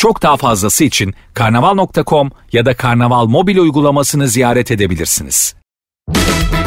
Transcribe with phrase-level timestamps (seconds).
[0.00, 5.54] Çok daha fazlası için karnaval.com ya da karnaval mobil uygulamasını ziyaret edebilirsiniz.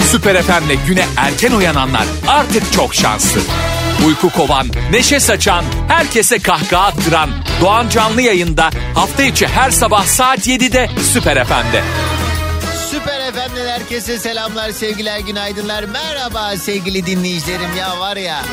[0.02, 3.42] Süper FM'le güne erken uyananlar artık çok şanslı.
[4.08, 7.30] Uyku kovan, neşe saçan, herkese kahkaha attıran
[7.62, 11.84] Doğan Canlı yayında hafta içi her sabah saat 7'de Süper FM'de.
[12.92, 18.44] Süper efendim herkese selamlar sevgiler günaydınlar merhaba sevgili dinleyicilerim ya var ya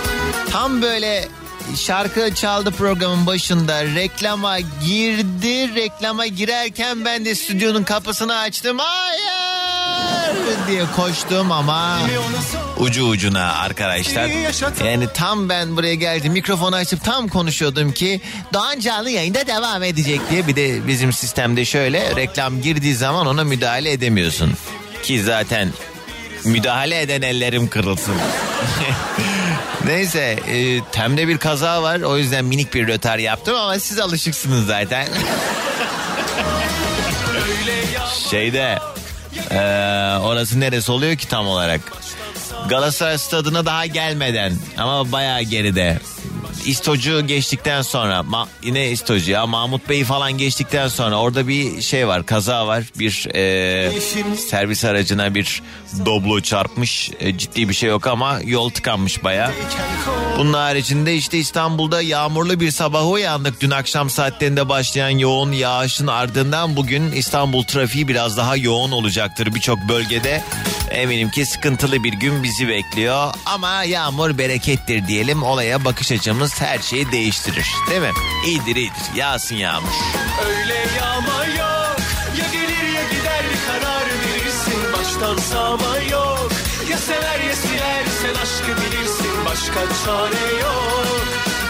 [0.52, 1.28] tam böyle
[1.76, 3.84] şarkı çaldı programın başında.
[3.84, 5.74] Reklama girdi.
[5.74, 8.78] Reklama girerken ben de stüdyonun kapısını açtım.
[8.78, 10.36] Hayır!
[10.68, 11.98] Diye koştum ama
[12.78, 14.26] ucu ucuna arkadaşlar.
[14.84, 18.20] Yani tam ben buraya geldim mikrofonu açıp tam konuşuyordum ki
[18.52, 20.46] Doğan canlı yayında devam edecek diye.
[20.46, 24.52] Bir de bizim sistemde şöyle reklam girdiği zaman ona müdahale edemiyorsun.
[25.02, 25.68] Ki zaten
[26.44, 28.14] müdahale eden ellerim kırılsın.
[29.84, 34.66] Neyse e, temde bir kaza var o yüzden minik bir rötar yaptım ama siz alışıksınız
[34.66, 35.08] zaten.
[38.30, 38.78] Şeyde
[39.50, 39.58] e,
[40.22, 41.80] orası neresi oluyor ki tam olarak?
[42.68, 45.98] Galatasaray stadına daha gelmeden ama bayağı geride.
[46.66, 52.08] İstocu geçtikten sonra ma- yine İstocu ya Mahmut Bey falan geçtikten sonra orada bir şey
[52.08, 54.00] var kaza var bir e,
[54.36, 55.62] servis aracına bir
[56.06, 59.52] doblo çarpmış E, ciddi bir şey yok ama yol tıkanmış baya.
[60.38, 63.60] Bunun haricinde işte İstanbul'da yağmurlu bir sabaha uyandık.
[63.60, 69.78] Dün akşam saatlerinde başlayan yoğun yağışın ardından bugün İstanbul trafiği biraz daha yoğun olacaktır birçok
[69.88, 70.44] bölgede.
[70.90, 75.42] Eminim ki sıkıntılı bir gün bizi bekliyor ama yağmur berekettir diyelim.
[75.42, 77.66] Olaya bakış açımız her şeyi değiştirir.
[77.90, 78.10] Değil mi?
[78.46, 79.02] İyidir iyidir.
[79.16, 79.88] Yağsın yağmur.
[80.48, 81.96] Öyle yağma yok
[82.38, 86.52] Ya gelir ya gider bir karar verirsin Baştan sağma yok
[86.90, 91.06] Ya sever ya siler sen aşkı bilirsin Başka çare yok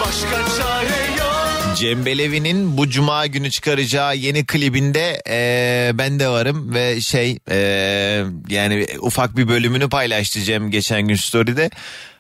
[0.01, 6.75] Başka çare yok Cem Belevi'nin bu cuma günü çıkaracağı yeni klibinde eee, ben de varım
[6.75, 11.71] ve şey eee, yani ufak bir bölümünü paylaştı Cem geçen gün story'de.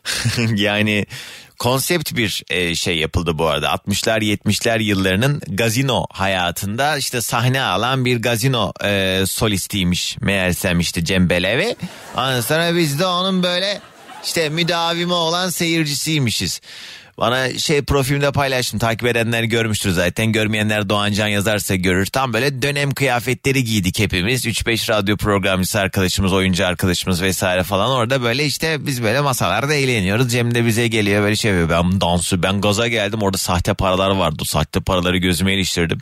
[0.54, 1.06] yani
[1.60, 8.04] konsept bir eee, şey yapıldı bu arada 60'lar 70'ler yıllarının gazino hayatında işte sahne alan
[8.04, 11.76] bir gazino eee, solistiymiş meğersem işte Cem Belevi.
[12.16, 13.80] Ondan sonra biz de onun böyle
[14.24, 16.60] işte müdavimi olan seyircisiymişiz.
[17.20, 18.78] Bana şey profilimde paylaştım.
[18.78, 20.32] Takip edenler görmüştür zaten.
[20.32, 22.06] Görmeyenler Doğancan yazarsa görür.
[22.06, 24.46] Tam böyle dönem kıyafetleri giydik hepimiz.
[24.46, 27.90] 3-5 radyo programcısı arkadaşımız, oyuncu arkadaşımız vesaire falan.
[27.90, 30.32] Orada böyle işte biz böyle masalarda eğleniyoruz.
[30.32, 31.84] Cem de bize geliyor böyle şey yapıyor.
[31.84, 33.22] Ben dansı, ben gaza geldim.
[33.22, 34.42] Orada sahte paralar vardı.
[34.46, 35.98] Sahte paraları gözüme iliştirdim.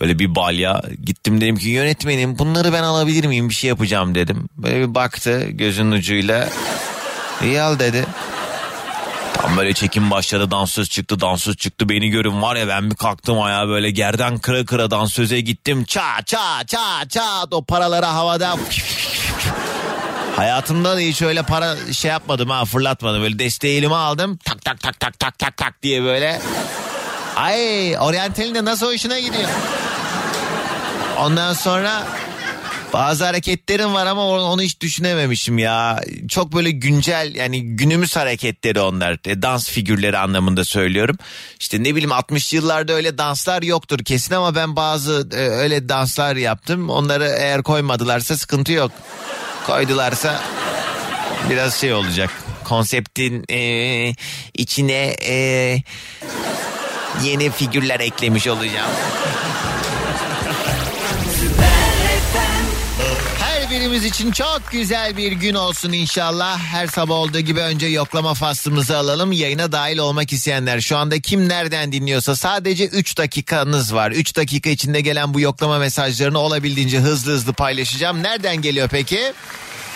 [0.00, 0.82] Böyle bir balya.
[1.04, 3.48] Gittim dedim ki yönetmenim bunları ben alabilir miyim?
[3.48, 4.48] Bir şey yapacağım dedim.
[4.56, 6.48] Böyle bir baktı gözünün ucuyla.
[7.42, 8.04] İyi al dedi.
[9.42, 11.88] Tam böyle çekim başladı dansöz çıktı dansöz çıktı.
[11.88, 15.84] Beni görün var ya ben bir kalktım ayağa böyle gerden kıra kıra dansöze gittim.
[15.88, 17.46] Ça ça ça ça.
[17.50, 18.56] O paraları havada
[20.36, 23.22] Hayatımda da hiç öyle para şey yapmadım ha fırlatmadım.
[23.22, 24.38] Böyle desteği elime aldım.
[24.44, 26.40] Tak tak tak tak tak tak tak diye böyle.
[27.36, 29.48] Ay oryantalin de nasıl hoşuna gidiyor?
[31.18, 32.02] Ondan sonra
[32.92, 36.00] bazı hareketlerim var ama onu hiç düşünememişim ya.
[36.28, 39.18] Çok böyle güncel yani günümüz hareketleri onlar.
[39.24, 41.16] E, dans figürleri anlamında söylüyorum.
[41.60, 46.36] İşte ne bileyim 60 yıllarda öyle danslar yoktur kesin ama ben bazı e, öyle danslar
[46.36, 46.90] yaptım.
[46.90, 48.92] Onları eğer koymadılarsa sıkıntı yok.
[49.66, 50.42] Koydularsa
[51.50, 52.30] biraz şey olacak.
[52.64, 54.14] Konseptin e,
[54.54, 55.34] içine e,
[57.24, 58.90] yeni figürler eklemiş olacağım.
[63.88, 66.58] Her birimiz için çok güzel bir gün olsun inşallah.
[66.58, 69.32] Her sabah olduğu gibi önce yoklama faslımızı alalım.
[69.32, 74.10] Yayına dahil olmak isteyenler şu anda kim nereden dinliyorsa sadece 3 dakikanız var.
[74.10, 78.22] 3 dakika içinde gelen bu yoklama mesajlarını olabildiğince hızlı hızlı paylaşacağım.
[78.22, 79.32] Nereden geliyor peki?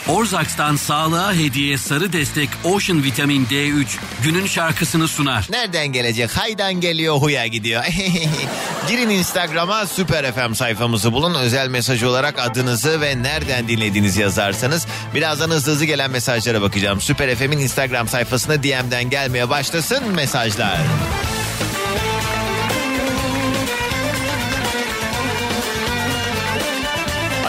[0.09, 3.87] Orzaks'tan sağlığa hediye sarı destek Ocean Vitamin D3
[4.23, 5.47] günün şarkısını sunar.
[5.51, 6.31] Nereden gelecek?
[6.31, 7.85] Haydan geliyor huya gidiyor.
[8.89, 11.35] Girin Instagram'a Süper FM sayfamızı bulun.
[11.35, 17.01] Özel mesaj olarak adınızı ve nereden dinlediğinizi yazarsanız birazdan hızlı hızlı gelen mesajlara bakacağım.
[17.01, 20.79] Süper FM'in Instagram sayfasına DM'den gelmeye başlasın mesajlar.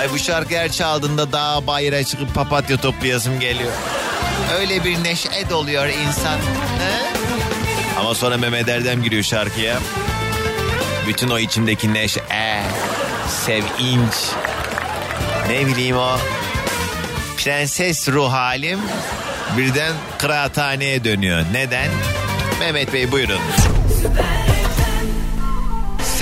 [0.04, 3.72] Ay bu şarkı her çaldığında dağ bayıra çıkıp papatya toplayasım geliyor.
[4.60, 6.38] Öyle bir neşe doluyor insan.
[6.38, 7.14] He?
[8.00, 9.80] Ama sonra Mehmet Erdem giriyor şarkıya.
[11.08, 12.64] Bütün o içimdeki neşe, e,
[13.46, 14.14] sevinç,
[15.50, 16.18] ne bileyim o
[17.38, 18.80] prenses ruh halim
[19.58, 21.46] birden kıraathaneye dönüyor.
[21.54, 21.90] Neden?
[22.60, 23.42] Mehmet Bey buyurun.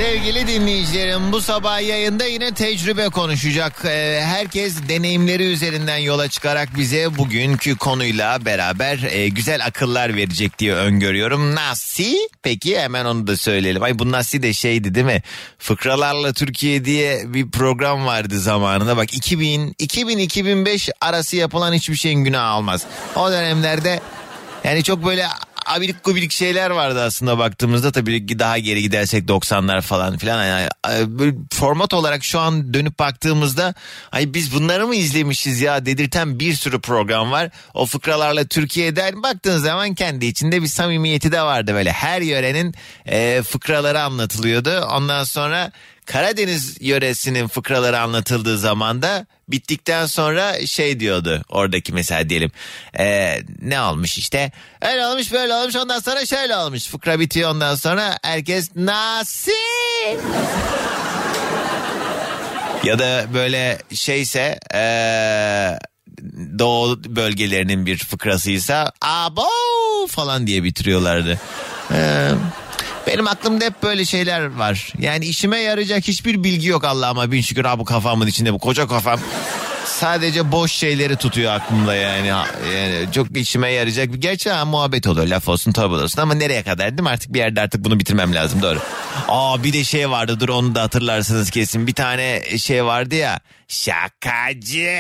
[0.01, 3.85] Sevgili dinleyicilerim bu sabah yayında yine tecrübe konuşacak.
[3.85, 10.73] Ee, herkes deneyimleri üzerinden yola çıkarak bize bugünkü konuyla beraber e, güzel akıllar verecek diye
[10.73, 11.55] öngörüyorum.
[11.55, 12.03] Nasıl?
[12.43, 13.83] Peki hemen onu da söyleyelim.
[13.83, 15.21] Ay bu Nasıl de şeydi değil mi?
[15.57, 18.97] Fıkralarla Türkiye diye bir program vardı zamanında.
[18.97, 22.85] Bak 2000 2000-2005 arası yapılan hiçbir şeyin günahı almaz.
[23.15, 23.99] O dönemlerde
[24.63, 25.27] yani çok böyle
[25.65, 27.91] abirik gubirik şeyler vardı aslında baktığımızda.
[27.91, 30.45] Tabii ki daha geri gidersek 90'lar falan filan.
[30.45, 30.69] Yani
[31.19, 33.73] böyle format olarak şu an dönüp baktığımızda
[34.11, 35.85] ay biz bunları mı izlemişiz ya?
[35.85, 37.49] dedirten bir sürü program var.
[37.73, 41.91] O fıkralarla Türkiye'den baktığın zaman kendi içinde bir samimiyeti de vardı böyle.
[41.91, 42.75] Her yörenin
[43.05, 44.81] e, fıkraları anlatılıyordu.
[44.81, 45.71] Ondan sonra
[46.11, 52.51] Karadeniz yöresinin fıkraları anlatıldığı zaman da bittikten sonra şey diyordu oradaki mesela diyelim
[52.99, 54.51] ee, ne olmuş işte?
[54.81, 56.87] Öyle olmuş böyle olmuş ondan sonra şöyle olmuş.
[56.87, 59.51] Fıkra bitiyor ondan sonra herkes nasıl
[62.83, 65.79] ya da böyle şeyse ee,
[66.59, 69.47] doğu bölgelerinin bir fıkrasıysa abo!
[70.07, 71.39] falan diye bitiriyorlardı.
[71.91, 72.31] Ee,
[73.07, 74.93] benim aklımda hep böyle şeyler var.
[74.99, 78.87] Yani işime yarayacak hiçbir bilgi yok Allah'ıma bin şükür ha bu kafamın içinde bu koca
[78.87, 79.19] kafam.
[79.85, 82.27] Sadece boş şeyleri tutuyor aklımda yani.
[82.27, 84.09] Yani çok işime yarayacak.
[84.19, 87.09] Gerçi ha, muhabbet olur laf olsun tabi olsun ama nereye kadar değil mi?
[87.09, 88.79] Artık bir yerde artık bunu bitirmem lazım doğru.
[89.27, 91.87] Aa bir de şey vardı dur onu da hatırlarsınız kesin.
[91.87, 94.97] Bir tane şey vardı ya şakacı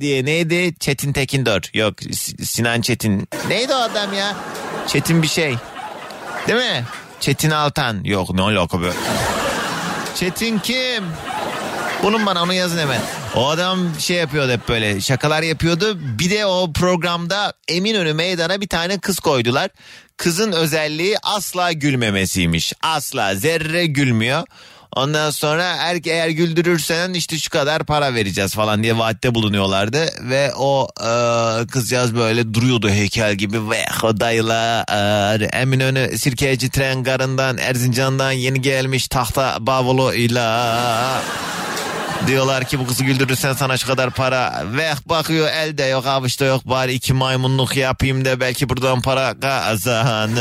[0.00, 0.74] diye neydi?
[0.80, 1.60] Çetin Tekindor.
[1.74, 1.94] Yok
[2.42, 3.28] Sinan Çetin.
[3.48, 4.36] Neydi o adam ya?
[4.86, 5.56] Çetin bir şey.
[6.48, 6.84] Değil mi?
[7.20, 8.04] Çetin Altan.
[8.04, 8.90] Yok ne alaka be.
[10.14, 11.04] Çetin kim?
[12.02, 13.00] Bulun bana onu yazın hemen.
[13.34, 15.98] O adam şey yapıyordu hep böyle şakalar yapıyordu.
[16.00, 19.70] Bir de o programda Eminönü meydana bir tane kız koydular.
[20.16, 22.72] Kızın özelliği asla gülmemesiymiş.
[22.82, 24.44] Asla zerre gülmüyor.
[24.96, 30.06] Ondan sonra er, eğer güldürürsen işte şu kadar para vereceğiz falan diye vaatte bulunuyorlardı.
[30.20, 31.10] Ve o e,
[31.66, 39.08] kızcağız böyle duruyordu heykel gibi ve o dayılar Eminönü Sirkeci tren garından Erzincan'dan yeni gelmiş
[39.08, 41.22] tahta bavuluyla
[42.26, 44.64] Diyorlar ki bu kızı güldürürsen sana şu kadar para.
[44.76, 50.36] Ve bakıyor elde yok avuçta yok bari iki maymunluk yapayım da belki buradan para kazanırım.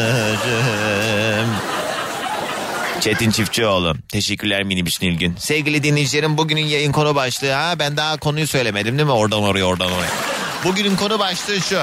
[3.06, 3.96] Çetin Çiftçioğlu.
[4.10, 5.36] Teşekkürler minibüs Nilgün.
[5.40, 7.52] Sevgili dinleyicilerim bugünün yayın konu başlığı.
[7.52, 9.12] Ha ben daha konuyu söylemedim değil mi?
[9.12, 10.12] Oradan oraya oradan oraya.
[10.64, 11.80] Bugünün konu başlığı şu.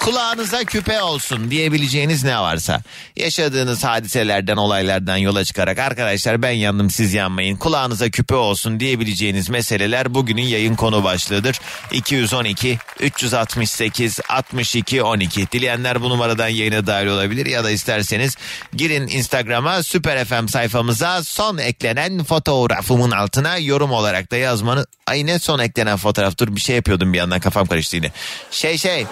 [0.00, 2.82] Kulağınıza küpe olsun diyebileceğiniz ne varsa.
[3.16, 7.56] Yaşadığınız hadiselerden olaylardan yola çıkarak arkadaşlar ben yandım siz yanmayın.
[7.56, 11.60] Kulağınıza küpe olsun diyebileceğiniz meseleler bugünün yayın konu başlığıdır.
[11.92, 15.50] 212 368 62 12.
[15.52, 18.36] Dileyenler bu numaradan yayına dahil olabilir ya da isterseniz
[18.72, 24.86] girin Instagram'a Süper FM sayfamıza son eklenen fotoğrafımın altına yorum olarak da yazmanı.
[25.06, 28.12] Ay ne son eklenen fotoğraf dur bir şey yapıyordum bir yandan kafam karıştı yine.
[28.50, 29.06] Şey şey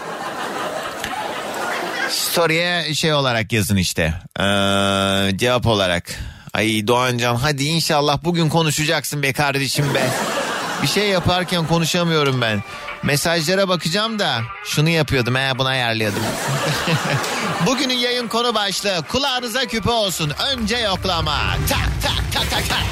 [2.11, 4.03] Story'e şey olarak yazın işte.
[4.41, 4.43] Ee,
[5.37, 6.15] cevap olarak.
[6.55, 10.03] Ay Doğancan hadi inşallah bugün konuşacaksın be kardeşim be.
[10.83, 12.63] Bir şey yaparken konuşamıyorum ben.
[13.03, 16.23] Mesajlara bakacağım da şunu yapıyordum he bunu ayarlıyordum.
[17.67, 20.33] Bugünün yayın konu başlığı kulağınıza küpe olsun.
[20.53, 21.39] Önce yoklama.
[21.69, 22.89] Tak tak tak tak tak.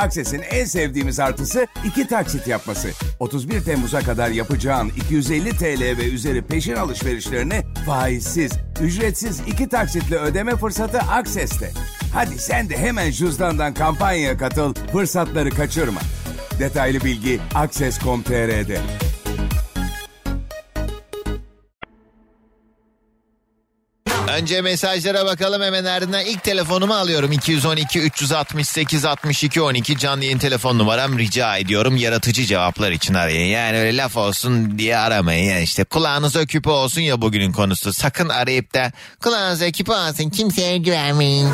[0.00, 2.88] Akses'in en sevdiğimiz artısı iki taksit yapması.
[3.18, 10.56] 31 Temmuz'a kadar yapacağın 250 TL ve üzeri peşin alışverişlerini faizsiz, ücretsiz iki taksitle ödeme
[10.56, 11.70] fırsatı Akses'te.
[12.14, 16.00] Hadi sen de hemen cüzdandan kampanyaya katıl, fırsatları kaçırma.
[16.58, 18.80] Detaylı bilgi akses.com.tr'de.
[24.36, 25.62] Önce mesajlara bakalım.
[25.62, 27.32] Hemen ardından ilk telefonumu alıyorum.
[27.32, 31.18] 212 368 62 12 canlı yayın telefon numaram.
[31.18, 31.96] Rica ediyorum.
[31.96, 33.46] Yaratıcı cevaplar için arayın.
[33.46, 35.50] Yani öyle laf olsun diye aramayın.
[35.50, 37.92] Yani işte kulağınıza küpe olsun ya bugünün konusu.
[37.92, 40.30] Sakın arayıp da kulağınıza küpe olsun.
[40.30, 41.48] Kimseye güvenmeyin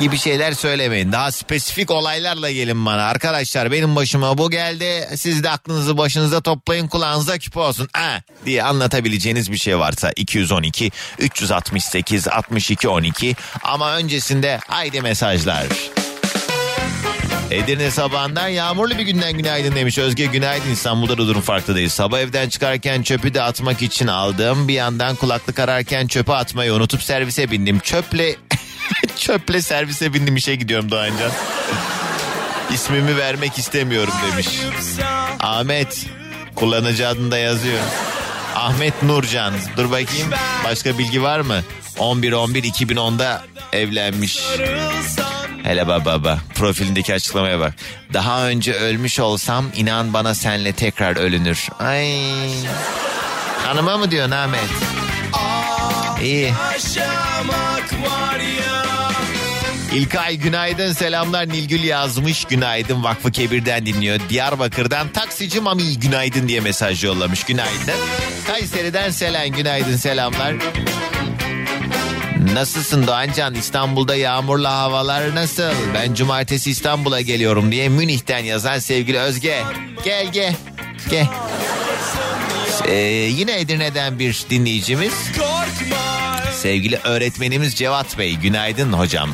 [0.00, 1.12] gibi şeyler söylemeyin.
[1.12, 3.04] Daha spesifik olaylarla gelin bana.
[3.04, 5.08] Arkadaşlar benim başıma bu geldi.
[5.16, 7.88] Siz de aklınızı başınıza toplayın kulağınıza küpe olsun.
[7.92, 15.66] Ha, diye anlatabileceğiniz bir şey varsa 212 368 62 12 ama öncesinde haydi mesajlar.
[17.50, 19.98] Edirne sabahından yağmurlu bir günden günaydın demiş.
[19.98, 21.88] Özge günaydın İstanbul'da da durum farklı değil.
[21.88, 24.68] Sabah evden çıkarken çöpü de atmak için aldım.
[24.68, 27.78] Bir yandan kulaklık ararken çöpe atmayı unutup servise bindim.
[27.78, 28.36] Çöple
[29.16, 31.30] çöple servise bindim işe gidiyorum Doğancan.
[32.72, 34.48] İsmimi vermek istemiyorum demiş.
[35.40, 36.06] Ahmet
[36.54, 37.80] kullanıcı adında yazıyor.
[38.54, 39.54] Ahmet Nurcan.
[39.76, 40.30] Dur bakayım
[40.64, 41.62] başka bilgi var mı?
[41.98, 44.40] 11-11-2010'da evlenmiş.
[45.62, 47.74] Hele baba baba profilindeki açıklamaya bak.
[48.12, 51.68] Daha önce ölmüş olsam inan bana senle tekrar ölünür.
[51.78, 52.20] Ay.
[53.66, 54.60] Hanıma mı diyorsun Ahmet?
[56.22, 56.52] İyi.
[59.94, 64.20] İlkay günaydın selamlar Nilgül yazmış günaydın Vakfı Kebir'den dinliyor.
[64.28, 67.94] Diyarbakır'dan taksici Mami günaydın diye mesaj yollamış günaydın.
[68.46, 70.54] Kayseri'den Selen günaydın selamlar.
[72.52, 73.54] Nasılsın Doğancan?
[73.54, 75.72] İstanbul'da yağmurlu havalar nasıl?
[75.94, 79.62] Ben cumartesi İstanbul'a geliyorum diye Münih'ten yazan sevgili Özge.
[80.04, 80.54] Gel gel.
[81.10, 81.26] Gel.
[82.88, 82.94] Ee,
[83.30, 85.12] yine Edirne'den bir dinleyicimiz.
[86.62, 88.34] Sevgili öğretmenimiz Cevat Bey.
[88.36, 89.30] Günaydın hocam.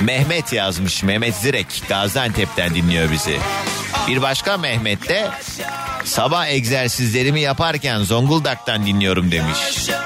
[0.00, 1.02] Mehmet yazmış.
[1.02, 1.82] Mehmet Zirek.
[1.88, 3.38] Gaziantep'ten dinliyor bizi.
[4.08, 5.30] Bir başka Mehmet de
[6.04, 9.58] sabah egzersizlerimi yaparken Zonguldak'tan dinliyorum demiş.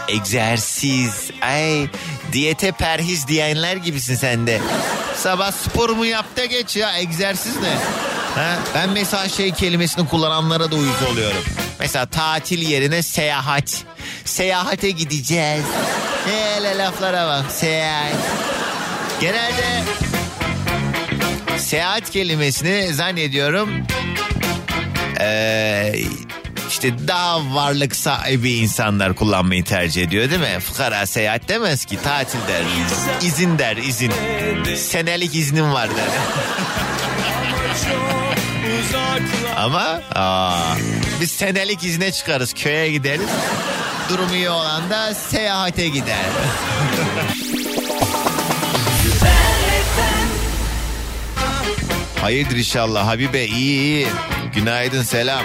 [0.09, 1.31] Egzersiz.
[1.43, 1.87] Ay
[2.33, 4.61] diyete perhiz diyenler gibisin sen de.
[5.17, 7.75] Sabah sporumu yap da geç ya egzersiz ne?
[8.35, 8.59] Ha?
[8.75, 11.45] Ben mesela şey kelimesini kullananlara da uyuz oluyorum.
[11.81, 13.85] Mesela tatil yerine seyahat.
[14.25, 15.65] Seyahate gideceğiz.
[16.27, 18.15] Hele laflara bak seyahat.
[19.21, 19.83] Genelde
[21.59, 23.71] seyahat kelimesini zannediyorum
[25.21, 25.93] ee,
[26.69, 30.61] işte daha varlık sahibi insanlar kullanmayı tercih ediyor değil mi?
[30.61, 32.63] Fukara seyahat demez ki tatil der.
[33.23, 34.13] İzin der izin.
[34.77, 36.05] Senelik iznim var der.
[39.57, 40.75] Ama aa,
[41.21, 43.29] biz senelik izne çıkarız köye gideriz.
[44.09, 46.25] Durumu iyi olan da seyahate gider.
[52.21, 54.07] Hayırdır inşallah Habibe iyi iyi.
[54.55, 55.43] Günaydın selam.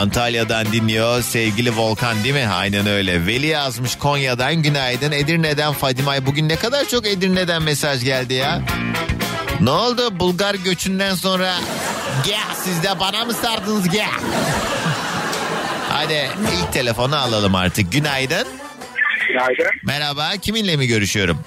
[0.00, 2.48] Antalya'dan dinliyor sevgili Volkan değil mi?
[2.54, 3.26] Aynen öyle.
[3.26, 5.12] Veli yazmış Konya'dan günaydın.
[5.12, 6.26] Edirne'den Fadimay.
[6.26, 8.62] Bugün ne kadar çok Edirne'den mesaj geldi ya.
[9.60, 11.54] Ne oldu Bulgar göçünden sonra?
[12.26, 14.10] Gel siz de bana mı sardınız gel?
[15.98, 16.28] Hadi
[16.62, 17.92] ilk telefonu alalım artık.
[17.92, 18.46] Günaydın.
[19.28, 19.66] Günaydın.
[19.82, 21.38] Merhaba kiminle mi görüşüyorum?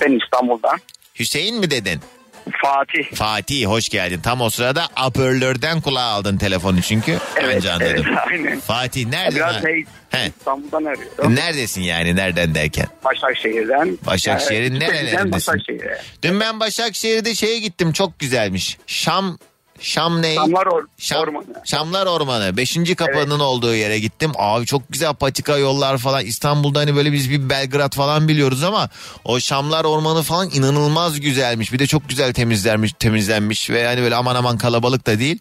[0.00, 0.78] Ben İstanbul'dan.
[1.18, 2.00] Hüseyin mi dedin?
[2.62, 3.14] Fatih.
[3.14, 4.20] Fatih hoş geldin.
[4.22, 7.18] Tam o sırada apörlörden kulağa aldın telefonu çünkü.
[7.36, 7.86] Evet, anladım.
[7.86, 8.60] evet aynen.
[8.60, 9.36] Fatih neredesin?
[9.36, 9.60] Biraz ha?
[9.60, 10.32] şey, He.
[10.38, 11.34] İstanbul'dan arıyorum.
[11.34, 12.86] Neredesin yani nereden derken?
[13.04, 13.98] Başakşehir'den.
[14.06, 15.32] Başakşehir'in Yani, nerelerindesin?
[15.32, 16.00] Başakşehir'e.
[16.22, 18.78] Dün ben Başakşehir'de şeye gittim çok güzelmiş.
[18.86, 19.38] Şam
[19.80, 20.34] Şam ne?
[20.34, 21.44] Şamlar or- Şam- Ormanı.
[21.64, 22.56] Şamlar Ormanı.
[22.56, 24.32] Beşinci kapının olduğu yere gittim.
[24.38, 26.24] Abi çok güzel patika yollar falan.
[26.24, 28.88] İstanbul'da hani böyle biz bir Belgrad falan biliyoruz ama
[29.24, 31.72] o Şamlar Ormanı falan inanılmaz güzelmiş.
[31.72, 35.38] Bir de çok güzel temizlenmiş, temizlenmiş ve hani böyle aman aman kalabalık da değil.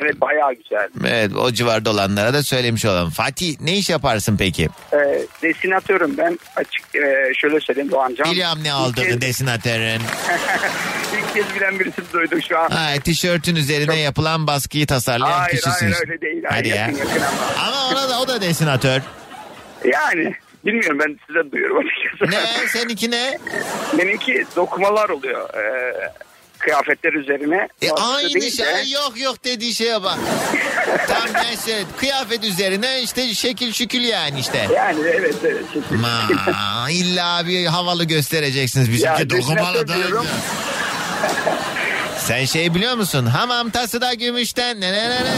[0.00, 0.88] Evet bayağı güzel.
[1.06, 3.10] Evet o civarda olanlara da söylemiş olalım.
[3.10, 4.68] Fatih ne iş yaparsın peki?
[4.92, 6.38] Ee, destinatörüm ben.
[6.56, 8.30] Açık e, şöyle söyleyeyim Doğancan.
[8.32, 10.00] Biliyorum ne olduğunu kez- desinatörün.
[11.18, 12.68] İlk kez bilen birisini duydum şu an.
[12.70, 15.86] Ha, tişörtün üzerine yapılan baskıyı tasarlayan Hayır kişisin.
[15.92, 16.42] hayır öyle değil.
[16.44, 16.76] Hadi Hayır, ya.
[16.76, 17.68] yakın, yakın ama.
[17.68, 19.00] Ama ona da o da desinatör.
[19.84, 20.34] Yani
[20.66, 22.30] bilmiyorum ben size duyuyorum açıkçası.
[22.36, 23.38] Ne seninki ne?
[23.98, 25.48] Benimki dokumalar oluyor.
[25.54, 25.92] Ee,
[26.64, 27.68] kıyafetler üzerine.
[27.82, 30.18] E, aynı değil de- şey yok yok dediği şeye bak.
[31.08, 34.68] Tam ben kıyafet üzerine işte şekil şükül yani işte.
[34.76, 35.64] Yani evet evet.
[35.90, 39.94] Ma, illa bir havalı göstereceksiniz bizimki dokumalı da.
[42.18, 43.26] Sen şey biliyor musun?
[43.26, 44.80] Hamam tası da gümüşten.
[44.80, 45.34] Ne ne ne ne.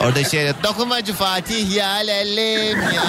[0.00, 3.02] Orada şey dokumacı Fatih ya lellim ya.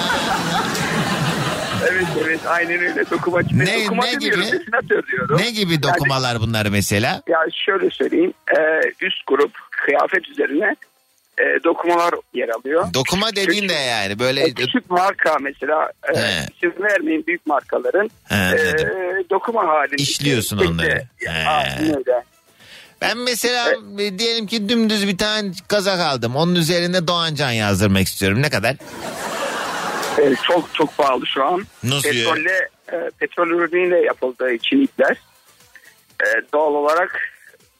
[2.00, 3.48] Evet evet aynen öyle dokumacı.
[3.52, 4.36] Ben Ne- dokumacı ne gibi?
[4.36, 5.38] desinatör diyorum.
[5.38, 7.22] Ne gibi dokumalar bunlar mesela?
[7.28, 8.32] Ya şöyle söyleyeyim.
[8.58, 8.60] e,
[9.06, 10.76] üst grup kıyafet üzerine
[11.38, 12.94] e, dokumalar yer alıyor.
[12.94, 16.20] Dokuma dediğin de yani böyle E, küçük marka mesela e,
[16.56, 18.74] isim vermeyin büyük markaların He, e,
[19.30, 20.02] dokuma halinde.
[20.02, 21.02] İşliyorsun de- onları.
[23.00, 26.36] Ben mesela e, diyelim ki dümdüz bir tane kazak aldım.
[26.36, 28.42] Onun üzerine Doğancan yazdırmak istiyorum.
[28.42, 28.76] Ne kadar?
[30.22, 31.64] E, çok çok pahalı şu an.
[31.84, 32.24] Nasıl ya?
[32.24, 35.16] Petrolle, e, petrol ürünüyle yapıldığı için ipler.
[36.22, 37.20] E, doğal olarak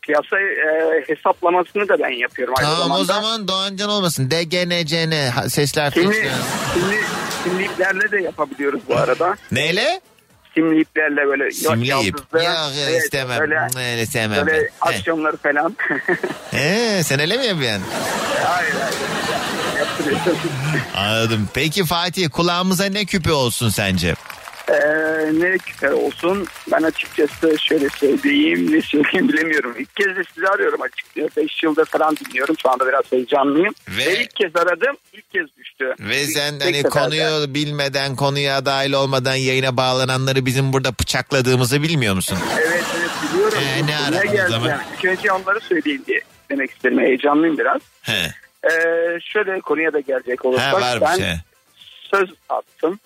[0.02, 3.00] piyasa e, hesaplamasını da ben yapıyorum aynı Tamam zamanda.
[3.00, 4.30] o zaman Doğancan olmasın.
[4.30, 6.98] DGNCN sesler Simli, simli,
[7.44, 9.36] simli iplerle de yapabiliyoruz bu arada.
[9.52, 10.00] Neyle?
[10.54, 11.86] Simli iplerle böyle Simli ip.
[11.86, 12.38] yaldızlı.
[12.44, 12.54] Yok
[12.88, 13.40] Evet, istemem.
[13.40, 13.58] Böyle,
[13.92, 14.46] Öyle sevmem.
[14.46, 14.62] böyle ben.
[14.62, 14.70] He.
[14.80, 15.76] aksiyonları falan.
[16.54, 17.84] Ee, sen öyle mi yapıyorsun?
[18.44, 18.94] hayır hayır.
[19.80, 20.38] Yaptırıyorsun.
[20.96, 21.48] Anladım.
[21.54, 24.14] Peki Fatih kulağımıza ne küpe olsun sence?
[24.68, 24.74] Ee,
[25.32, 29.74] ne küpe olsun ben açıkçası şöyle söyleyeyim ne söyleyeyim bilemiyorum.
[29.78, 31.36] İlk kez de sizi arıyorum açıkçası.
[31.36, 33.74] 5 yıldır falan dinliyorum şu anda biraz heyecanlıyım.
[33.88, 35.94] Ve- Ve, ilk kez aradım ilk kez düştü.
[36.00, 36.88] Ve sen Tek hani seferde.
[37.00, 42.38] konuyu bilmeden konuya dahil olmadan yayına bağlananları bizim burada bıçakladığımızı bilmiyor musun?
[42.60, 43.58] Evet evet biliyorum.
[43.78, 44.80] Ee, ne aradın o zaman?
[44.98, 46.20] İlk önce onları söyleyeyim diye
[46.50, 46.98] demek istedim.
[47.00, 47.80] Heyecanlıyım biraz.
[48.02, 48.34] He.
[48.64, 51.34] Ee, şöyle konuya da gelecek olursak Ha ben şey.
[52.10, 52.98] söz attım.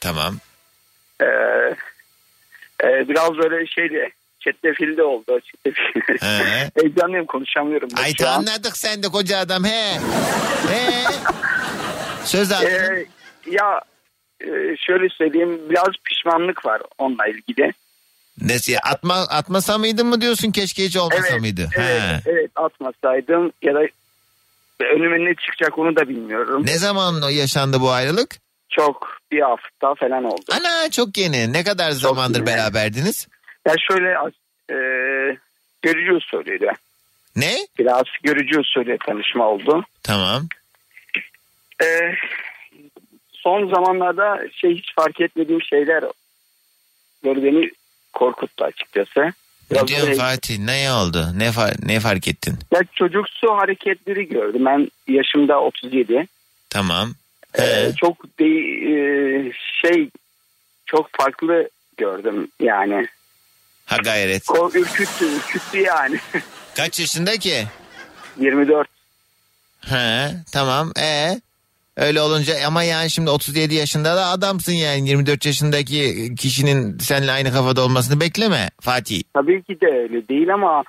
[0.00, 0.36] Tamam.
[1.20, 1.26] Ee,
[2.84, 5.40] e, biraz böyle şeydi çetrefilli oldu.
[5.40, 6.20] Çetrefilli.
[6.20, 6.70] He.
[6.80, 7.88] Heyecanlıyım konuşamıyorum.
[7.96, 9.98] Ay anladık sen de koca adam he.
[10.68, 11.04] He.
[12.24, 12.66] Söz aldın.
[12.66, 13.06] Ee,
[13.50, 13.80] ya
[14.40, 17.72] e, şöyle söyleyeyim biraz pişmanlık var onunla ilgili.
[18.40, 21.68] Nesi atma atmasa mıydın mı diyorsun keşke hiç olmasa evet, mıydı?
[21.76, 22.30] Evet, He.
[22.30, 23.80] evet atmasaydım ya da
[24.84, 26.66] önüme ne çıkacak onu da bilmiyorum.
[26.66, 28.36] Ne zaman o yaşandı bu ayrılık?
[28.70, 30.44] Çok bir hafta falan oldu.
[30.52, 31.52] Ana çok yeni.
[31.52, 32.46] Ne kadar zamandır yeni.
[32.46, 33.28] beraberdiniz?
[33.66, 34.08] Ya şöyle
[34.70, 34.76] e,
[35.82, 36.70] görücü usulüydü.
[37.36, 37.54] Ne?
[37.78, 39.84] Biraz görücü usulü tanışma oldu.
[40.02, 40.42] Tamam.
[41.82, 41.86] E,
[43.32, 46.04] son zamanlarda şey hiç fark etmediğim şeyler
[47.24, 47.70] böyle beni
[48.12, 49.32] korkuttu açıkçası.
[49.72, 50.58] Ne Biraz diyorsun böyle- Fatih?
[50.58, 51.26] Ne oldu?
[51.36, 52.58] Ne, fa- ne fark ettin?
[52.72, 54.64] Ya çocuksu hareketleri gördüm.
[54.66, 56.26] Ben yaşımda 37.
[56.70, 57.14] Tamam.
[57.58, 57.92] Ee, He.
[57.96, 58.44] çok de,
[58.92, 59.52] e,
[59.82, 60.10] şey
[60.86, 63.06] çok farklı gördüm yani.
[63.86, 64.44] Ha gayret.
[64.46, 66.18] Ko ürküttü, ürküttü yani.
[66.76, 67.64] Kaç yaşında ki?
[68.40, 68.88] 24.
[69.80, 70.92] He tamam.
[71.00, 71.40] E
[71.96, 77.52] Öyle olunca ama yani şimdi 37 yaşında da adamsın yani 24 yaşındaki kişinin seninle aynı
[77.52, 79.22] kafada olmasını bekleme Fatih.
[79.34, 80.82] Tabii ki de öyle değil ama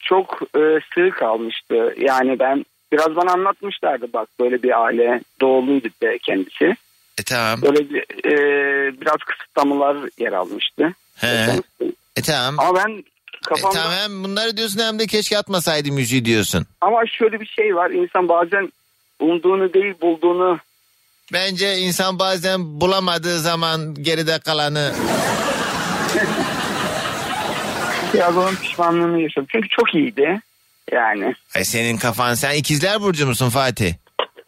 [0.00, 0.60] çok e,
[0.94, 1.94] sığ kalmıştı.
[1.98, 6.76] Yani ben biraz bana anlatmışlardı bak böyle bir aile doğuluydu de kendisi.
[7.18, 7.62] E tamam.
[7.62, 8.36] Böyle bir, e,
[9.00, 10.94] biraz kısıtlamalar yer almıştı.
[11.16, 11.46] He.
[12.16, 12.54] E tamam.
[12.58, 13.02] Ama ben E,
[13.48, 16.66] kafamda tamam hem bunları diyorsun hem de keşke atmasaydım müziği diyorsun.
[16.80, 18.72] ama şöyle bir şey var insan bazen
[19.20, 20.58] umduğunu değil bulduğunu
[21.32, 24.94] Bence insan bazen bulamadığı zaman geride kalanı
[28.14, 29.46] biraz onun pişmanlığını yaşadım.
[29.52, 30.40] Çünkü çok iyiydi
[30.92, 31.34] yani.
[31.56, 33.94] Ay senin kafan sen ikizler burcu musun Fatih?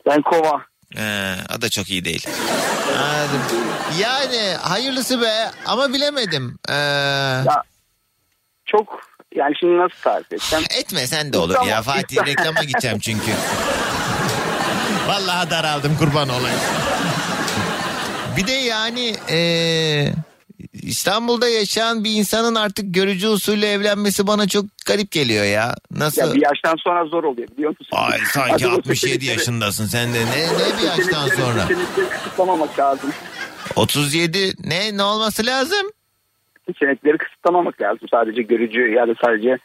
[0.06, 0.62] Ben kova.
[0.98, 2.26] Ee, o da çok iyi değil.
[2.98, 3.42] Anladım.
[4.00, 6.58] Yani hayırlısı be ama bilemedim.
[6.68, 7.62] Ee, Ya
[8.66, 9.00] çok
[9.34, 10.62] yani şimdi nasıl tarif etsem.
[10.80, 13.30] etme sen de olur ya Fatih reklama gideceğim çünkü.
[15.08, 16.58] Vallahi daraldım kurban olayım.
[18.36, 20.12] Bir de yani ee,
[20.72, 25.74] İstanbul'da yaşayan bir insanın artık görücü usulü evlenmesi bana çok garip geliyor ya.
[25.90, 26.22] Nasıl?
[26.22, 27.86] Ya bir yaştan sonra zor oluyor biliyor musun?
[27.92, 30.18] Ay sanki Hadi bu 67 seçenekleri- yaşındasın sen de.
[30.18, 31.68] Ne, ne bir yaştan sonra?
[32.10, 33.10] Kısıtlamamak lazım.
[33.76, 35.86] 37 ne ne olması lazım?
[36.66, 38.08] Seçenekleri kısıtlamamak lazım.
[38.10, 39.58] Sadece görücü ya da sadece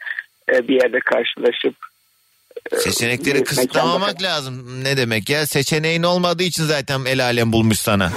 [0.52, 1.76] e, bir yerde karşılaşıp
[2.72, 4.84] Seçenekleri kısıtlamamak lazım.
[4.84, 5.46] Ne demek ya?
[5.46, 8.12] Seçeneğin olmadığı için zaten el alem bulmuş sana.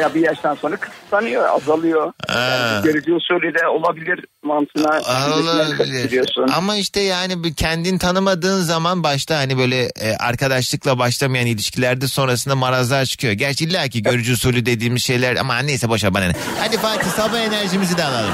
[0.00, 2.12] Ya bir yaştan sonra kısıtlanıyor, azalıyor.
[2.28, 5.00] Yani görücü usulü de olabilir mantığına
[5.36, 6.28] Olabilir.
[6.56, 13.04] Ama işte yani kendin tanımadığın zaman başta hani böyle e, arkadaşlıkla başlamayan ilişkilerde sonrasında marazlar
[13.04, 13.32] çıkıyor.
[13.32, 16.32] Gerçi illa ki görücü usulü dediğimiz şeyler ama neyse boşa bana ne.
[16.60, 18.32] Hadi Fatih sabah enerjimizi de alalım.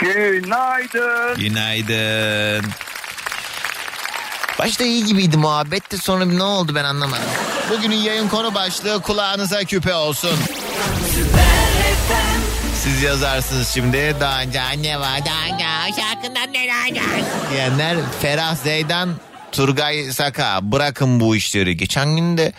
[0.00, 1.36] Günaydın.
[1.36, 2.64] Günaydın.
[4.58, 7.24] Başta iyi gibiydi muhabbet de sonra ne oldu ben anlamadım.
[7.70, 10.38] Bugünün yayın konu başlığı kulağınıza küpe olsun.
[12.74, 14.16] Siz yazarsınız şimdi.
[14.20, 15.64] Daha önce anne var daha önce
[16.00, 17.02] şarkından neler
[17.50, 19.10] diyenler Ferah Zeydan
[19.52, 21.76] Turgay Saka bırakın bu işleri.
[21.76, 22.52] Geçen gün de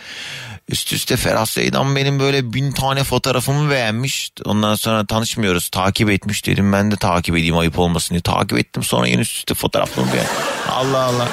[0.68, 4.30] üst üste Ferah Zeydan benim böyle bin tane fotoğrafımı beğenmiş.
[4.44, 5.68] Ondan sonra tanışmıyoruz.
[5.68, 8.20] Takip etmiş dedim ben de takip edeyim ayıp olmasın diye.
[8.20, 10.32] Takip ettim sonra yeni üst üste fotoğraflarımı beğendim.
[10.70, 11.28] Allah Allah.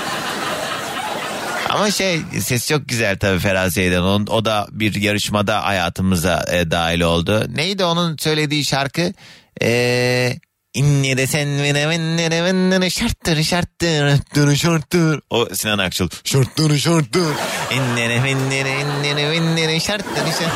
[1.70, 4.28] Ama şey ses çok güzel tabii Ferhat Zeydan.
[4.28, 7.46] O, da bir yarışmada hayatımıza e, dahil oldu.
[7.56, 9.14] Neydi onun söylediği şarkı?
[9.62, 10.36] Ee,
[10.74, 15.20] İnnere sen vene vennere vennere şarttır şarttır öttür şarttır.
[15.30, 16.10] O Sinan Akçıl.
[16.24, 17.28] Şarttır şarttır.
[17.72, 20.48] İnnere vennere innere vennere şarttır şarttır.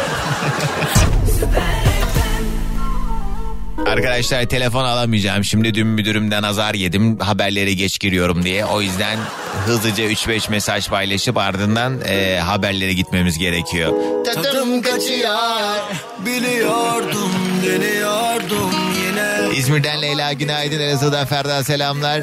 [3.86, 5.44] Arkadaşlar telefon alamayacağım.
[5.44, 7.20] Şimdi dün müdürümden azar yedim.
[7.20, 8.65] Haberleri geç giriyorum diye.
[8.65, 9.17] O yüzden
[9.65, 13.94] hızlıca 3-5 mesaj paylaşıp ardından e, haberlere gitmemiz gerekiyor.
[14.26, 15.38] Tadım kaçıyor
[16.26, 17.32] Biliyordum
[17.65, 18.72] deniyordum
[19.08, 20.80] yine İzmir'den Leyla günaydın.
[20.80, 22.22] Elazığ'dan Ferda selamlar.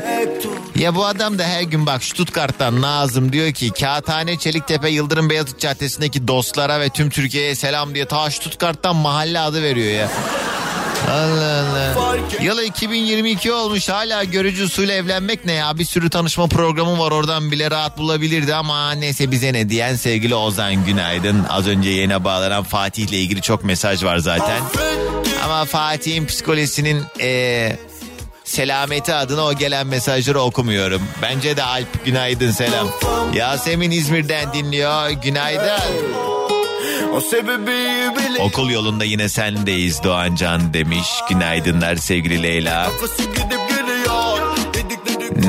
[0.77, 5.61] Ya bu adam da her gün bak Stuttgart'tan Nazım diyor ki Kağıthane Çeliktepe Yıldırım Beyazıt
[5.61, 10.09] Caddesi'ndeki dostlara ve tüm Türkiye'ye selam diye ta Stuttgart'tan mahalle adı veriyor ya.
[11.07, 12.17] Allah Allah.
[12.43, 15.79] Yılı 2022 olmuş hala görücü usulü evlenmek ne ya?
[15.79, 20.35] Bir sürü tanışma programı var oradan bile rahat bulabilirdi ama neyse bize ne diyen sevgili
[20.35, 21.45] Ozan günaydın.
[21.49, 24.63] Az önce yayına bağlanan Fatih'le ilgili çok mesaj var zaten.
[25.45, 27.79] Ama Fatih'in psikolojisinin eee,
[28.45, 31.03] selameti adına o gelen mesajları okumuyorum.
[31.23, 32.89] Bence de Alp günaydın selam.
[33.35, 35.81] Yasemin İzmir'den dinliyor günaydın.
[37.15, 37.71] O sebebi
[38.41, 41.09] Okul yolunda yine sendeyiz Doğancan demiş.
[41.29, 42.91] Günaydınlar sevgili Leyla.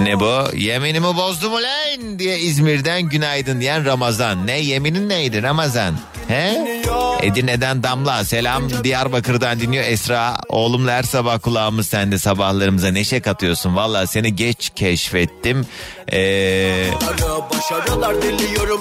[0.04, 0.56] Ne bu?
[0.56, 4.47] Yeminimi bozdu mu lan diye İzmir'den günaydın diyen Ramazan.
[4.47, 5.95] Ne yeminin neydi Ramazan?
[6.30, 6.82] He?
[7.22, 10.38] Edirne'den Damla selam Diyarbakır'dan dinliyor Esra.
[10.50, 13.76] Oğlumla her sabah kulağımız sende sabahlarımıza neşe katıyorsun.
[13.76, 15.65] Valla seni geç keşfettim.
[16.13, 16.89] Ee,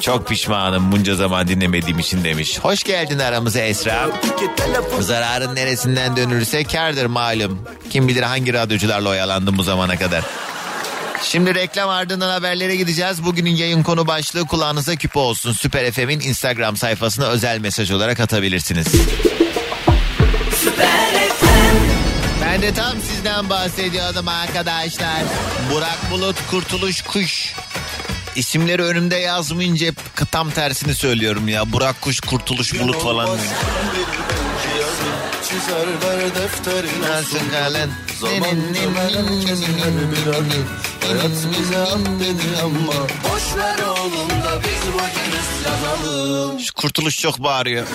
[0.01, 2.59] çok pişmanım bunca zaman dinlemediğim için demiş.
[2.59, 4.09] Hoş geldin aramıza Esra.
[5.01, 7.59] Zararın neresinden dönülürse kârdır malum.
[7.91, 10.25] Kim bilir hangi radyocularla oyalandım bu zamana kadar.
[11.23, 13.25] Şimdi reklam ardından haberlere gideceğiz.
[13.25, 15.53] Bugünün yayın konu başlığı kulağınıza küpe olsun.
[15.53, 18.87] Süper FM'in Instagram sayfasına özel mesaj olarak atabilirsiniz.
[22.45, 25.23] Ben de tam sizden bahsediyordum arkadaşlar.
[25.73, 27.55] Burak Bulut Kurtuluş Kuş.
[28.37, 29.97] İsimleri önümde yazmayınca hep
[30.33, 31.73] tam tersini söylüyorum ya.
[31.73, 33.39] Burak Kuş Kurtuluş Bulut falan.
[35.49, 37.91] Çizer ver defterine Nasıl kalın?
[41.09, 42.92] Hayat bize at dedi ama
[43.25, 43.42] Boş
[43.88, 47.87] oğlum da biz bugünüz yazalım Şu Kurtuluş çok bağırıyor.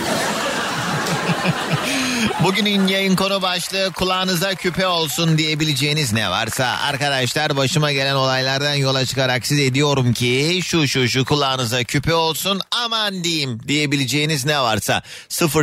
[2.43, 9.05] Bugünün yayın konu başlığı kulağınıza küpe olsun diyebileceğiniz ne varsa arkadaşlar başıma gelen olaylardan yola
[9.05, 15.01] çıkarak size ediyorum ki şu şu şu kulağınıza küpe olsun aman diyeyim diyebileceğiniz ne varsa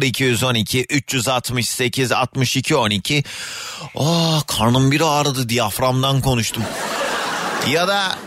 [0.02, 3.24] 0212 368 62 12
[3.94, 6.62] Oh karnım bir ağrıdı diyaframdan konuştum.
[7.68, 8.18] Ya da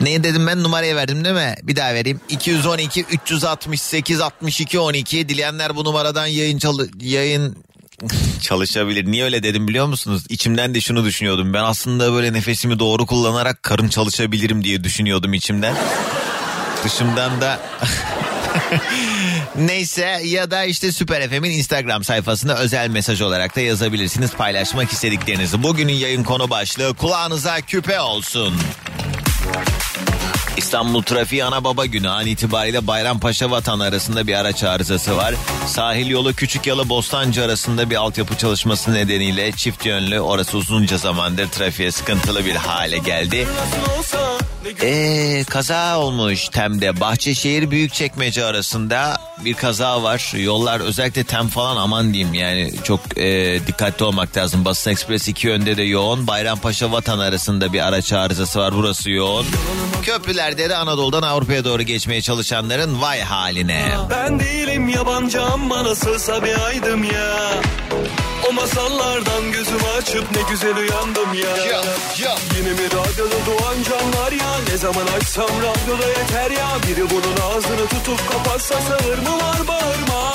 [0.00, 1.54] ne dedim ben numarayı verdim değil mi?
[1.62, 2.20] Bir daha vereyim.
[2.28, 5.28] 212 368 62 12.
[5.28, 7.56] Dileyenler bu numaradan yayın çalı yayın
[8.42, 9.06] çalışabilir.
[9.06, 10.24] Niye öyle dedim biliyor musunuz?
[10.28, 11.54] İçimden de şunu düşünüyordum.
[11.54, 15.74] Ben aslında böyle nefesimi doğru kullanarak karın çalışabilirim diye düşünüyordum içimden.
[16.84, 17.60] Dışımdan da
[19.56, 25.62] Neyse ya da işte Süper FM'in Instagram sayfasına özel mesaj olarak da yazabilirsiniz paylaşmak istediklerinizi.
[25.62, 28.54] Bugünün yayın konu başlığı kulağınıza küpe olsun.
[30.56, 35.34] İstanbul trafiği ana baba günü an itibariyle Bayrampaşa Vatan arasında bir araç arızası var.
[35.66, 41.48] Sahil yolu Küçük Yalı Bostancı arasında bir altyapı çalışması nedeniyle çift yönlü orası uzunca zamandır
[41.48, 43.46] trafiğe sıkıntılı bir hale geldi.
[44.82, 47.00] Eee kaza olmuş Tem'de.
[47.00, 50.32] Bahçeşehir Büyükçekmece arasında bir kaza var.
[50.36, 54.64] Yollar özellikle Tem falan aman diyeyim yani çok e, dikkatli olmak lazım.
[54.64, 56.26] Basın Ekspres iki yönde de yoğun.
[56.26, 58.74] Bayrampaşa Vatan arasında bir araç arızası var.
[58.74, 59.46] Burası yoğun.
[60.42, 63.88] Köprülerde de Anadolu'dan Avrupa'ya doğru geçmeye çalışanların vay haline.
[64.10, 67.36] Ben değilim yabancı ama nasılsa bir aydım ya.
[68.48, 71.82] O masallardan gözümü açıp ne güzel uyandım ya.
[72.56, 74.52] Yine mi radyoda doğan canlar ya?
[74.70, 76.68] Ne zaman açsam radyoda yeter ya.
[76.88, 80.32] Biri bunun ağzını tutup kapatsa sağır mı var bağırma.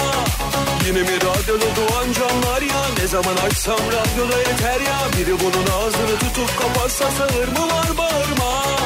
[0.88, 2.82] Yine mi radyoda doğan canlar ya?
[3.02, 5.00] Ne zaman açsam radyoda yeter ya.
[5.18, 8.78] Biri bunun ağzını tutup kapatsa sağır mı var bağırma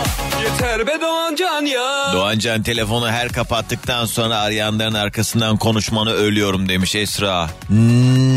[0.44, 6.96] Yeter be Doğan Can ya Doğancan telefonu her kapattıktan sonra arayanların arkasından konuşmanı ölüyorum demiş
[6.96, 7.50] Esra.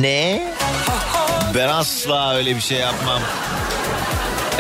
[0.01, 0.53] Ne?
[1.55, 3.21] Ben asla öyle bir şey yapmam.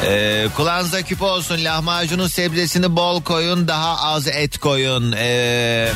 [0.06, 5.12] Ee, kulağınıza küp olsun lahmacunun sebzesini bol koyun daha az et koyun.
[5.18, 5.88] Ee,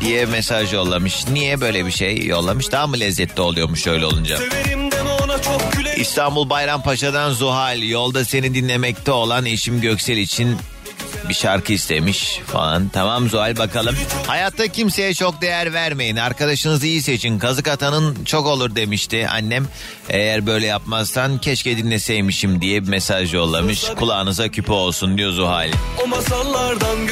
[0.00, 1.26] diye mesaj yollamış.
[1.32, 2.72] Niye böyle bir şey yollamış?
[2.72, 4.38] Daha mı lezzetli oluyormuş öyle olunca?
[4.38, 4.83] Severim
[5.96, 7.82] İstanbul Bayrampaşa'dan Zuhal.
[7.82, 10.56] Yolda seni dinlemekte olan eşim Göksel için
[11.28, 12.88] bir şarkı istemiş falan.
[12.88, 13.96] Tamam Zuhal bakalım.
[14.26, 16.16] Hayatta kimseye çok değer vermeyin.
[16.16, 17.38] Arkadaşınızı iyi seçin.
[17.38, 19.68] Kazık atanın çok olur demişti annem.
[20.08, 23.84] Eğer böyle yapmazsan keşke dinleseymişim diye bir mesaj yollamış.
[23.96, 25.68] Kulağınıza küpe olsun diyor Zuhal.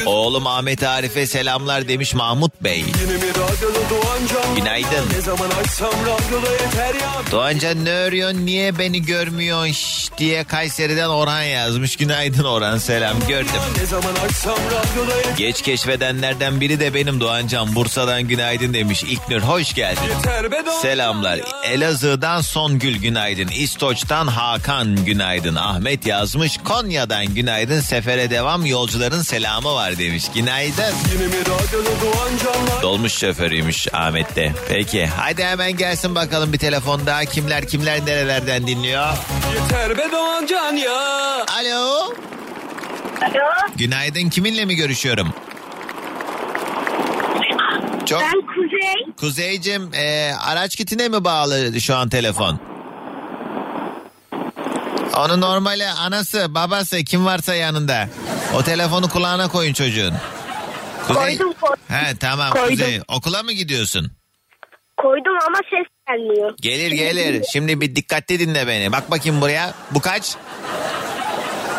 [0.05, 2.85] Oğlum Ahmet Arif'e selamlar demiş Mahmut Bey.
[4.55, 5.05] Günaydın.
[7.31, 11.95] Doğancan ne örüyorsun niye beni görmüyorsun diye Kayseri'den Orhan yazmış.
[11.95, 13.49] Günaydın Orhan selam gördüm.
[15.37, 17.75] Geç keşfedenlerden biri de benim Doğancan.
[17.75, 19.03] Bursa'dan günaydın demiş.
[19.03, 20.01] İlknur hoş geldin.
[20.81, 21.39] Selamlar.
[21.63, 23.47] Elazığ'dan Songül günaydın.
[23.47, 25.55] İstoç'tan Hakan günaydın.
[25.55, 26.57] Ahmet yazmış.
[26.57, 27.79] Konya'dan günaydın.
[27.81, 30.23] Sefere devam yolcuların selamı var demiş.
[30.35, 30.93] Günaydın.
[32.81, 34.53] Dolmuş şoförüymüş Ahmet de.
[34.69, 37.25] Peki hadi hemen gelsin bakalım bir telefon daha.
[37.25, 39.07] Kimler kimler nerelerden dinliyor?
[39.53, 42.13] Yeter be Doğancan ya Alo.
[43.23, 45.33] Alo, Günaydın kiminle mi görüşüyorum?
[48.05, 49.13] Çok ben Kuzey.
[49.19, 52.59] Kuzeycim e, araç kitine mi bağlı şu an telefon?
[55.17, 58.09] Onu normali anası babası kim varsa yanında.
[58.55, 60.13] O telefonu kulağına koyun çocuğun.
[61.07, 61.23] Kuzey.
[61.37, 61.83] Koydum, koydum.
[61.87, 62.69] He tamam Koydum.
[62.69, 63.01] Kuzey.
[63.07, 64.11] Okula mı gidiyorsun?
[64.97, 66.53] Koydum ama ses gelmiyor.
[66.61, 67.43] Gelir gelir.
[67.53, 68.91] Şimdi bir dikkatli dinle beni.
[68.91, 69.73] Bak bakayım buraya.
[69.91, 70.35] Bu kaç?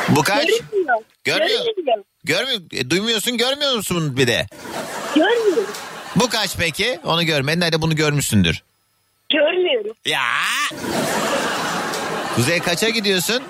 [0.09, 0.47] Bu kaç?
[0.49, 0.99] Görünmüyor.
[1.25, 1.65] Görmüyor.
[1.65, 2.05] Görünmüyor.
[2.25, 2.61] Görmüyor.
[2.73, 4.47] e, duymuyorsun görmüyor musun bir de?
[5.15, 5.67] Görmüyorum.
[6.17, 7.01] Bu kaç peki?
[7.05, 7.61] Onu görmedin.
[7.61, 8.63] Hadi bunu görmüşsündür.
[9.33, 9.93] Görmüyorum.
[10.07, 10.21] Ya.
[12.37, 13.43] Kuzey kaça gidiyorsun?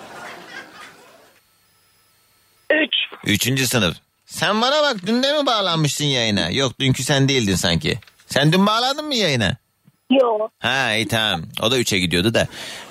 [2.71, 2.95] Üç.
[3.25, 3.97] Üçüncü sınıf.
[4.27, 6.51] Sen bana bak dün de mi bağlanmıştın yayına?
[6.51, 7.99] Yok dünkü sen değildin sanki.
[8.27, 9.57] Sen dün bağlandın mı yayına?
[10.11, 10.49] Yo.
[10.59, 11.43] Ha iyi tamam.
[11.63, 12.47] O da üçe gidiyordu da.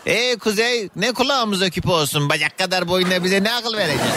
[0.06, 2.30] E Kuzey ne kulağımıza küpe olsun.
[2.30, 4.08] Bacak kadar boyunda bize ne akıl vereceksin?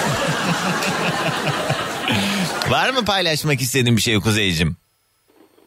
[2.71, 4.77] Var mı paylaşmak istediğin bir şey Kuzey'cim?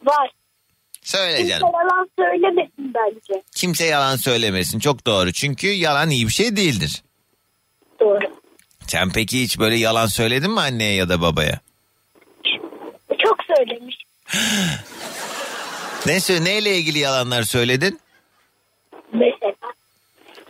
[0.04, 0.30] Var.
[1.02, 1.68] Söyle Kimse canım.
[1.74, 3.42] yalan söylemesin bence.
[3.54, 4.78] Kimse yalan söylemesin.
[4.78, 5.32] Çok doğru.
[5.32, 7.02] Çünkü yalan iyi bir şey değildir.
[8.00, 8.24] Doğru.
[8.86, 11.60] Sen peki hiç böyle yalan söyledin mi anneye ya da babaya?
[13.24, 13.96] Çok söylemiş.
[16.06, 18.00] Ne sö- neyle ilgili yalanlar söyledin?
[19.12, 19.54] Mesela.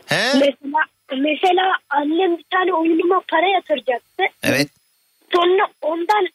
[0.06, 0.32] He?
[0.34, 4.22] Mesela, mesela annem bir tane oyunuma para yatıracaktı.
[4.42, 4.68] Evet.
[5.34, 6.28] Sonra ondan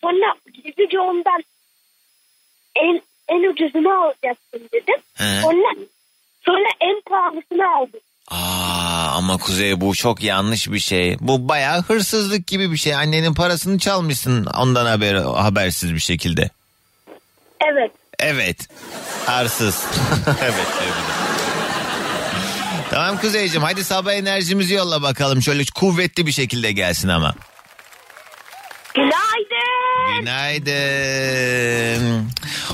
[0.00, 1.42] sonra gizlice ondan
[2.76, 5.00] en en ucuzunu alacaktım dedim.
[5.14, 5.40] He.
[5.42, 5.74] Sonra
[6.44, 8.00] sonra en pahalısını aldım.
[8.30, 11.16] Aa, ama Kuzey bu çok yanlış bir şey.
[11.20, 12.94] Bu bayağı hırsızlık gibi bir şey.
[12.94, 16.50] Annenin parasını çalmışsın ondan haber habersiz bir şekilde.
[17.72, 17.92] Evet.
[18.20, 18.68] Evet.
[19.26, 19.84] Arsız.
[20.42, 20.84] evet de.
[22.90, 25.42] Tamam Kuzeyciğim hadi sabah enerjimizi yolla bakalım.
[25.42, 27.34] Şöyle kuvvetli bir şekilde gelsin ama.
[28.94, 30.18] Günaydın.
[30.18, 30.70] Günaydın.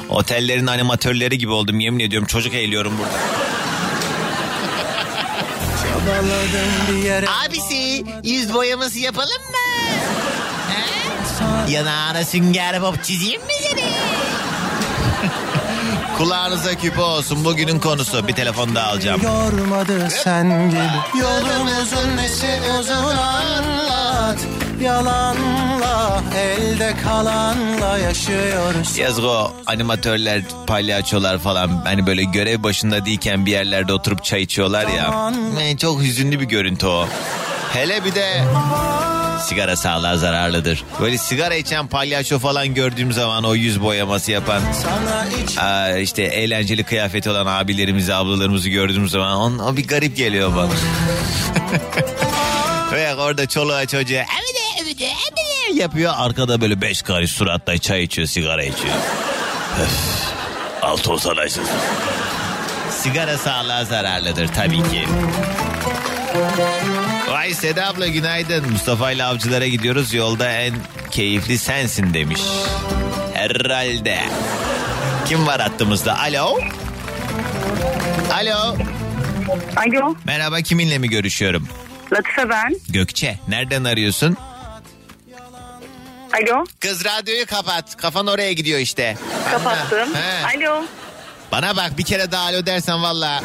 [0.09, 2.29] Otellerin animatörleri gibi oldum yemin ediyorum.
[2.29, 3.19] Çocuk eğiliyorum burada.
[7.47, 9.57] Abisi yüz boyaması yapalım mı?
[10.73, 11.73] He?
[11.73, 13.85] Yanağına sünger bob çizeyim mi seni?
[16.19, 18.29] Kulağınıza küpe olsun bugünün konusu.
[18.29, 19.23] Bir telefon daha alacağım.
[19.23, 24.39] Yormadı sen gibi Yolumuzun nesi uzun anlat
[24.83, 33.51] Yalanla elde kalanla yaşıyoruz Yazık o animatörler, palyaçolar falan hani böyle görev başında değilken bir
[33.51, 35.31] yerlerde oturup çay içiyorlar ya.
[35.55, 37.09] Ne, çok hüzünlü bir görüntü o.
[37.73, 38.45] Hele bir de
[39.41, 40.85] sigara sağlığa zararlıdır.
[41.01, 44.63] Böyle sigara içen palyaço falan gördüğüm zaman o yüz boyaması yapan
[45.61, 50.71] aa, işte eğlenceli kıyafeti olan abilerimizi ablalarımızı gördüğüm zaman on, o bir garip geliyor bana.
[52.93, 54.25] Ve orada çoluğa çocuğa
[55.75, 56.13] yapıyor.
[56.17, 58.95] Arkada böyle beş karış suratla çay içiyor sigara içiyor.
[59.83, 60.27] Öf,
[60.83, 61.65] Altı açsın.
[62.91, 65.05] Sigara sağlığa zararlıdır tabii ki.
[67.47, 68.71] Vay Seda abla günaydın.
[68.73, 70.15] Mustafa ile avcılara gidiyoruz.
[70.15, 70.75] Yolda en
[71.11, 72.41] keyifli sensin demiş.
[73.35, 74.19] Herhalde.
[75.27, 76.19] Kim var hattımızda?
[76.19, 76.59] Alo?
[78.33, 78.77] Alo?
[79.77, 81.69] Alo Merhaba kiminle mi görüşüyorum?
[82.13, 82.77] Latife ben.
[82.89, 83.39] Gökçe.
[83.49, 84.37] Nereden arıyorsun?
[86.33, 87.97] Alo Kız radyoyu kapat.
[87.97, 89.17] Kafan oraya gidiyor işte.
[89.51, 90.09] kapattım.
[90.15, 90.57] He.
[90.59, 90.85] Alo
[91.53, 93.43] Bana bak bir kere daha alo dersen valla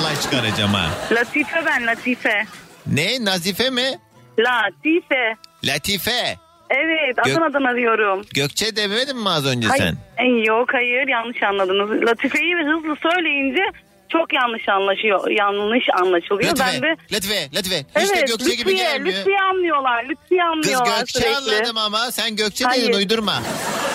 [0.00, 0.90] olay çıkaracağım ha.
[1.12, 2.46] Latife ben Latife.
[2.92, 3.24] Ne?
[3.24, 3.98] Nazife mi?
[4.38, 5.34] Latife.
[5.64, 6.36] Latife.
[6.70, 8.22] Evet Gö- Adana'dan arıyorum.
[8.34, 9.96] Gökçe demedin mi az önce Hayır, sen?
[10.24, 11.90] Ay, yok hayır yanlış anladınız.
[12.02, 13.62] Latife'yi hızlı söyleyince
[14.08, 16.50] çok yanlış anlaşıyor, yanlış anlaşılıyor.
[16.50, 17.76] Lütfe, Ben de Lütfe, Lütfe.
[18.00, 19.16] Hiç de Evet, Gökçe gibi Lütfiye, gelmiyor.
[19.18, 21.36] Lütfiye anlıyorlar, Lütfiye Kız anlıyorlar Gökçe sürekli.
[21.36, 22.82] anladım ama sen Gökçe Hayır.
[22.88, 23.42] dedin uydurma.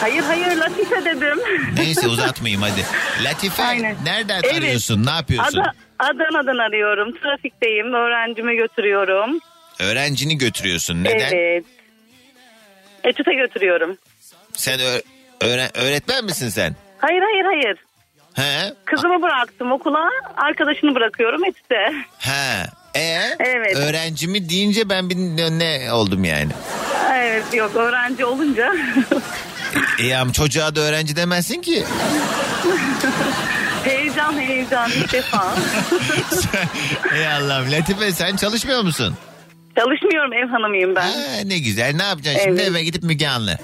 [0.02, 1.40] Hayır hayır Latife dedim.
[1.78, 2.86] Neyse uzatmayayım hadi.
[3.24, 3.96] Latife Aynen.
[4.06, 4.58] nereden Evet.
[4.58, 5.06] arıyorsun?
[5.06, 5.60] Ne yapıyorsun?
[5.60, 7.12] Ada- Adana'dan arıyorum.
[7.18, 7.94] Trafikteyim.
[7.94, 9.40] Öğrencimi götürüyorum.
[9.80, 11.04] Öğrencini götürüyorsun.
[11.04, 11.32] Neden?
[11.32, 11.64] Evet.
[13.04, 13.98] Etüte götürüyorum.
[14.54, 15.02] Sen ö-
[15.42, 16.76] öğren- öğretmen misin sen?
[16.98, 17.78] Hayır hayır hayır.
[18.34, 18.74] He?
[18.86, 20.10] Kızımı bıraktım okula.
[20.38, 21.94] Arkadaşını bırakıyorum etüte.
[22.20, 22.64] He.
[22.96, 23.76] E, Evet.
[23.78, 26.52] öğrencimi deyince ben bir ne, oldum yani?
[27.14, 28.74] Evet yok öğrenci olunca.
[30.00, 31.84] E ama çocuğa da öğrenci demezsin ki.
[34.14, 35.56] heyecan heyecan ilk defa.
[37.16, 39.16] Ey Allah'ım Latife sen çalışmıyor musun?
[39.76, 41.02] Çalışmıyorum ev hanımıyım ben.
[41.02, 42.72] Ha, ne güzel ne yapacaksın şimdi Evet.
[42.72, 43.58] eve gidip Müge Anlı.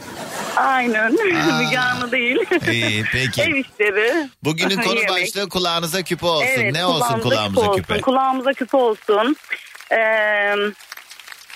[0.56, 1.12] Aynen.
[1.62, 2.38] Müge Anlı değil.
[2.72, 3.42] İyi peki.
[3.42, 4.30] Ev işleri.
[4.44, 5.10] Bugünün konu Yemek.
[5.10, 6.48] başlığı kulağınıza küpe olsun.
[6.58, 7.94] Evet, ne olsun kulağımıza küpe küpe?
[7.94, 8.02] Olsun.
[8.04, 9.36] Kulağımıza küpe olsun.
[9.92, 10.56] Ee,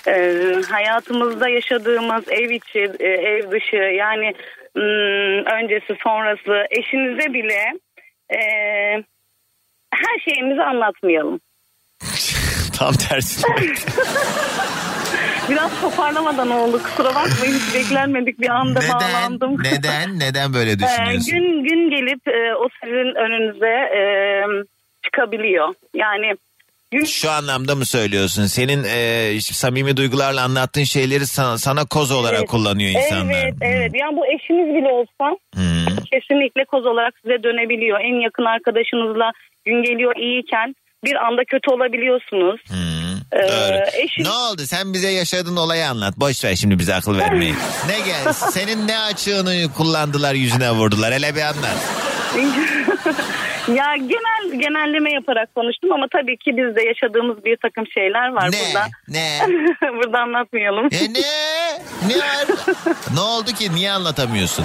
[0.06, 4.34] e, hayatımızda yaşadığımız ev içi, e, ev dışı yani
[4.74, 7.72] hmm, öncesi sonrası eşinize bile
[8.30, 8.38] e,
[9.94, 11.40] her şeyimizi anlatmayalım.
[12.78, 13.42] Tam tersi.
[15.50, 18.92] Biraz toparlamadan oldu kusura bakmayın hiç beklenmedik bir anda neden?
[19.00, 19.62] bağlandım.
[19.62, 20.18] Neden?
[20.20, 21.32] Neden böyle Ee, düşünüyorsun?
[21.32, 24.02] gün gün gelip e, o sizin önünüze e,
[25.04, 25.74] çıkabiliyor.
[25.94, 26.34] Yani
[27.06, 28.44] Şu anlamda mı söylüyorsun?
[28.46, 32.48] Senin e, samimi duygularla anlattığın şeyleri sana, sana koz olarak Evet.
[32.50, 33.42] kullanıyor insanlar.
[33.42, 33.92] Evet, evet.
[34.00, 35.96] Yani bu eşiniz bile olsa Hmm.
[36.12, 38.00] kesinlikle koz olarak size dönebiliyor.
[38.00, 39.32] En yakın arkadaşınızla
[39.64, 42.60] gün geliyor iyiyken bir anda kötü olabiliyorsunuz.
[42.70, 42.93] Ee,
[43.32, 43.80] Doğru.
[43.92, 44.62] eşin- Ne oldu?
[44.66, 46.16] Sen bize yaşadığın olayı anlat.
[46.16, 47.54] Boş ver şimdi bize akıl vermeyi.
[47.88, 48.32] ne gel?
[48.32, 51.12] Senin ne açığını kullandılar yüzüne vurdular.
[51.14, 51.76] Hele bir anlat.
[53.68, 58.56] ya genel genelleme yaparak konuştum ama tabii ki bizde yaşadığımız bir takım şeyler var Ne?
[58.66, 58.86] burada.
[59.08, 59.38] Ne?
[59.96, 60.86] burada anlatmayalım.
[60.86, 61.20] E ne?
[62.08, 62.46] Ne var?
[63.14, 63.74] ne oldu ki?
[63.74, 64.64] Niye anlatamıyorsun?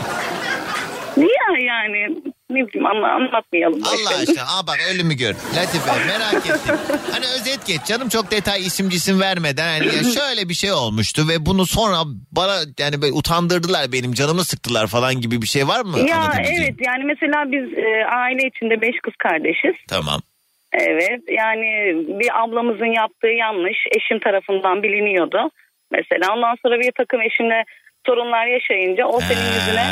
[1.17, 2.07] Niye yani?
[2.49, 3.81] Ne bileyim anla, anlatmayalım.
[3.83, 4.43] Allah aşkına.
[4.43, 5.35] Aa bak ölümü gör.
[5.55, 6.75] Latife merak ettim.
[7.11, 9.67] Hani özet geç canım çok detay isim cisim vermeden.
[9.67, 11.97] Hani ya şöyle bir şey olmuştu ve bunu sonra
[12.31, 15.99] bana yani böyle utandırdılar benim canımı sıktılar falan gibi bir şey var mı?
[15.99, 19.75] Ya evet yani mesela biz e, aile içinde beş kız kardeşiz.
[19.89, 20.21] Tamam.
[20.73, 21.69] Evet yani
[22.19, 25.51] bir ablamızın yaptığı yanlış eşim tarafından biliniyordu.
[25.91, 27.63] Mesela ondan sonra bir takım eşimle
[28.05, 29.87] sorunlar yaşayınca o senin yüzüne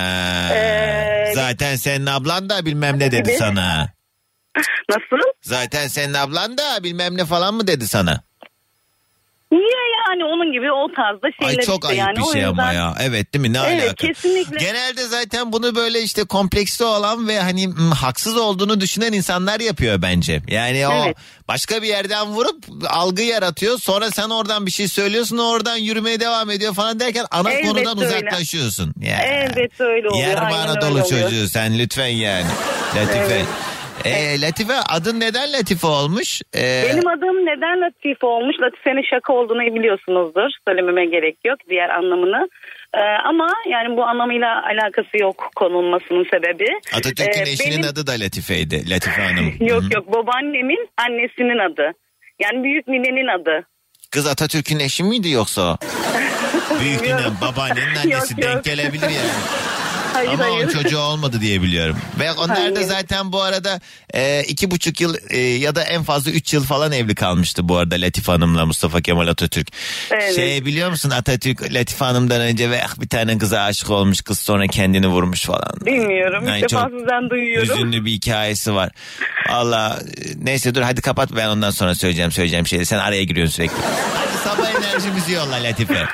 [0.53, 3.37] e, Zaten senin ablan da bilmem ne dedi Gibi.
[3.37, 3.89] sana.
[4.89, 5.23] nasıl?
[5.41, 8.21] Zaten senin ablan da bilmem ne falan mı dedi sana?
[9.51, 9.77] Niye
[10.09, 12.17] yani onun gibi o tarzda şeyler Ay çok işte ayıp yani.
[12.17, 12.95] bir O şey ama yüzden- ya.
[13.01, 13.53] Evet değil mi?
[13.53, 14.07] Ne Evet, alaka?
[14.07, 14.57] kesinlikle.
[14.57, 20.01] Genelde zaten bunu böyle işte kompleksli olan ve hani hmm, haksız olduğunu düşünen insanlar yapıyor
[20.01, 20.41] bence.
[20.47, 21.17] Yani o Evet.
[21.47, 23.77] başka bir yerden vurup algı yaratıyor.
[23.79, 25.37] Sonra sen oradan bir şey söylüyorsun.
[25.37, 28.07] o Oradan yürümeye devam ediyor falan derken ana Elbette konudan öyle.
[28.07, 28.93] uzaklaşıyorsun.
[29.01, 29.17] Ya.
[29.23, 30.27] Elbette öyle oluyor.
[30.27, 31.05] Yer aynen bana öyle dolu oluyor.
[31.29, 32.45] çocuğu sen lütfen yani.
[32.95, 33.17] Latife.
[33.35, 33.45] Evet.
[34.05, 36.41] Ee, Latife adın neden Latife olmuş?
[36.55, 38.55] Ee, Benim adım neden Latife olmuş?
[38.61, 40.49] Latife'nin şaka olduğunu biliyorsunuzdur.
[40.67, 42.49] Söylememe gerek yok diğer anlamını.
[42.93, 46.65] Ee, ama yani bu anlamıyla alakası yok konulmasının sebebi.
[46.93, 48.89] Atatürk'ün Ee, eşinin benim- adı da Latife'ydi.
[48.89, 49.53] Latife Hanım.
[49.59, 51.91] Yok yok babaannemin annesinin adı.
[52.41, 53.65] Yani büyük ninenin adı.
[54.11, 55.77] Kız Atatürk'ün eşi miydi yoksa?
[56.81, 58.63] Büyük ninem babaannenin annesi Yok, denk yok.
[58.63, 59.29] gelebilir yani.
[60.17, 60.63] Hayır Ama hayır.
[60.63, 61.97] onun çocuğu olmadı diye biliyorum.
[62.19, 62.87] Ve onlar da Hayır.
[62.87, 63.79] zaten bu arada
[64.13, 67.77] e, iki buçuk yıl e, ya da en fazla üç yıl falan evli kalmıştı bu
[67.77, 69.67] arada Latife Hanım'la Mustafa Kemal Atatürk.
[70.11, 70.35] Evet.
[70.35, 74.39] Şey biliyor musun Atatürk Latife Hanım'dan önce ve ah, bir tane kıza aşık olmuş kız
[74.39, 75.71] sonra kendini vurmuş falan.
[75.85, 76.47] Bilmiyorum.
[76.47, 77.69] Yani İlk defa çok sizden duyuyorum.
[77.69, 78.89] Hüzünlü bir hikayesi var.
[79.49, 82.85] Valla e, neyse dur hadi kapat ben ondan sonra söyleyeceğim söyleyeceğim şeyleri.
[82.85, 83.75] Sen araya giriyorsun sürekli.
[84.13, 86.05] Hadi sabah enerjimizi yolla Latife.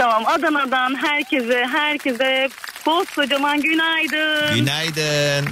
[0.00, 2.48] Tamam Adana'dan herkese herkese
[2.84, 4.54] koskocaman günaydın.
[4.54, 5.48] Günaydın.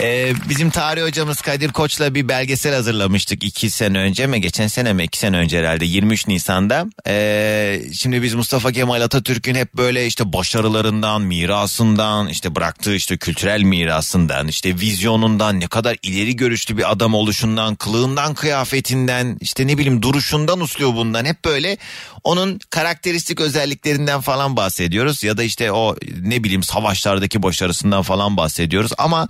[0.00, 4.40] Ee, bizim tarih hocamız Kadir Koç'la bir belgesel hazırlamıştık iki sene önce mi?
[4.40, 5.04] Geçen sene mi?
[5.04, 6.86] iki sene önce herhalde 23 Nisan'da.
[7.06, 13.62] Ee, şimdi biz Mustafa Kemal Atatürk'ün hep böyle işte başarılarından, mirasından, işte bıraktığı işte kültürel
[13.62, 20.02] mirasından, işte vizyonundan, ne kadar ileri görüşlü bir adam oluşundan, kılığından, kıyafetinden, işte ne bileyim
[20.02, 21.76] duruşundan, uslubundan hep böyle
[22.24, 25.22] onun karakteristik özelliklerinden falan bahsediyoruz.
[25.24, 28.92] Ya da işte o ne bileyim savaşlardaki başarısından falan bahsediyoruz.
[28.98, 29.28] Ama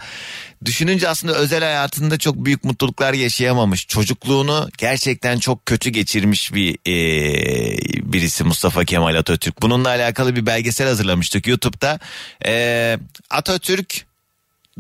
[0.65, 3.87] düşününce aslında özel hayatında çok büyük mutluluklar yaşayamamış.
[3.87, 9.63] Çocukluğunu gerçekten çok kötü geçirmiş bir eee, birisi Mustafa Kemal Atatürk.
[9.63, 12.01] Bununla alakalı bir belgesel hazırlamıştık YouTube'da.
[12.45, 12.99] Eee,
[13.31, 14.07] Atatürk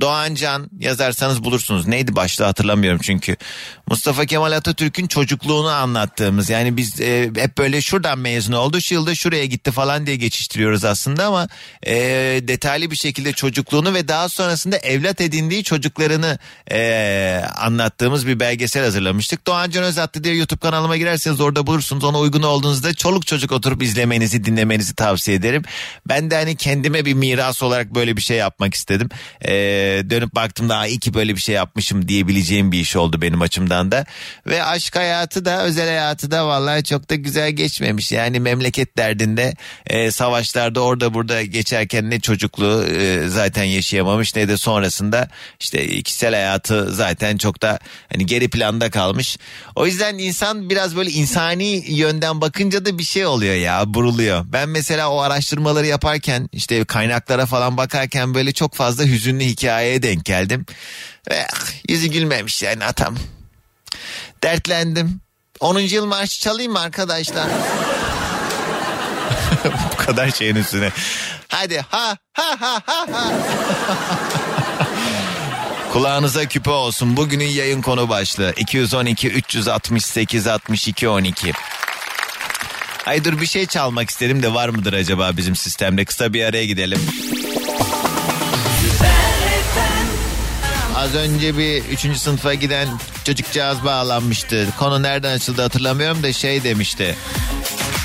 [0.01, 1.87] Doğan Can yazarsanız bulursunuz.
[1.87, 3.37] Neydi başlığı hatırlamıyorum çünkü.
[3.89, 6.51] Mustafa Kemal Atatürk'ün çocukluğunu anlattığımız.
[6.51, 8.81] Yani biz e, hep böyle şuradan mezun oldu.
[8.81, 11.49] Şu yılda şuraya gitti falan diye geçiştiriyoruz aslında ama
[11.87, 11.95] e,
[12.43, 16.39] detaylı bir şekilde çocukluğunu ve daha sonrasında evlat edindiği çocuklarını
[16.71, 19.47] e, anlattığımız bir belgesel hazırlamıştık.
[19.47, 22.05] Doğan Can Özattı diye YouTube kanalıma girerseniz orada bulursunuz.
[22.05, 25.63] Ona uygun olduğunuzda çoluk çocuk oturup izlemenizi dinlemenizi tavsiye ederim.
[26.09, 29.09] Ben de hani kendime bir miras olarak böyle bir şey yapmak istedim.
[29.49, 33.43] E, dönüp baktığımda "Aa, iyi ki böyle bir şey yapmışım diyebileceğim bir iş oldu benim
[33.43, 34.05] açımdan da.
[34.47, 38.13] Ve aşk hayatı da özel hayatı da vallahi çok da güzel geçmemiş.
[38.13, 39.55] Yani memleket derdinde
[39.87, 45.29] e, savaşlarda orada burada geçerken ne çocukluğu e, zaten yaşayamamış ne de sonrasında
[45.61, 47.79] işte ikisel hayatı zaten çok da
[48.13, 49.39] hani geri planda kalmış.
[49.77, 54.45] O yüzden insan biraz böyle insani yönden bakınca da bir şey oluyor ya buruluyor.
[54.53, 59.45] Ben mesela o araştırmaları yaparken işte kaynaklara falan bakarken böyle çok fazla hüzünlü
[59.77, 60.67] hikayeye denk geldim.
[61.31, 63.17] Ve ah, yüzü gülmemiş yani atam.
[64.43, 65.21] Dertlendim.
[65.61, 65.79] 10.
[65.79, 67.49] yıl marşı çalayım mı arkadaşlar?
[69.93, 70.91] Bu kadar şeyin üstüne.
[71.49, 73.33] Hadi ha ha ha ha ha.
[75.93, 77.17] Kulağınıza küpe olsun.
[77.17, 81.53] Bugünün yayın konu başlığı 212 368 62 12.
[83.07, 86.05] Ay dur bir şey çalmak istedim de var mıdır acaba bizim sistemde?
[86.05, 87.01] Kısa bir araya gidelim.
[90.97, 92.89] Az önce bir üçüncü sınıfa giden
[93.25, 94.67] çocukcağız bağlanmıştı.
[94.79, 97.17] Konu nereden açıldı hatırlamıyorum da şey demişti.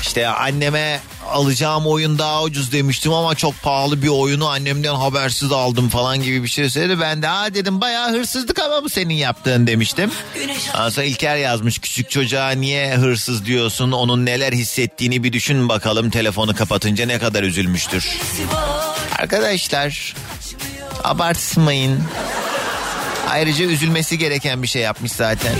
[0.02, 5.88] İşte anneme alacağım oyun daha ucuz demiştim ama çok pahalı bir oyunu annemden habersiz aldım
[5.88, 7.00] falan gibi bir şey söyledi.
[7.00, 10.10] Ben de ha dedim bayağı hırsızlık ama bu senin yaptığın demiştim.
[10.90, 16.54] Sonra İlker yazmış küçük çocuğa niye hırsız diyorsun onun neler hissettiğini bir düşün bakalım telefonu
[16.54, 18.08] kapatınca ne kadar üzülmüştür.
[19.18, 20.14] Arkadaşlar
[21.04, 22.00] abartmayın.
[23.32, 25.52] Ayrıca üzülmesi gereken bir şey yapmış zaten.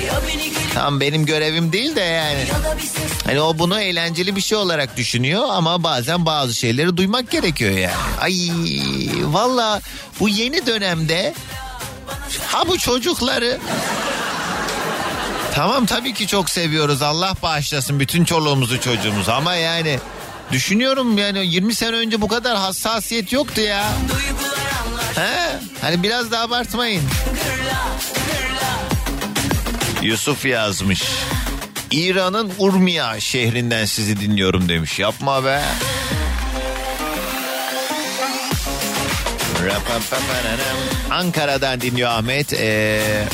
[0.74, 2.44] Tam benim görevim değil de yani.
[3.26, 7.94] Hani o bunu eğlenceli bir şey olarak düşünüyor ama bazen bazı şeyleri duymak gerekiyor yani.
[8.20, 8.34] Ay
[9.22, 9.80] valla
[10.20, 11.34] bu yeni dönemde
[12.46, 13.58] ha bu çocukları
[15.54, 17.02] Tamam tabii ki çok seviyoruz.
[17.02, 19.98] Allah bağışlasın bütün çoluğumuzu çocuğumuzu ama yani
[20.52, 23.84] düşünüyorum yani 20 sene önce bu kadar hassasiyet yoktu ya.
[25.14, 25.58] He?
[25.80, 27.02] Hani biraz da abartmayın.
[30.03, 31.03] Yusuf yazmış.
[31.90, 34.98] İran'ın Urmiya şehrinden sizi dinliyorum demiş.
[34.98, 35.62] Yapma be.
[41.11, 42.53] Ankara'dan dinliyor Ahmet.
[42.53, 43.24] Ee,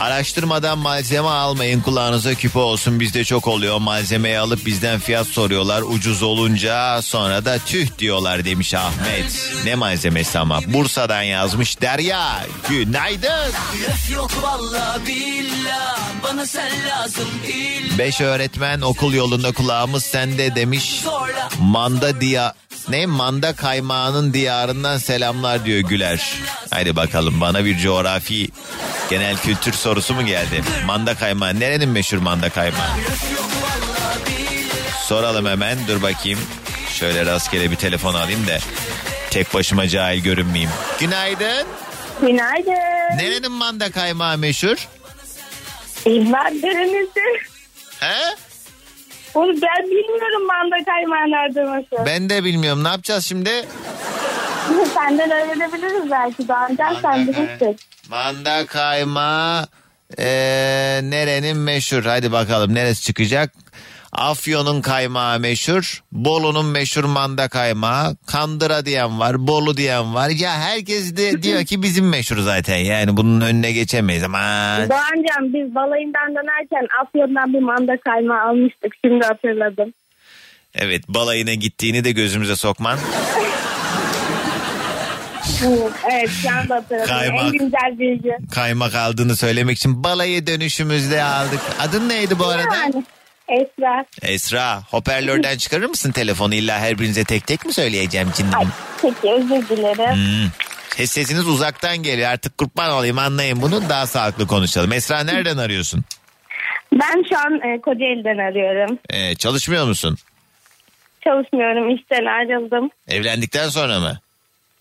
[0.00, 3.78] araştırmadan malzeme almayın kulağınıza küpe olsun bizde çok oluyor.
[3.78, 9.52] Malzemeyi alıp bizden fiyat soruyorlar ucuz olunca sonra da tüh diyorlar demiş Ahmet.
[9.64, 13.52] Ne malzemesi ama Bursa'dan yazmış Derya günaydın.
[14.14, 14.30] Yok
[15.06, 17.98] billah bana sen lazım illa.
[17.98, 21.02] Beş öğretmen okul yolunda kulağımız sende demiş.
[21.60, 22.54] Manda diya
[22.88, 26.34] ne manda kaymağının diyarından selamlar diyor Güler.
[26.70, 28.48] Haydi bakalım bana bir coğrafi
[29.10, 30.62] genel kültür sorusu mu geldi?
[30.86, 32.88] Manda kaymağı nerenin meşhur manda kaymağı?
[35.04, 36.38] Soralım hemen dur bakayım.
[36.90, 38.58] Şöyle rastgele bir telefon alayım da
[39.30, 40.70] tek başıma cahil görünmeyeyim.
[41.00, 41.66] Günaydın.
[42.20, 43.16] Günaydın.
[43.16, 44.88] Nerenin manda kaymağı meşhur?
[46.06, 47.20] Ben derenizde.
[48.00, 48.34] He?
[49.34, 52.06] Onu ben bilmiyorum manda kaymağı nerede mesela.
[52.06, 53.50] Ben de bilmiyorum ne yapacağız şimdi?
[54.94, 56.48] Senden öğrenebiliriz belki.
[56.48, 57.76] Daha önce sen bilirsin.
[58.10, 59.66] Manda kaymağı
[60.18, 62.02] eee, nerenin meşhur?
[62.04, 63.52] Hadi bakalım neresi çıkacak?
[64.12, 66.02] Afyon'un kaymağı meşhur.
[66.12, 68.16] Bolu'nun meşhur manda kaymağı.
[68.26, 69.46] Kandıra diyen var.
[69.46, 70.28] Bolu diyen var.
[70.28, 72.76] Ya herkes de diyor ki bizim meşhur zaten.
[72.76, 74.38] Yani bunun önüne geçemeyiz ama.
[74.88, 78.92] Doğancan biz balayından dönerken Afyon'dan bir manda kaymağı almıştık.
[79.04, 79.92] Şimdi hatırladım.
[80.74, 82.98] Evet balayına gittiğini de gözümüze sokman.
[86.12, 87.06] Evet şu anda hatırladım.
[87.06, 87.44] Kaymak.
[87.44, 88.36] En güncel bilgi.
[88.54, 91.60] Kaymak aldığını söylemek için balayı dönüşümüzde aldık.
[91.80, 92.76] Adın neydi bu arada?
[92.76, 93.04] Yani
[93.48, 94.04] Esra.
[94.22, 98.72] Esra hoparlörden çıkarır mısın telefonu illa her birinize tek tek mi söyleyeceğim Ay, canım?
[99.02, 100.14] peki özür dilerim.
[100.14, 100.50] Hmm.
[100.96, 104.92] Ses- Sesiniz uzaktan geliyor artık kurban olayım anlayın bunu daha sağlıklı konuşalım.
[104.92, 106.04] Esra nereden arıyorsun?
[106.92, 108.98] Ben şu an e, Kocaeli'den arıyorum.
[109.10, 110.16] Ee, çalışmıyor musun?
[111.24, 111.96] Çalışmıyorum.
[111.96, 112.90] işten ayrıldım.
[113.08, 114.18] Evlendikten sonra mı?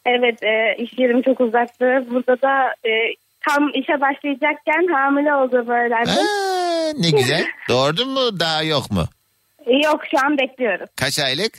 [0.07, 1.85] Evet e, iş yerim çok uzaktı.
[2.09, 2.91] Burada da e,
[3.49, 6.13] tam işe başlayacakken hamile olduğumu öğrendim.
[6.13, 7.45] Aa, ne güzel.
[7.69, 9.03] Doğurdun mu daha yok mu?
[9.83, 10.89] Yok şu an bekliyoruz.
[10.95, 11.53] Kaç aylık?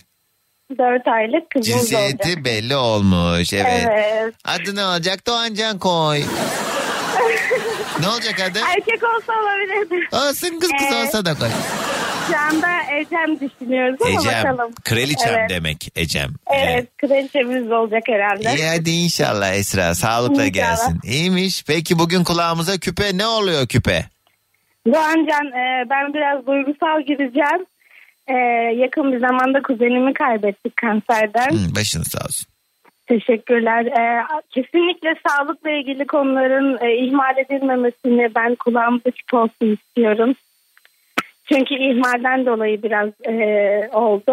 [0.78, 2.10] 4 aylık kızımız olacak.
[2.10, 3.86] Cinsiyeti belli olmuş evet.
[3.90, 4.34] Evet.
[4.44, 5.26] Adı ne olacak?
[5.26, 6.18] Doğancan koy.
[8.00, 8.58] ne olacak adı?
[8.76, 10.08] Erkek olsa olabilirdi.
[10.16, 11.48] Olsun kız kız Ee, olsa da koy.
[12.28, 12.68] Şu anda
[13.00, 14.44] Ecem düşünüyoruz ama Ecem.
[14.44, 14.72] bakalım.
[14.84, 15.50] Kraliçem evet.
[15.50, 16.30] demek Ecem.
[16.54, 18.54] Evet kraliçemiz olacak herhalde.
[18.56, 20.52] İyi hadi inşallah Esra sağlıkla İnşallah.
[20.52, 21.00] gelsin.
[21.04, 21.64] İyiymiş.
[21.66, 24.04] Peki bugün kulağımıza küpe ne oluyor küpe?
[24.86, 27.66] Doğancan e, ben biraz duygusal gireceğim.
[28.28, 28.34] E,
[28.76, 31.50] yakın bir zamanda kuzenimi kaybettik kanserden.
[31.50, 32.46] Hı, başınız sağ olsun.
[33.06, 33.84] Teşekkürler.
[33.86, 40.34] E, kesinlikle sağlıkla ilgili konuların e, ihmal edilmemesini ben kulağımda açık olsun istiyorum.
[41.52, 43.34] Çünkü ihmalden dolayı biraz e,
[43.92, 44.32] oldu.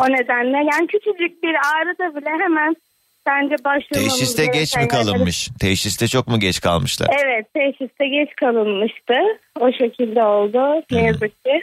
[0.00, 2.76] O nedenle yani küçücük bir ağrıda bile hemen
[3.26, 5.48] bence başlamamız Teşhiste geç mi kalınmış?
[5.60, 7.08] Teşhiste çok mu geç kalmışlar?
[7.24, 9.14] Evet teşhiste geç kalınmıştı.
[9.60, 11.60] O şekilde oldu ne yazık ki.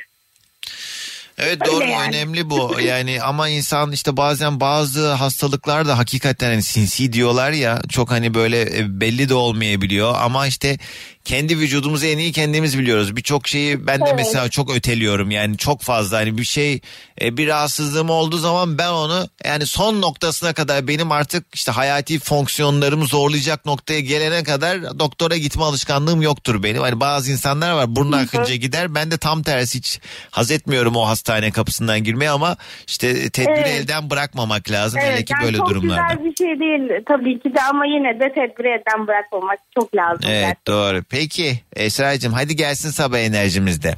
[1.38, 2.08] Evet Öyle doğru yani.
[2.08, 7.82] önemli bu yani ama insan işte bazen bazı hastalıklar da hakikaten hani sinsi diyorlar ya
[7.90, 10.78] çok hani böyle e, belli de olmayabiliyor ama işte
[11.26, 13.16] kendi vücudumuzu en iyi kendimiz biliyoruz.
[13.16, 14.16] Birçok şeyi ben de Evet.
[14.18, 16.80] mesela çok öteliyorum yani çok fazla hani bir şey
[17.22, 22.20] e, bir rahatsızlığım olduğu zaman ben onu yani son noktasına kadar benim artık işte hayati
[22.20, 26.82] fonksiyonlarımı zorlayacak noktaya gelene kadar doktora gitme alışkanlığım yoktur benim.
[26.82, 30.00] Hani bazı insanlar var burnu akınca gider ben de tam tersi hiç
[30.32, 32.56] haz etmiyorum o hastane kapısından girmeye ama
[32.88, 33.68] işte tedbiri Evet.
[33.82, 36.14] elden bırakmamak lazım hele Evet ki yani böyle çok durumlarda.
[36.14, 40.20] güzel bir şey değil tabii ki de ama yine de tedbir elden bırakmamak çok lazım.
[40.28, 40.74] Evet gerçekten.
[40.74, 41.04] doğru.
[41.10, 43.96] Peki Esra'cığım hadi gelsin sabah enerjimizde.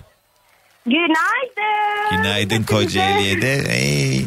[0.86, 2.17] Günaydın.
[2.17, 3.63] Günaydın Kocaeli'ye de.
[3.69, 4.26] Hey,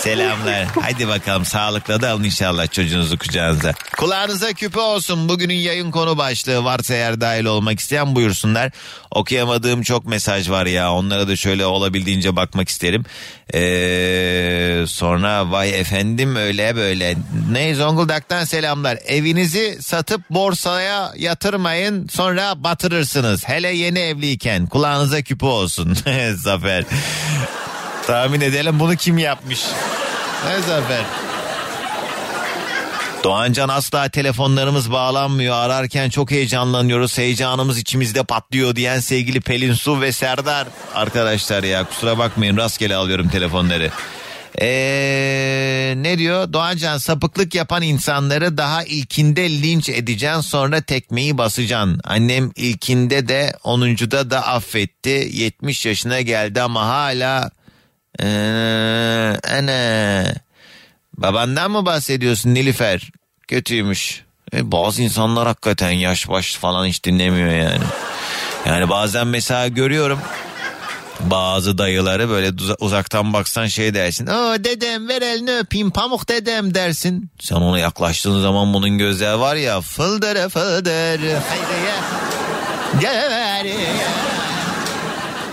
[0.00, 0.66] selamlar.
[0.82, 3.74] Hadi bakalım sağlıkla da alın inşallah çocuğunuzu kucağınıza.
[3.96, 5.28] Kulağınıza küpe olsun.
[5.28, 8.70] Bugünün yayın konu başlığı varsa eğer dahil olmak isteyen buyursunlar.
[9.10, 10.92] Okuyamadığım çok mesaj var ya.
[10.92, 13.04] Onlara da şöyle olabildiğince bakmak isterim.
[13.54, 17.16] Ee, sonra vay efendim öyle böyle.
[17.50, 18.98] Ne Zonguldak'tan selamlar.
[19.06, 23.48] Evinizi satıp borsaya yatırmayın sonra batırırsınız.
[23.48, 25.96] Hele yeni evliyken kulağınıza küpe olsun.
[26.34, 26.84] Zafer.
[28.10, 29.64] Tahmin edelim bunu kim yapmış?
[30.48, 31.04] Ne Zafer?
[33.24, 35.56] Doğancan asla telefonlarımız bağlanmıyor.
[35.56, 37.18] Ararken çok heyecanlanıyoruz.
[37.18, 40.68] Heyecanımız içimizde patlıyor diyen sevgili Pelin Su ve Serdar.
[40.94, 43.90] Arkadaşlar ya kusura bakmayın rastgele alıyorum telefonları.
[44.60, 46.52] Ee, ne diyor?
[46.52, 52.00] Doğancan sapıklık yapan insanları daha ilkinde linç edeceksin sonra tekmeyi basacaksın.
[52.04, 55.28] Annem ilkinde de 10'uncuda da affetti.
[55.32, 57.50] 70 yaşına geldi ama hala
[58.20, 60.24] ee, ana
[61.18, 63.10] babandan mı bahsediyorsun Nilüfer?
[63.48, 64.24] Kötüymüş.
[64.54, 67.84] E, bazı insanlar hakikaten yaş baş falan hiç dinlemiyor yani.
[68.66, 70.20] Yani bazen mesela görüyorum
[71.20, 74.26] bazı dayıları böyle uza- uzaktan baksan şey dersin.
[74.26, 77.30] Aa dedem ver elini öpeyim pamuk dedem dersin.
[77.40, 81.20] Sen ona yaklaştığın zaman bunun gözleri var ya fıldır fıldır.
[81.20, 81.42] Ya.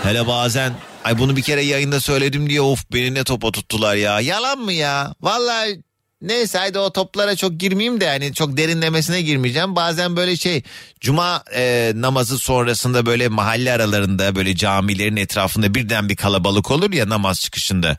[0.02, 0.72] Hele bazen
[1.08, 4.20] ay bunu bir kere yayında söyledim diye of beni ne topa tuttular ya.
[4.20, 5.14] Yalan mı ya?
[5.22, 5.82] Vallahi
[6.22, 9.76] neyse haydi o toplara çok girmeyeyim de yani çok derinlemesine girmeyeceğim.
[9.76, 10.62] Bazen böyle şey
[11.00, 17.08] cuma e, namazı sonrasında böyle mahalle aralarında böyle camilerin etrafında birden bir kalabalık olur ya
[17.08, 17.96] namaz çıkışında.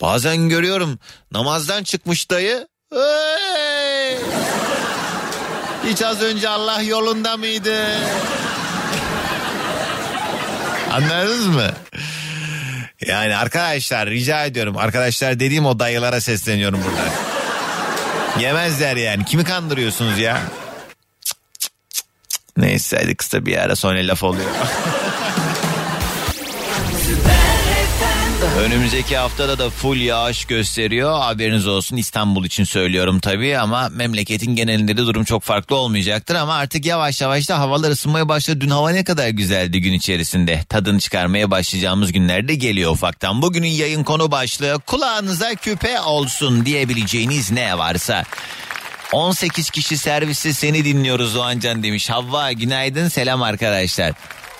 [0.00, 0.98] Bazen görüyorum
[1.32, 2.68] namazdan çıkmış dayı.
[2.94, 4.16] "Hey!
[5.90, 7.86] Hiç az önce Allah yolunda mıydı?
[10.92, 11.70] Anladınız mı?
[13.06, 14.76] Yani arkadaşlar rica ediyorum.
[14.76, 17.10] Arkadaşlar dediğim o dayılara sesleniyorum burada.
[18.42, 19.24] Yemezler yani.
[19.24, 20.42] Kimi kandırıyorsunuz ya?
[22.56, 24.50] Neyse hadi kısa bir ara sonra laf oluyor.
[28.58, 31.20] Önümüzdeki haftada da full yağış gösteriyor.
[31.20, 36.34] Haberiniz olsun İstanbul için söylüyorum tabii ama memleketin genelinde de durum çok farklı olmayacaktır.
[36.34, 38.60] Ama artık yavaş yavaş da havalar ısınmaya başladı.
[38.60, 40.64] Dün hava ne kadar güzeldi gün içerisinde.
[40.68, 43.42] Tadını çıkarmaya başlayacağımız günlerde geliyor ufaktan.
[43.42, 48.24] Bugünün yayın konu başlığı kulağınıza küpe olsun diyebileceğiniz ne varsa.
[49.12, 52.10] 18 kişi servisi seni dinliyoruz Doğancan demiş.
[52.10, 54.12] Havva günaydın selam arkadaşlar.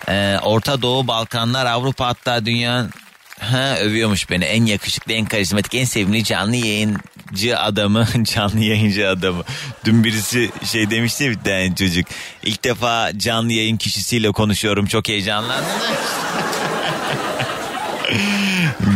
[0.08, 2.90] Ee, Orta Doğu, Balkanlar, Avrupa hatta dünyanın
[3.38, 9.42] Ha övüyormuş beni en yakışıklı en karizmatik en sevimli canlı yayıncı adamı canlı yayıncı adamı.
[9.84, 12.06] Dün birisi şey demişti ya bir tane çocuk
[12.42, 15.64] ilk defa canlı yayın kişisiyle konuşuyorum çok heyecanlandım.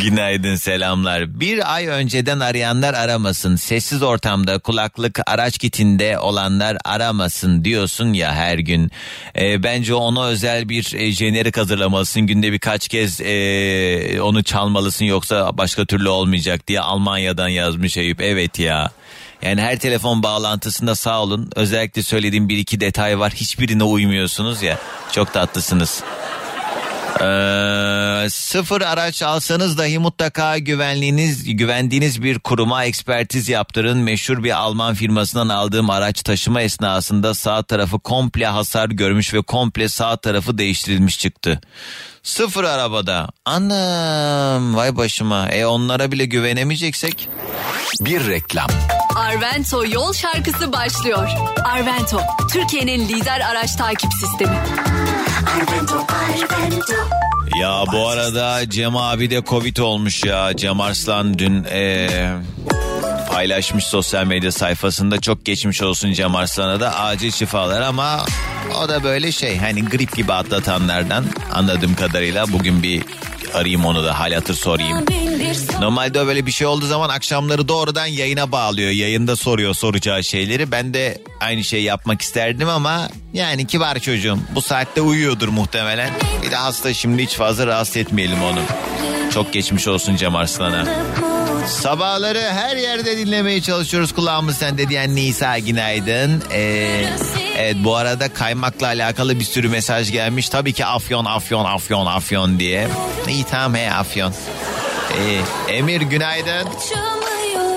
[0.02, 1.40] Günaydın selamlar.
[1.40, 3.56] Bir ay önceden arayanlar aramasın.
[3.56, 8.90] Sessiz ortamda kulaklık araç kitinde olanlar aramasın diyorsun ya her gün.
[9.36, 12.22] Ee, bence ona özel bir e, jenerik hazırlamalısın.
[12.22, 18.20] Günde birkaç kez e, onu çalmalısın yoksa başka türlü olmayacak diye Almanya'dan yazmış Eyüp.
[18.20, 18.90] Evet ya.
[19.42, 21.50] Yani her telefon bağlantısında sağ olun.
[21.56, 23.32] Özellikle söylediğim bir iki detay var.
[23.32, 24.78] Hiçbirine uymuyorsunuz ya.
[25.12, 26.02] Çok tatlısınız.
[27.20, 33.98] Ee, sıfır araç alsanız dahi mutlaka güvenliğiniz güvendiğiniz bir kuruma ekspertiz yaptırın.
[33.98, 39.88] Meşhur bir Alman firmasından aldığım araç taşıma esnasında sağ tarafı komple hasar görmüş ve komple
[39.88, 41.60] sağ tarafı değiştirilmiş çıktı.
[42.22, 43.28] Sıfır arabada.
[43.44, 45.48] Anam vay başıma.
[45.48, 47.28] E onlara bile güvenemeyeceksek.
[48.00, 48.68] Bir reklam.
[49.16, 51.28] Arvento yol şarkısı başlıyor.
[51.64, 52.20] Arvento,
[52.52, 54.56] Türkiye'nin lider araç takip sistemi.
[57.60, 60.56] Ya bu arada Cem abi de Covid olmuş ya.
[60.56, 62.30] Cem Arslan dün eee,
[63.30, 65.20] paylaşmış sosyal medya sayfasında.
[65.20, 68.26] Çok geçmiş olsun Cem Arslan'a da acil şifalar ama
[68.84, 71.24] o da böyle şey hani grip gibi atlatanlardan
[71.54, 73.02] anladığım kadarıyla bugün bir
[73.54, 75.04] arayayım onu da hal hatır sorayım.
[75.80, 78.90] Normalde böyle bir şey olduğu zaman akşamları doğrudan yayına bağlıyor.
[78.90, 80.72] Yayında soruyor soracağı şeyleri.
[80.72, 84.38] Ben de aynı şeyi yapmak isterdim ama yani kibar çocuğum.
[84.54, 86.10] Bu saatte uyuyordur muhtemelen.
[86.42, 88.60] Bir de hasta şimdi hiç fazla rahatsız etmeyelim onu.
[89.34, 90.86] Çok geçmiş olsun Cem Arslan'a.
[91.66, 96.42] Sabahları her yerde dinlemeye çalışıyoruz kulağımız sende diyen Nisa günaydın.
[96.52, 97.04] Ee,
[97.56, 100.48] evet bu arada kaymakla alakalı bir sürü mesaj gelmiş.
[100.48, 102.88] Tabii ki afyon afyon afyon afyon diye.
[103.28, 104.34] İyi tamam he afyon.
[105.18, 106.68] Ee, Emir günaydın.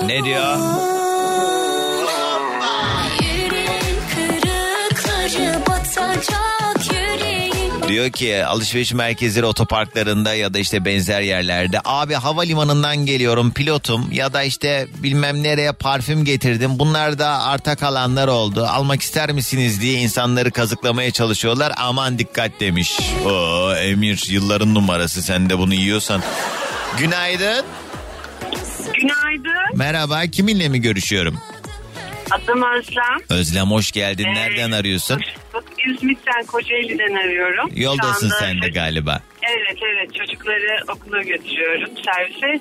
[0.06, 0.56] Ne diyor?
[7.88, 14.32] Diyor ki alışveriş merkezleri otoparklarında ya da işte benzer yerlerde abi havalimanından geliyorum pilotum ya
[14.32, 19.92] da işte bilmem nereye parfüm getirdim bunlar da arta kalanlar oldu almak ister misiniz diye
[20.00, 22.98] insanları kazıklamaya çalışıyorlar aman dikkat demiş.
[23.26, 26.22] Oo Emir yılların numarası sen de bunu yiyorsan.
[26.98, 27.64] Günaydın.
[28.94, 29.76] Günaydın.
[29.78, 31.38] Merhaba kiminle mi görüşüyorum?
[32.30, 33.38] Adım Özlem.
[33.38, 35.20] Özlem hoş geldin Ee, nereden arıyorsun?
[35.54, 37.70] Bak, İzmit'ten Kocaeli'den arıyorum.
[37.76, 39.20] Yoldasın anda- sen de galiba.
[39.42, 42.60] Evet evet çocukları okula götürüyorum servise.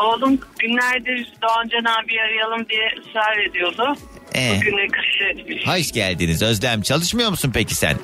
[0.00, 3.96] Oğlum günlerdir Doğancan abi arayalım diye ısrar ediyordu.
[4.34, 4.56] Ee?
[4.56, 5.66] Bugüne kısmetmiş.
[5.66, 7.96] Hoş geldiniz Özlem çalışmıyor musun peki sen?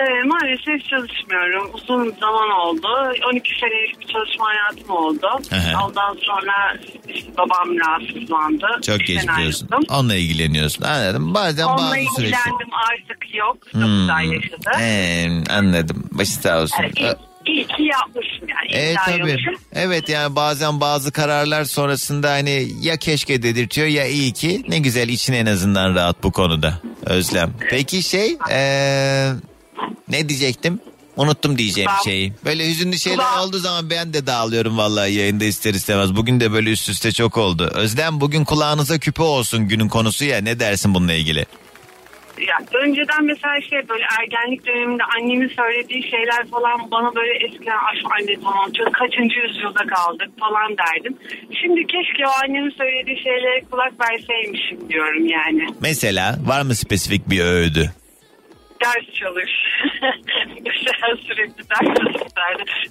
[0.00, 1.70] Ee, maalesef çalışmıyorum.
[1.74, 2.88] Uzun zaman oldu.
[3.32, 5.26] 12 senelik bir çalışma hayatım oldu.
[5.50, 5.84] Hı.
[5.84, 6.76] Ondan sonra
[7.08, 8.66] işte babam rahatsızlandı.
[8.86, 9.68] Çok İşten geçmiş olsun.
[9.72, 9.94] ayrıldım.
[9.96, 11.34] Onunla ilgileniyorsun anladım.
[11.34, 12.22] Bazen Onunla bazı süreçte.
[12.22, 13.56] ilgilendim artık yok.
[13.72, 13.98] Çok Hmm.
[14.00, 14.70] güzel yaşadı.
[14.80, 16.04] Ee, anladım.
[16.12, 16.82] Başı sağ olsun.
[16.82, 17.14] Yani iyi,
[17.56, 18.68] iyi ki yapmışım yani.
[18.68, 19.12] iyi Evet ki tabii.
[19.14, 19.54] ayrılmışım.
[19.72, 25.08] Evet yani bazen bazı kararlar sonrasında hani ya keşke dedirtiyor ya iyi ki ne güzel
[25.08, 26.74] için en azından rahat bu konuda
[27.06, 27.52] Özlem.
[27.70, 29.32] Peki şey eee,
[30.08, 30.80] ne diyecektim?
[31.16, 32.32] Unuttum diyeceğim Kulağım- şeyi.
[32.44, 36.16] Böyle hüzünlü şeyler Kulağım- olduğu zaman ben de dağılıyorum vallahi yayında ister istemez.
[36.16, 37.70] Bugün de böyle üst üste çok oldu.
[37.74, 41.46] Özlem bugün kulağınıza küpe olsun günün konusu ya ne dersin bununla ilgili?
[42.48, 47.98] Ya, önceden mesela şey böyle ergenlik döneminde annemin söylediği şeyler falan bana böyle eskiden aş
[48.04, 51.16] anne tamam çok kaçıncı yüzyılda kaldık falan derdim.
[51.62, 55.66] Şimdi keşke o annemin söylediği şeylere kulak verseymişim diyorum yani.
[55.80, 57.92] Mesela var mı spesifik bir öğüdü?
[58.84, 59.50] Ders çalış.
[60.64, 62.26] Mesela sürekli ders çalışırdı.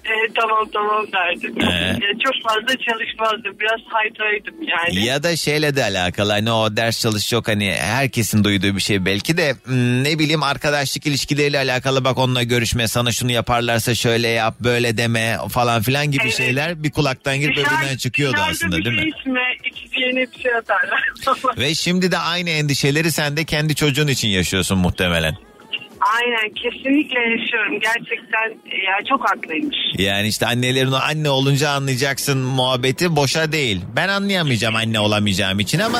[0.05, 1.55] E, tamam tamam derdim.
[1.61, 1.89] Ee?
[1.89, 3.59] E, çok fazla çalışmazdım.
[3.59, 5.05] Biraz haytaydım yani.
[5.05, 9.05] Ya da şeyle de alakalı hani o ders çalış yok hani herkesin duyduğu bir şey
[9.05, 14.27] belki de hmm, ne bileyim arkadaşlık ilişkileriyle alakalı bak onunla görüşme sana şunu yaparlarsa şöyle
[14.27, 16.37] yap böyle deme falan filan gibi Evet.
[16.37, 19.01] şeyler bir kulaktan girip öbüründen çıkıyordu aslında değil mi?
[19.01, 21.09] şey içme, içeceğine bir şey atarlar.
[21.57, 25.35] Ve şimdi de aynı endişeleri sen de kendi çocuğun için yaşıyorsun muhtemelen.
[26.13, 27.79] Aynen kesinlikle yaşıyorum.
[27.79, 29.77] Gerçekten e, ya çok haklıymış.
[29.97, 33.81] Yani işte annelerin o anne olunca anlayacaksın muhabbeti boşa değil.
[33.95, 35.99] Ben anlayamayacağım anne olamayacağım için ama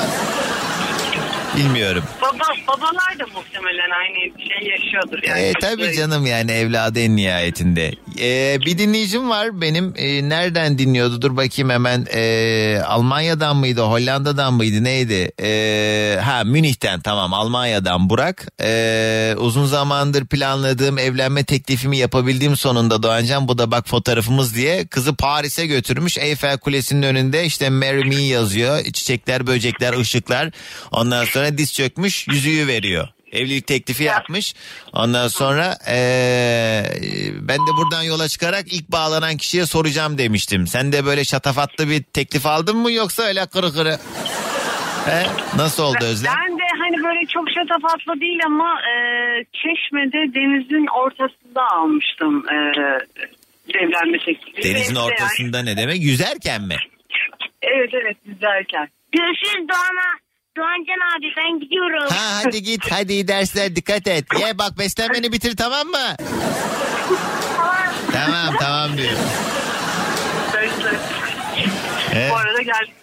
[1.56, 2.04] bilmiyorum.
[2.22, 5.18] Baba, babalar da muhtemelen aynı şey yaşıyordur.
[5.28, 5.40] Yani.
[5.40, 7.92] E, tabii canım yani evladı en nihayetinde.
[8.20, 9.94] E, bir dinleyicim var benim.
[9.96, 11.22] E, nereden dinliyordu?
[11.22, 12.06] Dur bakayım hemen.
[12.14, 15.32] E, Almanya'dan mıydı Hollanda'dan mıydı neydi?
[15.42, 17.00] E, ha Münih'ten.
[17.00, 18.46] Tamam Almanya'dan Burak.
[18.62, 25.14] E, uzun zamandır planladığım evlenme teklifimi yapabildiğim sonunda Doğancan bu da bak fotoğrafımız diye kızı
[25.16, 26.18] Paris'e götürmüş.
[26.18, 28.84] Eyfel Kulesi'nin önünde işte marry me yazıyor.
[28.84, 30.50] Çiçekler böcekler ışıklar.
[30.92, 33.08] Ondan sonra diz çökmüş yüzüğü veriyor.
[33.32, 34.54] Evlilik teklifi yapmış.
[34.92, 36.84] Ondan sonra eee,
[37.40, 40.66] ben de buradan yola çıkarak ilk bağlanan kişiye soracağım demiştim.
[40.66, 43.98] Sen de böyle şatafatlı bir teklif aldın mı yoksa öyle kırı kırı?
[45.06, 45.26] He?
[45.56, 46.32] Nasıl oldu Özlem?
[46.46, 48.92] Ben de hani böyle çok şatafatlı değil ama e,
[49.52, 52.56] Çeşme'de denizin ortasında almıştım e,
[53.78, 54.62] evlenme teklifi.
[54.62, 56.02] Denizin ortasında ne demek?
[56.02, 56.76] Yüzerken mi?
[57.62, 58.88] Evet evet güzelken.
[59.12, 60.25] Görüşürüz Doğan'a.
[60.56, 62.08] Doğancan abi ben gidiyorum.
[62.10, 64.24] Ha hadi git hadi iyi dersler dikkat et.
[64.40, 66.16] Ye bak beslenmeni bitir tamam mı?
[68.12, 69.12] tamam tamam diyor.
[72.12, 72.28] He?
[72.30, 72.94] Bu arada geldik.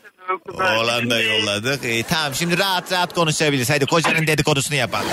[0.60, 1.86] Oğlan da yolladık.
[1.86, 3.70] İyi, tamam şimdi rahat rahat konuşabiliriz.
[3.70, 5.08] Hadi kocanın dedikodusunu yapalım.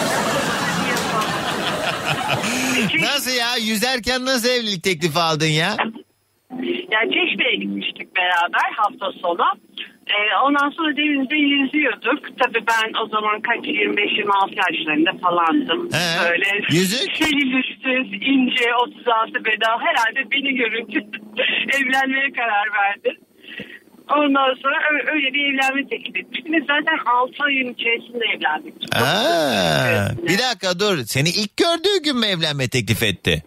[3.01, 3.57] nasıl ya?
[3.57, 5.76] Yüzerken nasıl evlilik teklifi aldın ya?
[6.91, 9.45] Ya Çeşme'ye gitmiştik beraber hafta sonu.
[10.14, 12.20] Ee, ondan sonra denizde yüzüyorduk.
[12.40, 15.80] Tabii ben o zaman kaç 25-26 yaşlarında falandım.
[15.92, 17.16] He, Böyle yüzük?
[17.16, 20.98] selülüsüz, ince, 36 beda herhalde beni görünce
[21.78, 23.18] evlenmeye karar verdi.
[24.16, 24.76] Ondan sonra
[25.12, 26.52] öyle bir evlenme teklif etmiştim.
[26.52, 28.74] Ve zaten 6 ayın içerisinde evlendik.
[28.96, 30.98] Aa, bir dakika dur.
[31.06, 33.42] Seni ilk gördüğü gün mü evlenme teklif etti?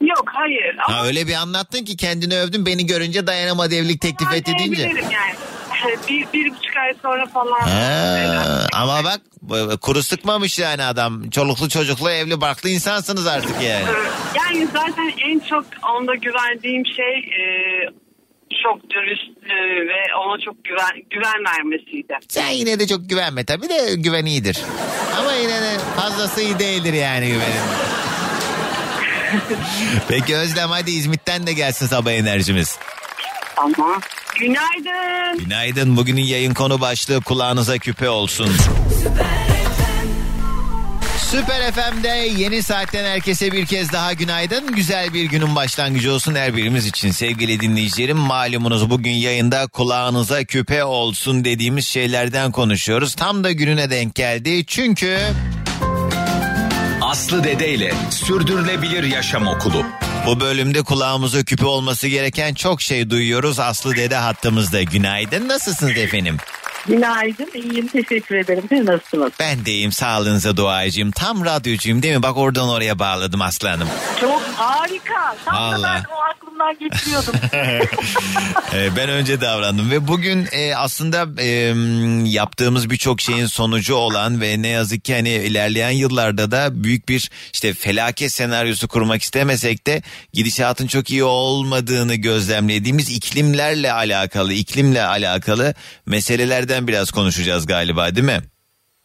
[0.00, 0.76] Yok hayır.
[0.88, 4.82] Ama Ha, öyle bir anlattın ki kendini övdün beni görünce dayanamadı evlilik teklif etti deyince.
[4.82, 5.00] yani.
[6.08, 7.60] Bir, bir buçuk ay sonra falan.
[7.60, 9.20] Ha, ama bak
[9.80, 11.30] kuru sıkmamış yani adam.
[11.30, 13.84] Çoluklu çocuklu evli barklı insansınız artık yani.
[14.36, 15.64] Yani zaten en çok
[15.94, 17.42] onda güvendiğim şey e,
[18.62, 19.56] çok dürüst e,
[19.88, 22.14] ve ona çok güven güven vermesiydi.
[22.28, 24.58] Sen yine de çok güvenme tabii de güven iyidir.
[25.18, 27.62] Ama yine de fazlası iyi değildir yani güvenin.
[30.08, 32.78] Peki Özlem hadi İzmit'ten de gelsin sabah enerjimiz.
[33.56, 34.00] Ama
[34.40, 35.38] günaydın.
[35.44, 38.50] Günaydın bugünün yayın konu başlığı kulağınıza küpe olsun.
[41.30, 44.66] Süper FM'de yeni saatten herkese bir kez daha günaydın.
[44.72, 48.16] Güzel bir günün başlangıcı olsun her birimiz için sevgili dinleyicilerim.
[48.18, 53.14] Malumunuz bugün yayında kulağınıza küpe olsun dediğimiz şeylerden konuşuyoruz.
[53.14, 55.18] Tam da gününe denk geldi çünkü...
[57.02, 59.81] Aslı Dede ile Sürdürülebilir Yaşam Okulu.
[60.26, 63.60] Bu bölümde kulağımıza küpe olması gereken çok şey duyuyoruz.
[63.60, 64.82] Aslı Dede hattımızda.
[64.82, 65.48] Günaydın.
[65.48, 66.36] Nasılsınız efendim?
[66.86, 67.86] Günaydın, iyiyim.
[67.88, 68.64] Teşekkür ederim.
[68.68, 69.32] Siz nasılsınız?
[69.40, 71.10] Ben deyim sağlığınıza duacıyım.
[71.10, 72.22] Tam radyocuyum değil mi?
[72.22, 73.88] Bak oradan oraya bağladım aslanım.
[74.20, 75.36] Çok harika.
[75.44, 76.04] Tam da Vallahi.
[76.08, 76.20] ben o
[76.62, 77.34] aklımdan geçiriyordum.
[78.74, 81.74] Ee, ben önce davrandım ve bugün e, aslında e,
[82.24, 87.30] yaptığımız birçok şeyin sonucu olan ve ne yazık ki hani ilerleyen yıllarda da büyük bir
[87.52, 90.02] işte felaket senaryosu kurmak istemesek de
[90.32, 95.74] gidişatın çok iyi olmadığını gözlemlediğimiz iklimlerle alakalı, iklimle alakalı
[96.06, 98.40] meselelerden biraz konuşacağız galiba değil mi?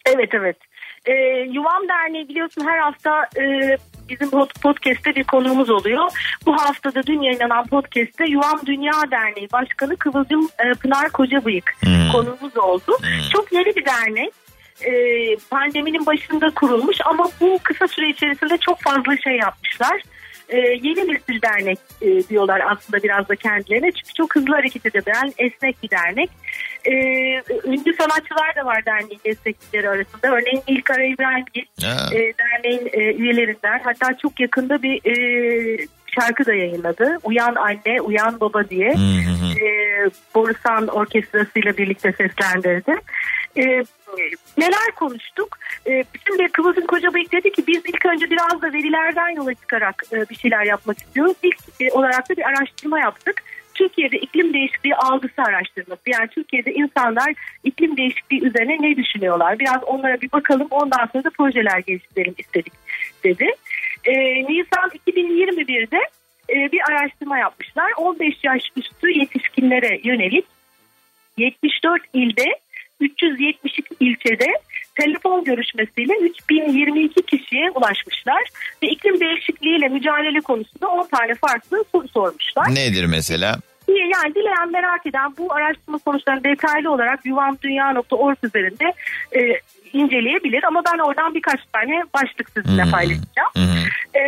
[0.06, 0.58] evet, evet.
[1.06, 1.14] Ee,
[1.52, 3.78] Yuvam Derneği biliyorsun her hafta e,
[4.10, 6.12] bizim pod- podcast'te bir konuğumuz oluyor.
[6.46, 11.76] Bu haftada dün yayınlanan podcast'te Yuvam Dünya Derneği Başkanı Kıvılcım e, Pınar Kocabıyık
[12.12, 12.98] konuğumuz oldu.
[13.34, 14.34] Çok yeni bir dernek.
[14.82, 14.92] E,
[15.50, 20.02] pandeminin başında kurulmuş ama bu kısa süre içerisinde çok fazla şey yapmışlar.
[20.50, 23.92] E, yeni nesil dernek e, diyorlar aslında biraz da kendilerine.
[23.92, 26.30] Çünkü çok hızlı hareket edebilen esnek bir dernek.
[26.88, 26.94] E,
[27.66, 30.28] ünlü sanatçılar da var derneğin destekçileri arasında.
[30.36, 32.10] Örneğin İlkar İbrahimgil Ha.
[32.16, 33.80] e, derneğin e, üyelerinden.
[33.84, 35.88] Hatta çok yakında bir e,
[36.20, 37.18] şarkı da yayınladı.
[37.24, 38.90] Uyan Anne, Uyan Baba diye.
[39.62, 39.68] E,
[40.36, 42.96] Borusan Orkestrası'yla birlikte seslendirdi.
[43.58, 43.64] E,
[44.58, 45.58] neler konuştuk?
[45.88, 50.30] E, şimdi Kıvılcım Kocabıyık dedi ki biz ilk önce biraz da verilerden yola çıkarak e,
[50.30, 51.36] bir şeyler yapmak istiyoruz.
[51.44, 53.44] İlk e, olarak da bir araştırma yaptık.
[53.78, 56.02] Türkiye'de iklim değişikliği algısı araştırması.
[56.08, 59.60] Yani Türkiye'de insanlar iklim değişikliği üzerine ne düşünüyorlar?
[59.60, 62.74] Biraz onlara bir bakalım ondan sonra da projeler geliştirelim istedik
[63.24, 63.46] dedi.
[64.06, 64.14] E,
[64.44, 66.00] Nisan 2021'de
[66.50, 67.92] e, bir araştırma yapmışlar.
[67.98, 70.46] 15 yaş üstü yetişkinlere yönelik
[71.38, 72.46] 74 ilde
[73.00, 74.54] 372 ilçede
[75.00, 78.44] telefon görüşmesiyle 3022 kişiye ulaşmışlar
[78.84, 82.76] ve iklim değişikliğiyle mücadele konusunda 10 tane farklı soru sormuşlar.
[82.76, 83.60] Nedir mesela?
[83.88, 88.94] Yani dileyen merak eden bu araştırma sonuçlarını detaylı olarak yuvamdünya.org üzerinde
[89.36, 89.60] e,
[89.98, 93.52] inceleyebilir ama ben oradan birkaç tane başlık sizinle paylaşacağım.
[94.14, 94.24] E,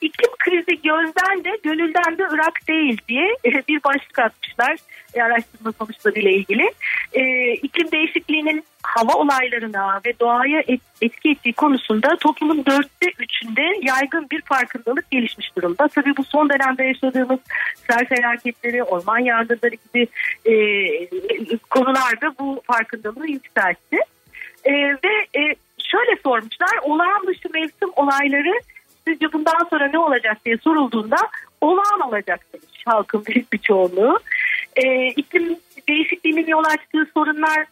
[0.00, 3.36] iklim krizi gözden de gönülden de ırak değil diye
[3.68, 4.76] bir başlık atmışlar
[5.14, 6.72] e, araştırma sonuçlarıyla ilgili.
[7.12, 14.26] E, iklim değişikliğinin hava olaylarına ve doğaya et- etki ettiği konusunda toplumun dörtte üçünde yaygın
[14.30, 15.88] bir farkındalık gelişmiş durumda.
[15.88, 17.40] Tabii bu son dönemde yaşadığımız
[17.90, 20.08] sel felaketleri, orman yangınları gibi
[20.44, 20.54] e,
[21.70, 23.98] konularda bu farkındalığı yükseltti.
[24.66, 26.78] E, ve e, şöyle sormuşlar.
[26.82, 28.60] Olağan dışı mevsim olayları
[29.06, 31.16] sizce bundan sonra ne olacak diye sorulduğunda
[31.60, 34.18] olağan olacak demiş halkın büyük bir çoğunluğu.
[34.76, 35.58] E, iklim
[35.88, 37.66] değişikliğinin yol açtığı sorunlar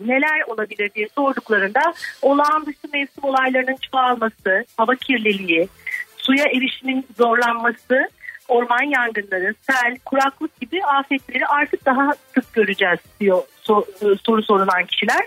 [0.00, 5.68] neler olabilir diye sorduklarında olağan dışı mevsim olaylarının çoğalması, hava kirliliği,
[6.16, 8.08] suya erişimin zorlanması,
[8.48, 15.26] orman yangınları, sel, kuraklık gibi afetleri artık daha sık göreceğiz diyor so- soru sorulan kişiler.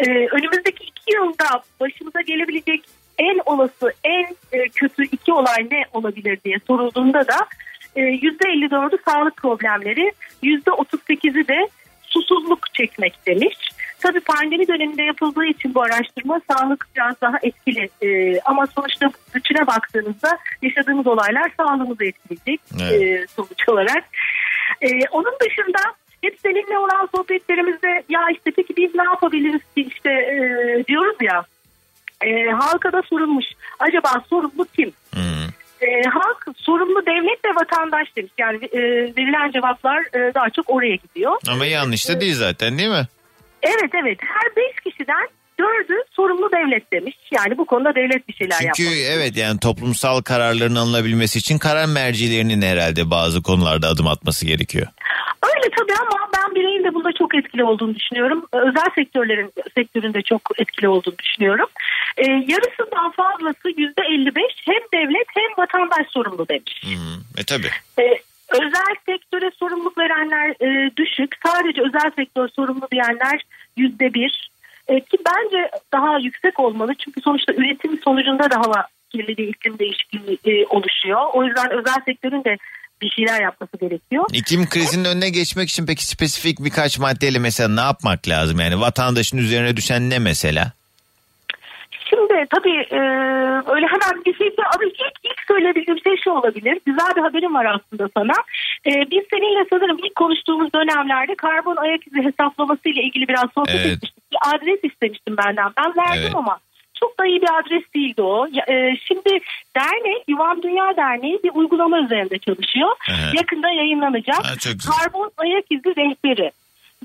[0.00, 2.84] Ee, önümüzdeki iki yılda başımıza gelebilecek
[3.18, 7.46] en olası, en e, kötü iki olay ne olabilir diye sorulduğunda da
[7.96, 11.68] e, %54'ü sağlık problemleri, %38'i de
[12.02, 13.56] susuzluk çekmek demiş.
[14.00, 17.88] Tabii pandemi döneminde yapıldığı için bu araştırma sağlık biraz daha etkili.
[18.02, 23.02] Ee, ama sonuçta içine baktığınızda yaşadığımız olaylar sağlığımızı etkileyecek Evet.
[23.02, 24.04] e, sonuç olarak.
[24.80, 25.78] Ee, onun dışında
[26.26, 30.36] hep seninle olan sohbetlerimizde ya işte peki biz ne yapabiliriz ki işte e,
[30.88, 31.44] diyoruz ya
[32.24, 33.44] e, halka da sorulmuş.
[33.78, 34.92] Acaba sorumlu kim?
[35.80, 38.32] E, halk sorumlu devlet ve vatandaş demiş.
[38.38, 38.80] Yani e,
[39.16, 41.36] verilen cevaplar e, daha çok oraya gidiyor.
[41.48, 43.06] Ama yanlış da değil zaten değil mi?
[43.62, 45.28] Evet evet her beş kişiden
[45.60, 47.16] dördü sorumlu devlet demiş.
[47.30, 48.98] Yani bu konuda devlet bir şeyler Çünkü yapmalı.
[49.08, 54.86] evet yani toplumsal kararların alınabilmesi için karar mercilerinin herhalde bazı konularda adım atması gerekiyor.
[55.42, 58.46] Öyle tabii ama ben bireyin de bunda çok etkili olduğunu düşünüyorum.
[58.52, 61.66] Özel sektörlerin sektöründe çok etkili olduğunu düşünüyorum.
[62.16, 66.82] Ee, yarısından fazlası yüzde 55 hem devlet hem vatandaş sorumlu demiş.
[67.38, 67.66] E tabi.
[67.98, 68.18] Ee,
[68.50, 71.34] özel sektöre sorumluluk verenler e, düşük.
[71.46, 73.40] Sadece özel sektör sorumlu diyenler
[73.76, 74.50] yüzde bir.
[74.88, 76.92] E, ki bence daha yüksek olmalı.
[77.04, 81.20] Çünkü sonuçta üretim sonucunda da hava kirliliği, iklim değişikliği e, oluşuyor.
[81.32, 82.56] O yüzden özel sektörün de
[83.02, 84.24] bir şeyler yapması gerekiyor.
[84.32, 88.60] İklim krizinin önüne geçmek için peki spesifik birkaç maddeyle mesela ne yapmak lazım?
[88.60, 90.72] Yani vatandaşın üzerine düşen ne mesela?
[92.10, 92.98] Şimdi tabii e,
[93.74, 96.78] öyle hemen bir şey abi ilk, ilk söyleyebildiğim şey şu olabilir.
[96.86, 98.32] Güzel bir haberim var aslında sana.
[98.86, 103.74] E, biz seninle sanırım ilk konuştuğumuz dönemlerde karbon ayak izi hesaplaması ile ilgili biraz sohbet
[103.74, 103.86] Evet.
[103.86, 104.15] etmiştik.
[104.32, 105.72] Bir adres istemiştim benden.
[105.76, 106.34] Ben verdim Evet.
[106.34, 106.58] ama
[107.00, 108.46] çok da iyi bir adres değildi o.
[108.68, 109.38] E, şimdi
[109.76, 112.90] dernek, Yuvan Dünya Derneği bir uygulama üzerinde çalışıyor.
[113.10, 113.32] Aha.
[113.34, 114.44] Yakında yayınlanacak.
[114.44, 114.54] Ha.
[114.90, 116.50] Karbon ayak izi rehberi.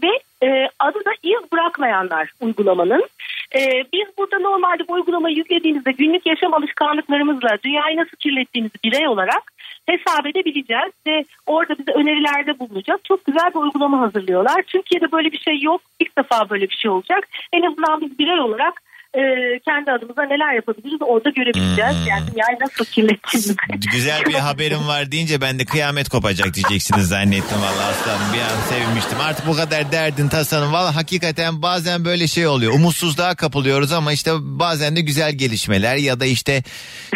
[0.03, 3.07] Ve e, adı da iz bırakmayanlar uygulamanın.
[3.55, 9.43] E, biz burada normalde bu uygulamayı yüklediğimizde günlük yaşam alışkanlıklarımızla dünyayı nasıl kirlettiğimizi birey olarak
[9.85, 13.05] hesap edebileceğiz ve orada bize önerilerde bulunacak.
[13.05, 14.61] Çok güzel bir uygulama hazırlıyorlar.
[14.61, 15.81] Türkiye'de böyle bir şey yok.
[15.99, 17.27] İlk defa böyle bir şey olacak.
[17.53, 18.81] En azından biz birey olarak
[19.15, 19.21] e,
[19.65, 22.07] kendi adımıza neler yapabiliriz orada görebileceğiz.
[22.07, 23.55] Yani dünyayı nasıl kirlettiğimizi.
[23.93, 28.33] Güzel bir haberim var deyince ben de kıyamet kopacak diyeceksiniz zannettim valla aslanım.
[28.33, 29.19] Bir an sevinmiştim.
[29.21, 30.73] Artık bu kadar derdin tasanın.
[30.73, 32.73] Valla hakikaten bazen böyle şey oluyor.
[32.73, 36.63] Umutsuzluğa kapılıyoruz ama işte bazen de güzel gelişmeler ya da işte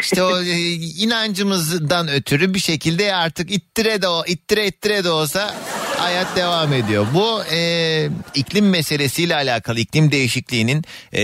[0.01, 0.41] işte o
[0.99, 5.53] inancımızdan ötürü bir şekilde artık ittire de o ittire ittire de olsa
[5.97, 7.05] hayat devam ediyor.
[7.13, 10.83] Bu e, iklim meselesiyle alakalı iklim değişikliğinin
[11.13, 11.23] e,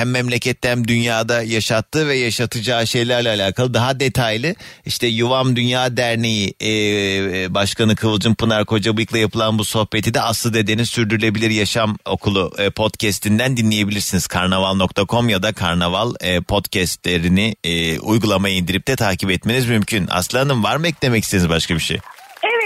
[0.00, 4.54] hem memlekette hem dünyada yaşattığı ve yaşatacağı şeylerle alakalı daha detaylı
[4.86, 10.54] işte Yuvam Dünya Derneği e, e, Başkanı Kıvılcım Pınar Kocabıyık'la yapılan bu sohbeti de Aslı
[10.54, 14.26] Dede'nin Sürdürülebilir Yaşam Okulu e, podcastinden dinleyebilirsiniz.
[14.26, 20.06] Karnaval.com ya da Karnaval e, podcastlerini e, uygulamaya indirip de takip etmeniz mümkün.
[20.10, 21.98] Aslı Hanım var mı eklemek istediğiniz başka bir şey?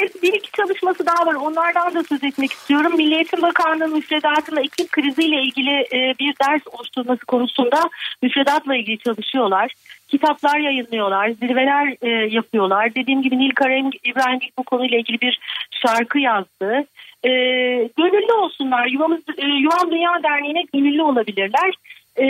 [0.05, 1.35] Evet bir iki çalışması daha var.
[1.35, 2.97] Onlardan da söz etmek istiyorum.
[2.97, 7.83] Milli Eğitim Bakanlığı müfredatında iklim kriziyle ilgili e, bir ders oluşturması konusunda
[8.23, 9.73] müfredatla ilgili çalışıyorlar.
[10.09, 12.95] Kitaplar yayınlıyorlar, zirveler e, yapıyorlar.
[12.95, 15.41] Dediğim gibi Nil Karem İbrahim bu konuyla ilgili bir
[15.71, 16.85] şarkı yazdı.
[17.25, 17.31] E,
[17.97, 18.87] gönüllü olsunlar.
[18.87, 21.75] Yuvamız, e, Yuvam Dünya Derneği'ne gönüllü olabilirler.
[22.21, 22.25] E,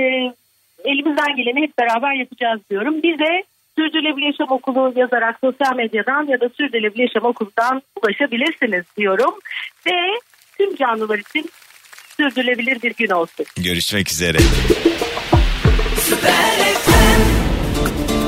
[0.84, 3.02] elimizden geleni hep beraber yapacağız diyorum.
[3.02, 3.42] Bize
[3.78, 9.34] Sürdürülebilir Yaşam Okulu yazarak sosyal medyadan ya da Sürdürülebilir Yaşam Okulu'dan ulaşabilirsiniz diyorum.
[9.86, 10.20] Ve
[10.58, 11.50] tüm canlılar için
[12.16, 13.46] sürdürülebilir bir gün olsun.
[13.56, 14.38] Görüşmek üzere.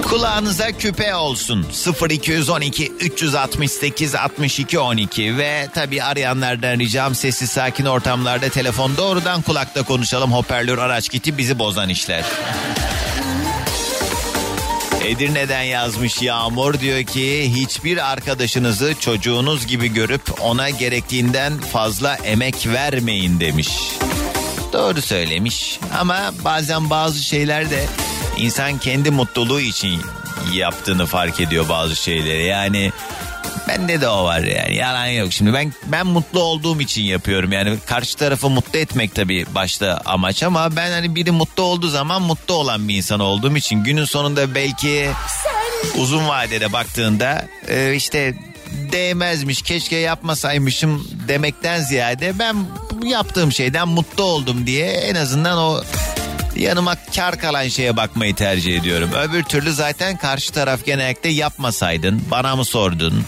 [0.03, 1.67] Kulağınıza küpe olsun
[2.11, 10.33] 0212 368 62 12 ve tabi arayanlardan ricam sessiz sakin ortamlarda telefon doğrudan kulakta konuşalım
[10.33, 12.25] hoparlör araç kiti bizi bozan işler.
[15.07, 23.41] Edirne'den yazmış Yağmur diyor ki hiçbir arkadaşınızı çocuğunuz gibi görüp ona gerektiğinden fazla emek vermeyin
[23.41, 23.69] demiş.
[24.73, 27.85] Doğru söylemiş ama bazen bazı şeyler de
[28.37, 30.01] insan kendi mutluluğu için
[30.53, 32.45] yaptığını fark ediyor bazı şeyleri.
[32.45, 32.93] Yani
[33.69, 35.33] Bende de o var yani yalan yok.
[35.33, 37.53] Şimdi ben ben mutlu olduğum için yapıyorum.
[37.53, 42.23] Yani karşı tarafı mutlu etmek tabii başta amaç ama ben hani biri mutlu olduğu zaman
[42.23, 45.11] mutlu olan bir insan olduğum için günün sonunda belki
[45.99, 48.35] uzun vadede baktığında e, işte
[48.93, 52.57] değmezmiş keşke yapmasaymışım demekten ziyade ben
[53.05, 55.83] yaptığım şeyden mutlu oldum diye en azından o
[56.57, 59.11] yanıma kar kalan şeye bakmayı tercih ediyorum.
[59.13, 63.25] Öbür türlü zaten karşı taraf genellikle yapmasaydın bana mı sordun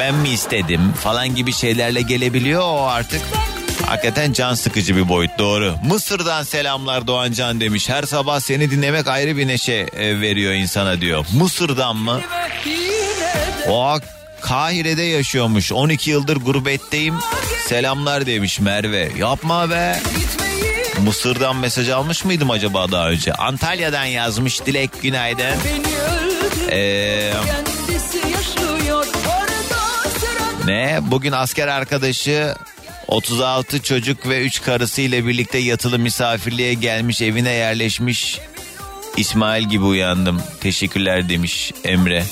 [0.00, 3.22] ben mi istedim falan gibi şeylerle gelebiliyor o artık
[3.86, 5.74] Hakikaten can sıkıcı bir boyut doğru.
[5.84, 7.88] Mısır'dan selamlar Doğancan demiş.
[7.88, 11.26] Her sabah seni dinlemek ayrı bir neşe e, veriyor insana diyor.
[11.32, 12.20] Mısır'dan mı?
[13.68, 13.98] O
[14.40, 15.72] Kahire'de yaşıyormuş.
[15.72, 17.14] 12 yıldır gurbetteyim.
[17.68, 19.08] Selamlar demiş Merve.
[19.18, 20.02] Yapma be.
[21.04, 23.32] Mısır'dan mesaj almış mıydım acaba daha önce?
[23.32, 25.44] Antalya'dan yazmış Dilek günaydın.
[26.70, 27.32] Ee,
[30.66, 30.98] ne?
[31.02, 32.54] Bugün asker arkadaşı
[33.08, 38.38] 36 çocuk ve 3 karısıyla birlikte yatılı misafirliğe gelmiş evine yerleşmiş.
[39.16, 40.42] İsmail gibi uyandım.
[40.60, 42.24] Teşekkürler demiş Emre.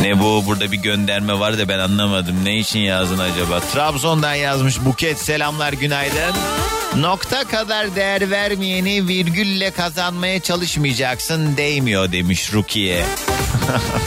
[0.00, 2.44] Ne bu burada bir gönderme var da ben anlamadım.
[2.44, 3.60] Ne için yazdın acaba?
[3.60, 6.34] Trabzon'dan yazmış Buket selamlar günaydın.
[6.94, 13.04] Nokta kadar değer vermeyeni virgülle kazanmaya çalışmayacaksın değmiyor demiş Rukiye.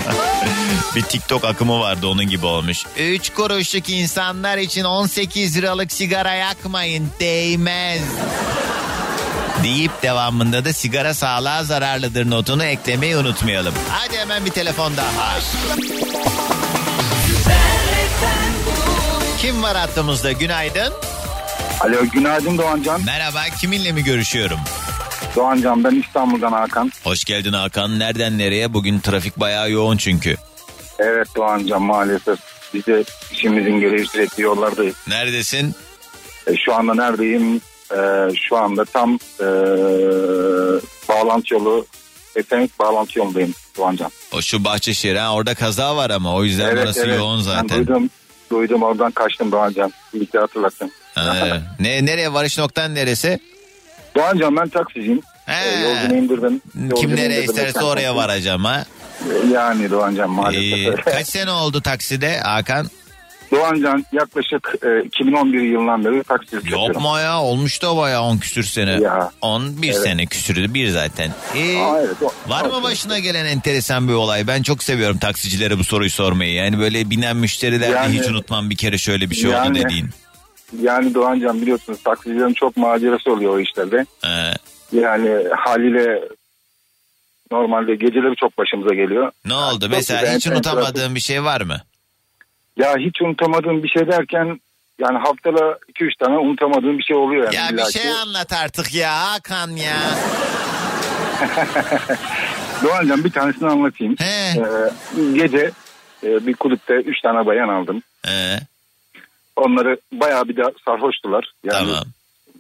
[0.96, 2.86] bir TikTok akımı vardı onun gibi olmuş.
[2.98, 8.02] 3 kuruşluk insanlar için 18 liralık sigara yakmayın değmez.
[9.64, 13.74] Deyip devamında da sigara sağlığa zararlıdır notunu eklemeyi unutmayalım.
[13.90, 15.40] Hadi hemen bir telefon daha.
[19.42, 20.94] Kim var hattımızda günaydın?
[21.80, 23.02] Alo günaydın Doğancan.
[23.06, 24.60] Merhaba kiminle mi görüşüyorum?
[25.36, 26.92] Doğancan ben İstanbul'dan Hakan.
[27.04, 28.00] Hoş geldin Hakan.
[28.00, 28.74] Nereden nereye?
[28.74, 30.36] Bugün trafik bayağı yoğun çünkü.
[31.00, 32.40] Evet Doğancan maalesef
[32.74, 34.96] biz de işimizin gereği sürekli yollardayız.
[35.08, 35.76] Neredesin?
[36.48, 37.62] E, şu anda neredeyim?
[37.92, 38.00] E,
[38.36, 39.46] şu anda tam e,
[41.10, 41.86] bağlantı yolu
[42.36, 44.12] Esenlik bağlantı yolundayım Doğancan.
[44.32, 47.18] O şu Bahçeşehir ha orada kaza var ama o yüzden Evet, burası evet.
[47.18, 47.70] yoğun Ben zaten.
[47.88, 48.10] duydum,
[48.50, 49.94] duydum oradan kaçtım Doğancan.
[50.14, 50.92] Bir iki hatırlattın.
[51.16, 51.36] Ha,
[51.80, 53.40] ne nereye varış noktan neresi?
[54.16, 55.22] Doğancan ben taksiciyim.
[55.48, 56.62] E, yolcunu indirdim.
[56.74, 57.56] Kim Yolcunu nereye indirdim.
[57.66, 58.86] isterse oraya varacağım ha.
[59.44, 61.00] E, Yani Doğancan maalesef.
[61.08, 62.88] Ee, kaç sene oldu takside Hakan?
[63.52, 66.94] Doğancan yaklaşık e, 2011 yılından beri taksicilik yapıyorum.
[66.94, 68.92] Yapma ya olmuş da bayağı 10 küsür sene.
[68.92, 69.32] Ya.
[69.42, 69.98] 11 Evet.
[70.04, 71.32] sene küsürü bir zaten.
[71.56, 74.48] Ee, Aa, evet, o- var mı başına gelen enteresan bir olay?
[74.48, 76.54] Ben çok seviyorum taksicilere bu soruyu sormayı.
[76.54, 80.10] Yani böyle binen müşterilerle Yani- hiç unutmam bir kere şöyle bir şey oldu Yani- dediğin.
[80.82, 84.06] Yani Doğancan biliyorsunuz taksicilerin çok macerası oluyor o işlerde.
[84.26, 84.30] Ee,
[84.98, 86.22] Yani haliyle
[87.52, 89.32] normalde geceleri çok başımıza geliyor.
[89.46, 89.88] ne oldu?
[89.90, 91.82] Mesela hiç unutamadığın bir şey var mı?
[92.80, 94.60] Ya hiç unutamadığım bir şey derken
[95.00, 97.56] yani haftada 2-3 tane unutamadığım bir şey oluyor yani.
[97.80, 99.98] Ya bir şey anlat artık ya Hakan ya.
[102.84, 104.16] Doğancan bir tanesini anlatayım.
[104.22, 104.54] Ee,
[105.34, 105.72] gece
[106.24, 108.02] e, bir kulüpte 3 tane bayan aldım.
[108.28, 108.56] Ee,
[109.56, 111.52] Onları bayağı bir de sarhoştular.
[111.64, 112.04] Yani Tamam.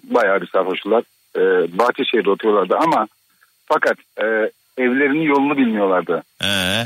[0.03, 1.03] bayağı bir sarhoştular.
[1.35, 1.39] Ee,
[1.77, 3.07] Bahçeşehir'de oturuyorlardı ama
[3.65, 4.25] fakat e,
[4.83, 6.23] evlerinin yolunu bilmiyorlardı.
[6.43, 6.85] ee,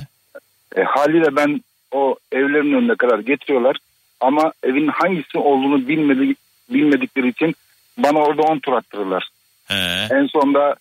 [0.76, 1.62] E, haliyle ben
[1.94, 3.78] o evlerin önüne kadar getiriyorlar
[4.20, 6.36] ama evin hangisi olduğunu bilmedi,
[6.70, 7.56] bilmedikleri için
[7.98, 9.28] bana orada 10 tur attırırlar.
[9.72, 10.08] ee.
[10.12, 10.76] En sonunda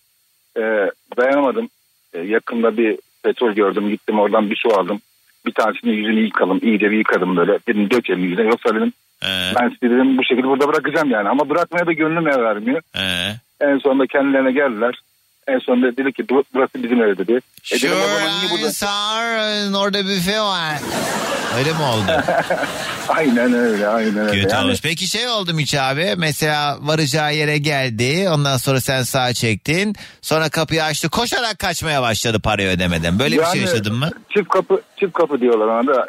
[0.57, 1.69] e, dayanamadım.
[2.15, 5.01] E, yakında bir petrol gördüm gittim oradan bir su aldım.
[5.47, 7.59] Bir tanesini yüzünü yıkalım iyice bir yıkadım böyle.
[7.69, 8.93] Dedim dökelim yüzüne yoksa dedim
[9.25, 11.29] Ee, ben sizi dedim bu şekilde burada bırakacağım yani.
[11.29, 12.81] Ama bırakmaya da gönlüm el vermiyor.
[12.97, 13.33] ee.
[13.61, 15.01] En sonunda kendilerine geldiler.
[15.49, 17.41] En sonunda dedi ki "Bu- burası bizim ev dedi.
[17.73, 18.73] E dedim, o zaman niye burada?
[18.73, 20.79] Sağır, orada büfe var.
[21.59, 22.23] Öyle mi oldu?
[23.09, 24.43] Aynen öyle aynen öyle.
[24.43, 24.79] Kötü Yani- olmuş.
[24.83, 26.15] Peki şey oldu mu hiç abi?
[26.17, 28.29] Mesela varacağı yere geldi.
[28.31, 29.97] Ondan sonra sen sağa çektin.
[30.23, 31.09] Sonra kapıyı açtı.
[31.11, 33.19] Koşarak kaçmaya başladı parayı ödemeden.
[33.19, 34.11] Böyle bir şey Yani yaşadın mı?
[34.35, 36.09] Çift kapı çift kapı diyorlar ona da.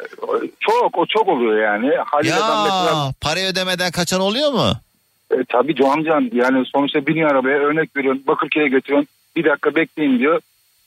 [0.60, 1.90] Çok o çok oluyor yani.
[2.06, 4.72] Haliyle ben mesela Ya parayı ödemeden kaçan oluyor mu?
[5.30, 9.08] e, tabii Doğancan yani sonuçta biniyor arabaya örnek veriyorum Bakırköy'e götürüyorsun.
[9.36, 10.40] Bir dakika bekleyin diyor.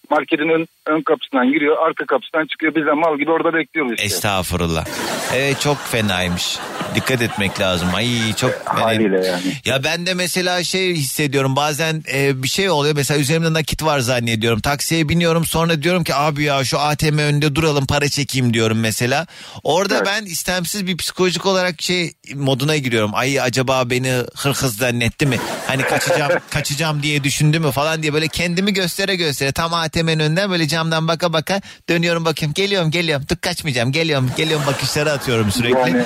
[0.09, 2.75] Marketin ön, kapısından giriyor arka kapısından çıkıyor.
[2.75, 4.05] Biz de mal gibi orada bekliyoruz işte.
[4.05, 4.85] Estağfurullah.
[5.33, 6.57] Evet çok fenaymış.
[6.95, 7.89] Dikkat etmek lazım.
[7.95, 9.41] Ay çok Haliyle yani.
[9.65, 13.99] Ya ben de mesela şey hissediyorum bazen e, bir şey oluyor mesela üzerimde nakit var
[13.99, 14.59] zannediyorum.
[14.59, 19.27] Taksiye biniyorum sonra diyorum ki abi ya şu ATM önünde duralım para çekeyim diyorum mesela.
[19.63, 23.11] Orada ben istemsiz bir psikolojik olarak şey moduna giriyorum.
[23.13, 25.37] Ay acaba beni hırhız zannetti mi?
[25.67, 30.51] Hani kaçacağım kaçacağım diye düşündü mü falan diye böyle kendimi göstere göstere tam ATM'nin önünden
[30.51, 35.79] böyle camdan baka baka dönüyorum bakıyorum geliyorum geliyorum tık kaçmayacağım geliyorum geliyorum bakışları atıyorum sürekli.
[35.79, 36.03] Yani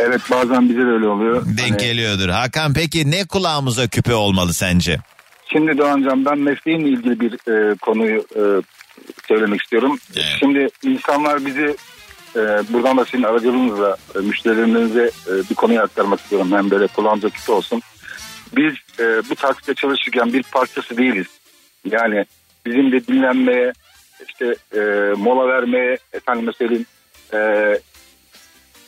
[0.00, 1.46] evet bazen bize de öyle oluyor.
[1.46, 2.28] Denk Hani- geliyordur.
[2.28, 4.98] Hakan peki ne kulağımıza küpe olmalı sence?
[5.52, 8.42] Şimdi Doğancan ben mesleğimle ilgili bir e, konuyu e,
[9.28, 9.98] söylemek istiyorum.
[10.38, 11.76] Şimdi insanlar bizi
[12.36, 12.40] e,
[12.72, 16.52] buradan da senin aracılığınızla e, müşterilerimize e, bir konuyu aktarmak istiyorum.
[16.52, 17.82] Hem böyle kulağımıza küpe olsun.
[18.56, 21.26] Biz e, bu takside çalışırken bir parçası değiliz.
[21.90, 22.24] Yani
[22.66, 23.72] bizim de dinlenmeye,
[24.28, 24.80] işte e,
[25.16, 26.86] mola vermeye, efendime söyleyeyim,
[27.32, 27.38] e,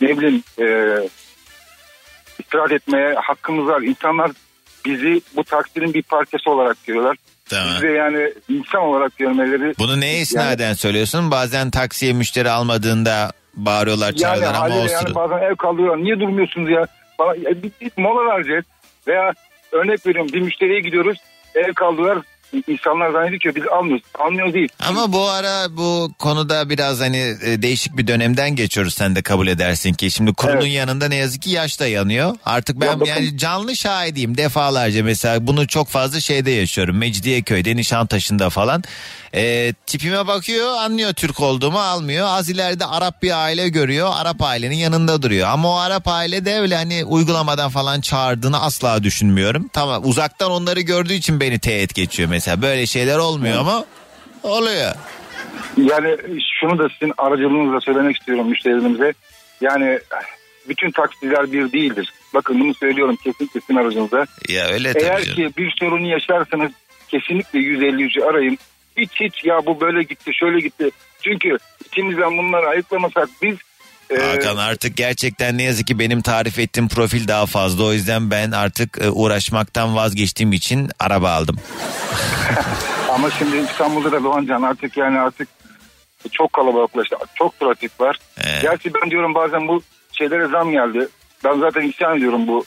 [0.00, 0.66] ne bileyim e,
[2.38, 3.82] istirahat etmeye hakkımız var.
[3.82, 4.30] İnsanlar
[4.84, 7.16] bizi bu taksidin bir parçası olarak görüyorlar.
[7.52, 9.74] Biz de yani insan olarak görmeleri...
[9.78, 11.30] Bunu neye isnaden söylüyorsun?
[11.30, 16.04] Bazen taksiye müşteri almadığında bağırıyorlar Yani çağırıyorlar ama haliyle o yani bazen ev kaldırıyorlar.
[16.04, 16.86] Niye durmuyorsunuz ya?
[17.18, 18.64] Bana, bir, bir mola vereceğiz.
[19.08, 19.32] Veya
[19.72, 21.18] örnek veriyorum bir müşteriye gidiyoruz.
[21.54, 22.24] Ev kaldırıyorlar.
[22.68, 24.04] İnsanlar zannediyor ki biz almıyoruz.
[24.18, 24.68] Almıyor değil.
[24.88, 29.46] Ama bu ara bu konuda biraz hani e, değişik bir dönemden geçiyoruz sen de kabul
[29.46, 30.10] edersin ki.
[30.10, 32.36] Şimdi kurunun yanında ne yazık ki yaş da yanıyor.
[32.44, 36.96] Artık ben yani canlı şahidiyim defalarca mesela bunu çok fazla şeyde yaşıyorum.
[36.96, 38.84] Mecidiyeköy'de, Nişantaşı'nda falan.
[39.36, 42.26] E, tipime bakıyor anlıyor Türk olduğumu almıyor.
[42.30, 44.10] Az ileride Arap bir aile görüyor.
[44.14, 45.48] Arap ailenin yanında duruyor.
[45.48, 49.70] Ama o Arap aile de öyle hani uygulamadan falan çağırdığını asla düşünmüyorum.
[49.72, 52.62] Tamam uzaktan onları gördüğü için beni teğet geçiyor mesela.
[52.62, 53.84] Böyle şeyler olmuyor ama
[54.42, 54.92] oluyor.
[55.76, 56.16] Yani
[56.60, 59.12] şunu da sizin aracılığınızla söylemek istiyorum müşterilerimize.
[59.60, 59.98] Yani
[60.68, 62.12] bütün taksiciler bir değildir.
[62.34, 64.26] Bakın bunu söylüyorum kesinlikle sizin aracınızda.
[64.48, 65.36] Ya öyle tabii Eğer canım.
[65.36, 66.72] ki bir sorun yaşarsanız
[67.08, 68.58] kesinlikle 153'ü arayın.
[68.96, 70.90] Hiç hiç ya bu böyle gitti şöyle gitti.
[71.22, 73.56] Çünkü içimizden bunları ayıklamasak biz
[74.10, 77.84] e, Hakan artık gerçekten ne yazık ki benim tarif ettiğim profil daha fazla.
[77.84, 81.56] O yüzden ben artık e, uğraşmaktan vazgeçtiğim için araba aldım.
[83.14, 85.48] ama şimdi İstanbul'da da Doğancan artık yani artık
[86.32, 87.16] çok kalabalıklaştı.
[87.34, 88.18] Çok trafik var.
[88.62, 89.82] Gerçi ben diyorum bazen bu
[90.12, 91.08] şeylere zam geldi.
[91.44, 92.64] Ben zaten isyan ediyorum bu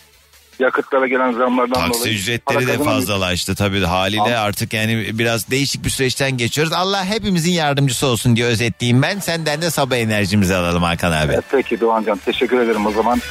[0.60, 2.14] yakıtlara gelen zamlardan Taksi dolayı.
[2.14, 6.74] ücretleri de fazlalaştı tabii haliyle artık yani biraz değişik bir süreçten geçiyoruz.
[6.74, 9.20] Allah hepimizin yardımcısı olsun diye özetleyeyim ben.
[9.20, 11.34] Senden de sabah enerjimizi alalım Hakan abi.
[11.34, 13.22] Evet, peki Doğancan teşekkür ederim o zaman.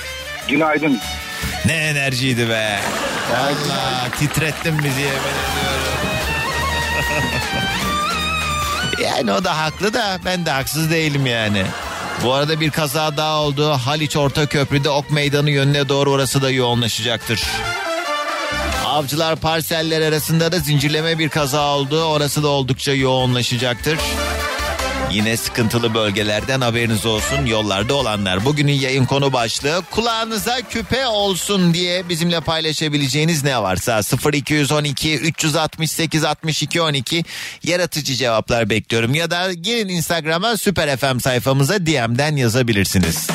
[0.48, 0.98] Günaydın.
[1.66, 2.78] Ne enerjiydi be.
[3.36, 6.08] Allah titrettin bizi yemin ediyorum.
[9.04, 11.64] yani o da haklı da ben de haksız değilim yani.
[12.24, 13.70] Bu arada bir kaza daha oldu.
[13.70, 17.42] Haliç Orta Köprü'de Ok Meydanı yönüne doğru orası da yoğunlaşacaktır.
[18.86, 22.04] Avcılar parseller arasında da zincirleme bir kaza oldu.
[22.04, 23.98] Orası da oldukça yoğunlaşacaktır.
[25.12, 28.44] Yine sıkıntılı bölgelerden haberiniz olsun yollarda olanlar.
[28.44, 34.00] Bugünün yayın konu başlığı kulağınıza küpe olsun diye bizimle paylaşabileceğiniz ne varsa
[34.32, 37.24] 0212 368 62 12
[37.62, 39.14] yaratıcı cevaplar bekliyorum.
[39.14, 43.28] Ya da girin Instagram'a Süper FM sayfamıza DM'den yazabilirsiniz.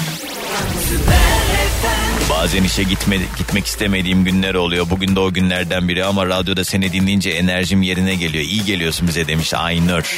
[2.30, 4.90] Bazen işe gitme, gitmek istemediğim günler oluyor.
[4.90, 8.44] Bugün de o günlerden biri ama radyoda seni dinleyince enerjim yerine geliyor.
[8.44, 10.18] İyi geliyorsun bize demiş Aynur.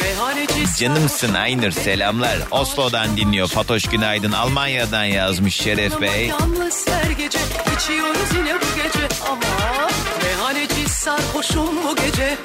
[0.80, 2.38] Canımsın Aynur selamlar.
[2.52, 3.48] Oslo'dan dinliyor.
[3.48, 4.32] Fatoş günaydın.
[4.32, 6.28] Almanya'dan yazmış Şeref Bey.
[6.28, 7.40] Yalnız her gece
[7.78, 9.90] içiyoruz yine bu gece ama
[10.24, 12.38] Meyhaneci sarhoşum bu gece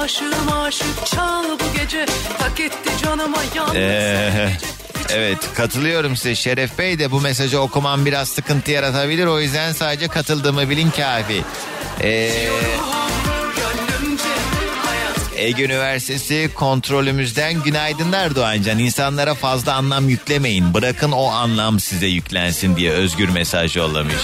[0.00, 2.06] Aşığım aşık çal bu gece
[2.38, 4.52] Tak etti canıma yalnız Ee,
[5.14, 9.26] evet katılıyorum size Şeref Bey de bu mesajı okumam biraz sıkıntı yaratabilir.
[9.26, 11.44] O yüzden sadece katıldığımı bilin kafi.
[12.02, 12.32] Ee,
[15.36, 18.78] Ege Üniversitesi kontrolümüzden günaydınlar Doğancan.
[18.78, 20.74] İnsanlara fazla anlam yüklemeyin.
[20.74, 24.22] Bırakın o anlam size yüklensin diye özgür mesaj yollamış.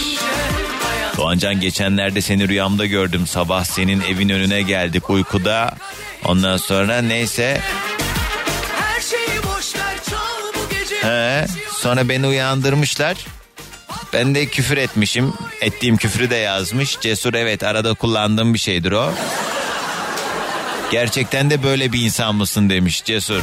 [1.16, 3.26] Doğancan geçenlerde seni rüyamda gördüm.
[3.26, 5.74] Sabah senin evin önüne geldik uykuda.
[6.24, 7.61] Ondan sonra neyse
[11.80, 13.16] Sonra beni uyandırmışlar.
[14.12, 15.32] Ben de küfür etmişim.
[15.61, 17.01] Ettiğim küfrü de yazmış.
[17.01, 19.12] Cesur evet arada kullandığım bir şeydir o.
[20.91, 23.43] Gerçekten de böyle bir insan mısın demiş Cesur.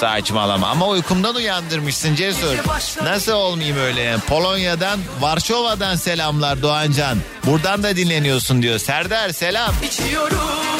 [0.00, 2.56] Saçmalama ama uykumdan uyandırmışsın Cesur.
[3.02, 4.20] Nasıl olmayayım öyle yani?
[4.20, 7.18] Polonya'dan, Varşova'dan selamlar Doğancan.
[7.46, 8.78] Buradan da dinleniyorsun diyor.
[8.78, 9.74] Serdar selam.
[9.82, 10.75] İçiyorum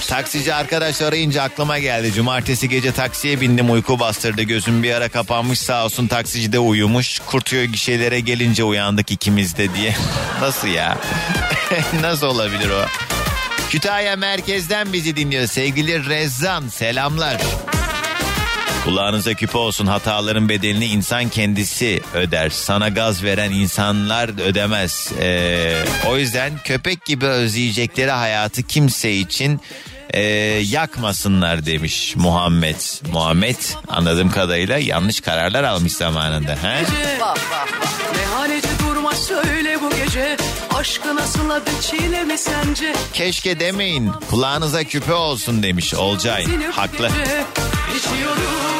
[0.00, 2.12] Taksici arkadaş arayınca aklıma geldi.
[2.12, 4.42] Cumartesi gece taksiye bindim uyku bastırdı.
[4.42, 7.18] Gözüm bir ara kapanmış sağ olsun taksici de uyumuş.
[7.26, 9.94] Kurtuyor gişelere gelince uyandık ikimiz de diye.
[10.40, 10.98] Nasıl ya?
[12.00, 12.84] Nasıl olabilir o?
[13.70, 15.46] Kütahya merkezden bizi dinliyor.
[15.46, 17.36] Sevgili Rezzan selamlar.
[18.84, 22.50] Kulağınıza küpe olsun hataların bedelini insan kendisi öder.
[22.50, 25.12] Sana gaz veren insanlar ödemez.
[25.20, 29.60] Ee, o yüzden köpek gibi özleyecekleri hayatı kimse için
[30.10, 30.20] e,
[30.70, 32.80] yakmasınlar demiş Muhammed.
[33.12, 33.56] Muhammed
[33.88, 36.52] anladığım kadarıyla yanlış kararlar almış zamanında.
[36.52, 36.84] He?
[37.20, 37.66] Vah vah vah.
[38.16, 40.36] Meyhaneci durma söyle bu gece.
[40.74, 42.94] Aşkı nasıl adı çile mi sence?
[43.12, 46.46] Keşke demeyin kulağınıza küpe olsun demiş Olcay.
[46.72, 47.10] Haklı.
[47.96, 48.76] İçiyorum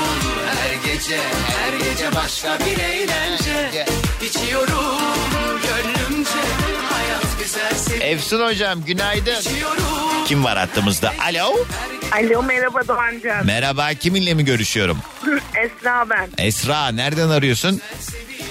[0.46, 3.86] her gece, her gece başka bir eğlence.
[4.22, 4.98] İçiyorum
[5.62, 6.55] gönlümce.
[8.00, 9.42] Efsun hocam günaydın.
[10.26, 11.12] Kim var hattımızda?
[11.28, 11.56] Alo.
[12.12, 13.46] Alo merhaba Doğancan.
[13.46, 14.98] Merhaba kiminle mi görüşüyorum?
[15.56, 16.28] Esra ben.
[16.38, 17.80] Esra nereden arıyorsun?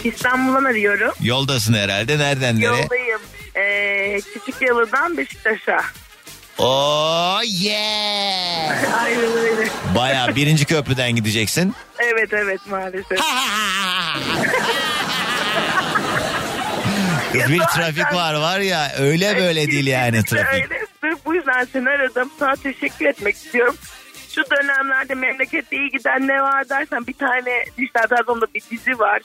[0.04, 1.14] İstanbul'dan arıyorum.
[1.22, 2.20] Yoldasın herhalde.
[2.20, 2.66] Nereden nereye?
[2.82, 3.22] Yoldayım.
[3.56, 5.82] Ee, Küçük Yalı'dan Beşiktaş'a.
[6.58, 9.02] Oh yeah.
[9.04, 9.68] Aynen öyle.
[9.96, 11.76] Baya birinci köprüden gideceksin.
[12.00, 13.20] Evet evet maalesef.
[17.42, 20.54] Kız bir trafik var var ya öyle böyle değil yani trafik.
[20.54, 22.32] Öyle sırf bu yüzden seni aradım.
[22.40, 23.76] Sana teşekkür etmek istiyorum.
[24.36, 29.22] Şu dönemlerde memlekette iyi giden ne var dersen bir tane dijital televizyonda bir dizi var.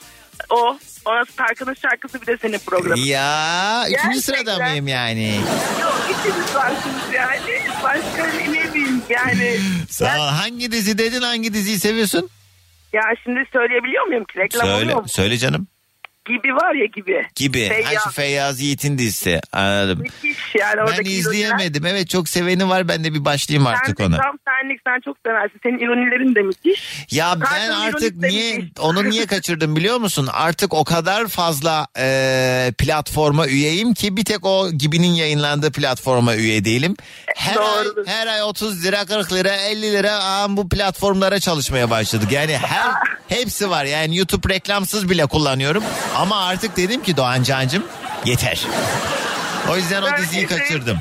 [0.49, 0.77] O.
[1.05, 2.95] Ona Tarkan'ın şarkısı bir de senin programın.
[3.03, 4.19] Ya üçüncü Gerçekten.
[4.35, 5.35] sırada mıyım yani?
[5.81, 7.61] Yok ikimiz varsınız yani.
[7.83, 9.57] Başka ne bileyim yani.
[9.89, 10.27] Sağ ol.
[10.27, 12.29] Hangi dizi dedin hangi diziyi seviyorsun?
[12.93, 14.39] Ya şimdi söyleyebiliyor muyum ki?
[14.39, 15.07] Reklam Söyle, oluyor mu?
[15.09, 15.67] söyle canım.
[16.31, 17.25] Gibi var ya gibi.
[17.35, 17.67] Gibi.
[17.69, 18.03] Ha, Feyyaz.
[18.03, 19.39] şu Feyyaz Yiğit'in dizisi.
[19.51, 19.99] Anladım.
[19.99, 21.85] Müthiş yani Ben izleyemedim.
[21.85, 22.87] Evet çok seveni var.
[22.87, 24.17] Ben de bir başlayayım artık Sen de ona.
[24.21, 25.59] tam senlik sen çok seversin.
[25.63, 27.05] Senin ironilerin de müthiş.
[27.11, 28.71] Ya ben Tarkan'ın artık niye müthiş.
[28.79, 30.29] onu niye kaçırdım biliyor musun?
[30.33, 36.65] Artık o kadar fazla e, platforma üyeyim ki bir tek o gibinin yayınlandığı platforma üye
[36.65, 36.95] değilim.
[37.35, 42.31] Her ay, her ay 30 lira 40 lira 50 lira aa, bu platformlara çalışmaya başladık.
[42.31, 42.91] Yani her
[43.29, 43.85] hepsi var.
[43.85, 45.83] Yani YouTube reklamsız bile kullanıyorum.
[46.21, 47.83] Ama artık dedim ki Doğan Can'cım
[48.25, 48.65] yeter.
[49.71, 50.97] O yüzden o Ben diziyi işte- kaçırdım.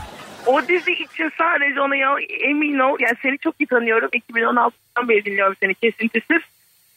[0.46, 2.08] O dizi için sadece ona ya
[2.50, 2.96] emin ol.
[3.00, 4.10] Yani seni çok iyi tanıyorum.
[4.12, 6.42] 2016'dan beri dinliyorum seni kesintisiz.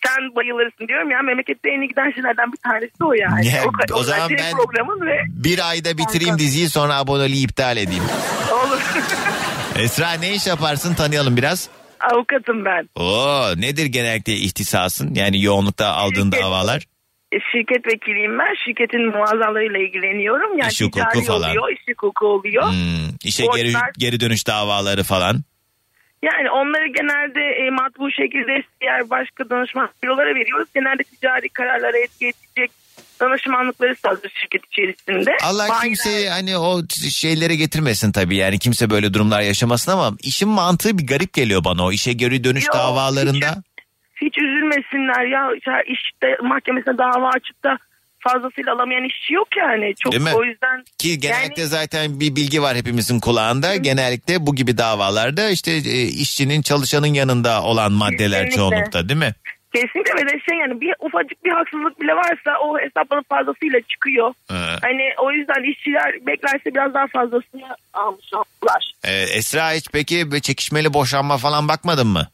[0.05, 3.47] Sen bayılırsın diyorum ya memlekette en iyi giden şeylerden bir tanesi o yani.
[3.47, 3.63] Ya,
[3.93, 8.03] o, o zaman senin ben- programın ve Bir ayda bitireyim diziyi sonra aboneliği iptal edeyim.
[8.51, 8.81] olur.
[9.79, 11.69] Esra ne iş yaparsın tanıyalım biraz.
[12.13, 12.89] Avukatım ben.
[12.95, 15.15] Oo nedir genellikle ihtisasın?
[15.15, 16.83] Yani yoğunlukta aldığın davalar.
[17.35, 18.53] E, Şirket vekiliyim ben.
[18.65, 20.57] Şirketin muazzalarıyla ilgileniyorum.
[20.57, 21.49] Yani İş hukuku falan.
[21.49, 22.63] oluyor, iş hukuku oluyor.
[22.63, 25.35] Hmm, işe geri, Borçlar- geri dönüş davaları falan.
[26.23, 30.67] Yani onları genelde e, matbu şekilde diğer başka danışman bürolara veriyoruz.
[30.75, 32.71] Genelde ticari kararlara etki edecek
[33.19, 35.37] danışmanlıkları sağlıyoruz şirket içerisinde.
[35.43, 36.81] Allah Bayiler- kimseyi hani o
[37.11, 41.85] şeylere getirmesin tabii yani kimse böyle durumlar yaşamasın ama işin mantığı bir garip geliyor bana
[41.85, 43.63] o işe geri dönüş Yok, davalarında.
[44.25, 45.49] Hiç üzülmesinler ya.
[45.87, 47.77] İşte mahkemesine dava açıp da
[48.19, 49.93] fazlasıyla alamayan işçi yok yani.
[49.99, 50.31] Çok Değil mi?
[50.35, 53.75] o yüzden Ki genellikle yani- zaten bir bilgi var hepimizin kulağında.
[53.75, 58.55] Genellikle bu gibi davalarda işte e, işçinin çalışanın yanında olan maddeler Kesinlikle.
[58.55, 59.33] çoğunlukta değil mi?
[59.75, 64.33] Kesinlikle ve de şey yani bir ufacık bir haksızlık bile varsa o hesapların fazlasıyla çıkıyor.
[64.51, 67.63] Ee, Hani o yüzden işçiler beklerse biraz daha fazlasını
[67.93, 68.91] almış oldular.
[69.03, 72.27] e, Esra hiç peki çekişmeli boşanma falan bakmadın mı?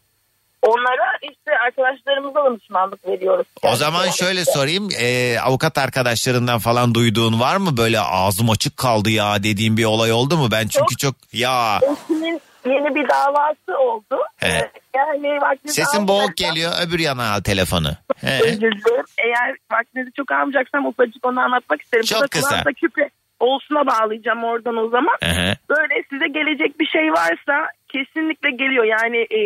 [0.62, 3.48] Onlara işte arkadaşlarımıza danışmanlık veriyoruz.
[3.64, 9.10] O zaman şöyle sorayım e, avukat arkadaşlarından falan duyduğun var mı böyle ağzım açık kaldı
[9.10, 10.48] ya dediğin bir olay oldu mu?
[10.52, 14.18] Ben çünkü çok ya Eşimin yeni bir davası oldu.
[14.38, 14.72] He.
[14.96, 17.92] Yani vaktinizi sesin boğuk geliyor öbür yana al telefonu.
[18.22, 18.40] He.
[18.44, 19.06] Özür dilerim.
[19.18, 22.06] Eğer vaktinizi çok almayacaksam ufacık onu anlatmak isterim.
[22.06, 22.64] Çok Bu da kısa.
[22.64, 23.10] küpe
[23.40, 25.18] olsuna bağlayacağım oradan o zaman.
[25.22, 25.58] Ehe.
[25.70, 28.84] Böyle size gelecek bir şey varsa kesinlikle geliyor.
[28.84, 29.42] Yani e,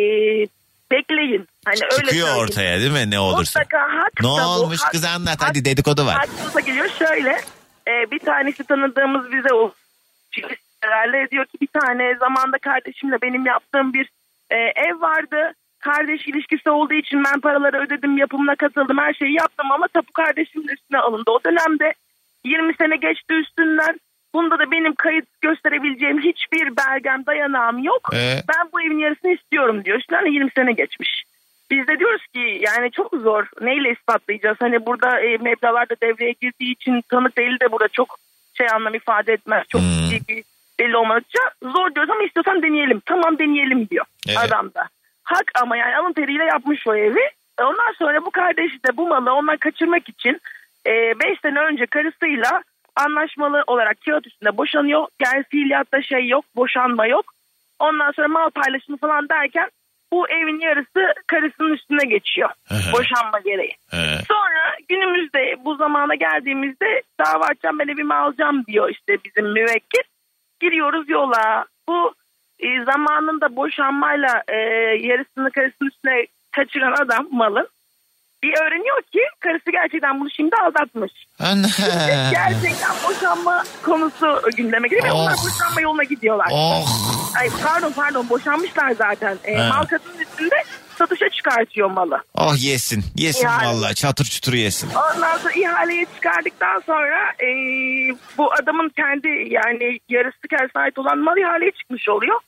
[0.92, 1.48] bekleyin.
[1.64, 2.36] Hani öyle Çıkıyor söyleyeyim.
[2.48, 3.60] ortaya değil mi ne olursa?
[3.60, 6.14] Mutlaka hak Ne bu, olmuş hak- kız anlat hak- hadi dedikodu var.
[6.14, 7.40] Haklısına geliyor şöyle.
[7.88, 9.72] e, bir tanesi tanıdığımız bize o
[10.80, 14.10] herhalde diyor ki bir tane zamanda kardeşimle benim yaptığım bir
[14.50, 15.52] e, ev vardı.
[15.78, 20.68] Kardeş ilişkisi olduğu için ben paraları ödedim, yapımına katıldım, her şeyi yaptım ama tapu kardeşimin
[20.68, 21.30] üstüne alındı.
[21.30, 21.94] O dönemde
[22.44, 24.00] 20 sene geçti üstünden.
[24.34, 28.08] Bunda da benim kayıt gösterebileceğim hiçbir belgem, dayanağım yok.
[28.14, 28.36] Ee?
[28.48, 29.98] Ben bu evin yarısını istiyorum diyor.
[29.98, 31.24] Üstünden de 20 sene geçmiş.
[31.70, 33.46] Biz de diyoruz ki yani çok zor.
[33.60, 34.56] Neyle ispatlayacağız?
[34.60, 38.18] Hani burada e, meblağlar da devreye girdiği için tanık değil de burada çok
[38.54, 39.64] şey anlam ifade etmez.
[39.68, 40.44] Çok ciddi bir
[40.80, 43.00] belli olmadıkça zor diyoruz ama istiyorsan deneyelim.
[43.06, 44.38] Tamam deneyelim diyor Evet.
[44.38, 44.88] adam da.
[45.24, 47.30] Hak ama yani alın teriyle yapmış o evi.
[47.60, 50.40] E, Ondan sonra bu kardeşi de bu malı ondan kaçırmak için
[50.86, 52.62] 5 sene önce karısıyla
[52.96, 55.06] anlaşmalı olarak kağıt üstünde boşanıyor.
[55.22, 57.24] Yani fiiliyatta şey yok, boşanma yok.
[57.78, 59.70] Ondan sonra mal paylaşımı falan derken
[60.12, 62.50] bu evin yarısı karısının üstüne geçiyor.
[62.92, 63.76] boşanma gereği.
[64.28, 70.02] Sonra günümüzde bu zamana geldiğimizde dava açacağım ben evimi alacağım diyor işte bizim müvekkil.
[70.60, 71.64] Giriyoruz yola.
[71.88, 72.14] Bu
[72.58, 74.56] e, zamanında boşanmayla e,
[75.08, 77.68] yarısını karısının üstüne kaçıran adam malın
[78.44, 81.12] bir öğreniyor ki karısı gerçekten bunu şimdi aldatmış.
[81.40, 81.66] Ana.
[82.30, 85.20] gerçekten boşanma konusu gündeme geliyor ve Oh.
[85.20, 86.46] onlar boşanma yoluna gidiyorlar.
[86.52, 86.86] Oh.
[87.40, 89.38] Ay pardon pardon boşanmışlar zaten.
[89.44, 89.68] E, He.
[89.68, 90.54] mal kadının üstünde
[90.98, 92.18] satışa çıkartıyor malı.
[92.34, 93.04] Oh yesin.
[93.16, 93.66] Yesin Yani.
[93.66, 94.88] vallahi çatır çutur yesin.
[95.14, 97.48] Ondan sonra ihaleye çıkardıktan sonra e,
[98.38, 102.40] bu adamın kendi yani yarısı kendisine ait olan mal ihaleye çıkmış oluyor.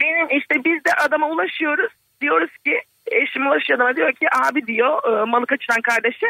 [0.00, 1.92] Benim işte biz de adama ulaşıyoruz.
[2.20, 2.80] Diyoruz ki
[3.10, 6.26] eşim ulaşıyor adama diyor ki abi diyor e, malı kaçıran kardeşe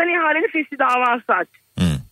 [0.00, 1.48] sen ihaleni fesli davası aç.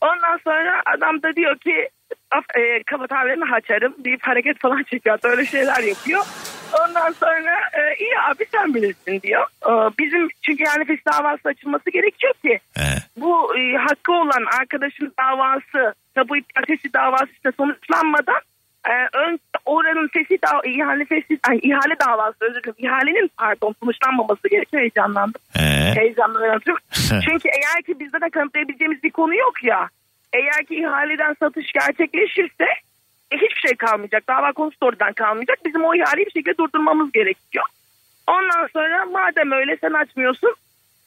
[0.01, 1.89] Ondan sonra adam da diyor ki
[2.31, 5.19] af, e, kaba tabirlerini açarım deyip hareket falan çekiyor.
[5.23, 6.25] Öyle şeyler yapıyor.
[6.81, 9.47] Ondan sonra e, iyi abi sen bilirsin diyor.
[9.67, 12.61] E, bizim çünkü yani fesli davası açılması gerekiyor ki
[13.17, 18.41] bu e, hakkı olan arkadaşın davası tabu iptal davası işte sonuçlanmadan
[18.87, 24.49] e, ön oranın fesi da, ihale fesi ay, ihale davası özür dilerim ihalenin pardon sonuçlanmaması
[24.49, 25.41] gerekiyor heyecanlandım.
[25.95, 26.61] Heyecanlanıyorum.
[27.09, 29.89] Çünkü eğer ki bizde de kanıtlayabileceğimiz bir konu yok ya.
[30.33, 32.65] Eğer ki ihaleden satış gerçekleşirse
[33.31, 34.29] e, hiçbir şey kalmayacak.
[34.29, 35.59] Dava konusu da oradan kalmayacak.
[35.65, 37.65] Bizim o ihaleyi bir şekilde durdurmamız gerekiyor.
[38.27, 40.55] Ondan sonra madem öyle sen açmıyorsun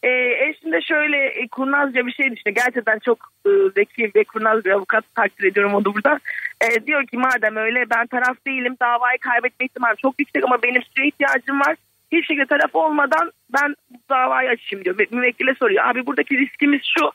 [0.04, 0.10] e,
[0.50, 2.56] eşim de şöyle e, kurnazca bir şey düşünüyor.
[2.66, 6.20] Gerçekten çok e, zeki ve kurnaz bir avukat takdir ediyorum onu burada.
[6.62, 10.82] E, diyor ki madem öyle ben taraf değilim davayı kaybetme ihtimali çok yüksek ama benim
[10.84, 11.76] süre ihtiyacım var.
[12.12, 14.98] Hiçbir şekilde taraf olmadan ben bu davayı açayım diyor.
[15.00, 17.12] Ve Müvekkile soruyor abi buradaki riskimiz şu.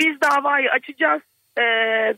[0.00, 1.22] Biz davayı açacağız.
[1.58, 1.62] E,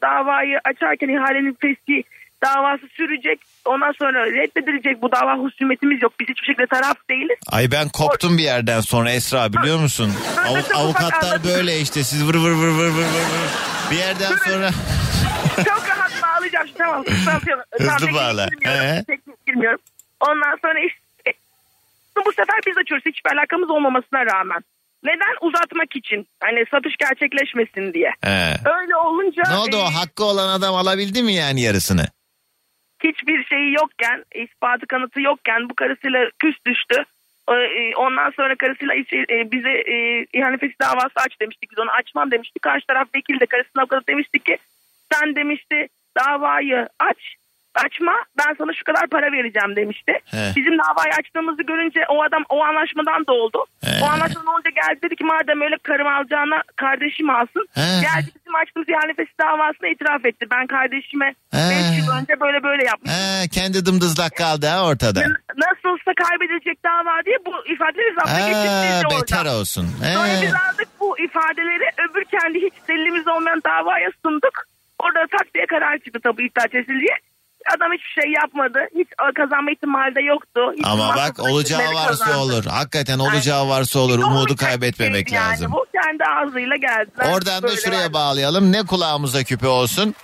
[0.02, 2.04] davayı açarken ihalenin feshi
[2.44, 3.40] davası sürecek.
[3.64, 6.12] Ondan sonra reddedilecek bu dava husumetimiz yok.
[6.20, 7.38] Biz hiçbir şekilde taraf değiliz.
[7.52, 10.12] Ay ben koptum bir yerden sonra Esra biliyor musun?
[10.48, 13.90] Av- avukatlar böyle işte siz vır vır vır vır vır vır.
[13.90, 14.70] Bir yerden sonra
[16.84, 17.04] Tamam.
[17.24, 17.40] Tamam.
[17.72, 18.46] Hızlı bağla.
[18.46, 19.04] girmiyorum, He.
[19.06, 19.80] teknik girmiyorum.
[20.20, 21.32] Ondan sonra işte
[22.26, 24.64] bu sefer biz açıyoruz hiçbir alakamız olmamasına rağmen.
[25.04, 25.34] Neden?
[25.40, 26.26] Uzatmak için.
[26.40, 28.10] Hani satış gerçekleşmesin diye.
[28.24, 28.54] He.
[28.80, 32.04] Öyle olunca ne oldu e, o hakkı olan adam alabildi mi yani yarısını?
[33.04, 37.04] hiçbir şeyi yokken, ispatı kanıtı yokken bu karısıyla küs düştü.
[37.50, 41.70] E, Ondan sonra karısıyla e, bize e, ihanefesi davası aç demiştik.
[41.70, 42.62] Biz onu açmam demiştik.
[42.62, 44.58] Karşı taraf vekil de karısına avukatı demişti ki
[45.12, 45.88] sen demişti
[46.18, 47.16] davayı aç.
[47.84, 50.12] Açma ben sana şu kadar para vereceğim demişti.
[50.34, 50.52] He.
[50.56, 53.58] Bizim davayı açtığımızı görünce o adam o anlaşmadan da oldu.
[53.84, 53.90] He.
[54.02, 57.64] O anlaşmadan olunca geldi dedi ki madem öyle karım alacağına kardeşim alsın.
[57.74, 57.86] He.
[58.06, 60.46] Geldi bizim açtığımız ihanefesi davasını itiraf etti.
[60.54, 61.64] Ben kardeşime He.
[61.92, 63.18] 5 yıl önce böyle böyle yapmıştım.
[63.20, 65.20] He, kendi dımdızlak kaldı ha ortada.
[65.66, 69.20] Nasılsa kaybedilecek dava diye bu ifadeleri zapta geçirdik Ha, orada.
[69.22, 69.86] beter olsun.
[70.14, 70.42] Sonra He.
[70.42, 74.56] biz aldık bu ifadeleri öbür kendi hiç delilimiz olmayan davaya sunduk.
[75.02, 77.16] Orada tak diye karar çıktı tabu iptal edildi diye.
[77.76, 78.78] Adam hiçbir şey yapmadı.
[78.98, 80.60] Hiç kazanma ihtimali de yoktu.
[80.76, 82.36] Hiç Ama bak olacağı varsa kazandı.
[82.38, 82.64] olur.
[82.64, 84.18] Hakikaten olacağı varsa olur.
[84.18, 85.72] Umudu kaybetmemek Yani lazım.
[85.72, 87.32] bu kendi ağzıyla geldiler.
[87.34, 88.12] Oradan da şuraya verdi.
[88.12, 88.72] bağlayalım.
[88.72, 90.14] Ne kulağımıza küpe olsun?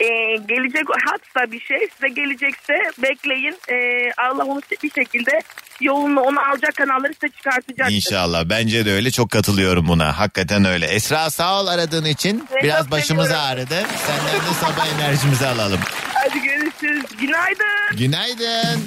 [0.00, 0.06] Ee,
[0.48, 3.56] gelecek hatsa bir şey size gelecekse bekleyin.
[3.72, 5.40] Ee, Allah onu bir şekilde
[5.80, 7.94] yolunu onu alacak kanalları size çıkartacaktır.
[7.94, 8.44] İnşallah.
[8.48, 9.10] Bence de öyle.
[9.10, 10.18] Çok katılıyorum buna.
[10.18, 10.86] Hakikaten öyle.
[10.86, 12.46] Esra sağ ol aradığın için.
[12.52, 13.46] Evet, Biraz başımız seviyorum.
[13.50, 13.74] ağrıdı.
[14.06, 15.80] Senden de sabah enerjimizi alalım.
[16.14, 17.04] Hadi görüşürüz.
[17.20, 17.96] Günaydın.
[17.98, 18.84] Günaydın.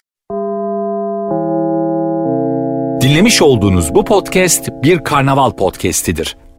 [3.01, 6.37] Dinlemiş olduğunuz bu podcast bir karnaval podcastidir.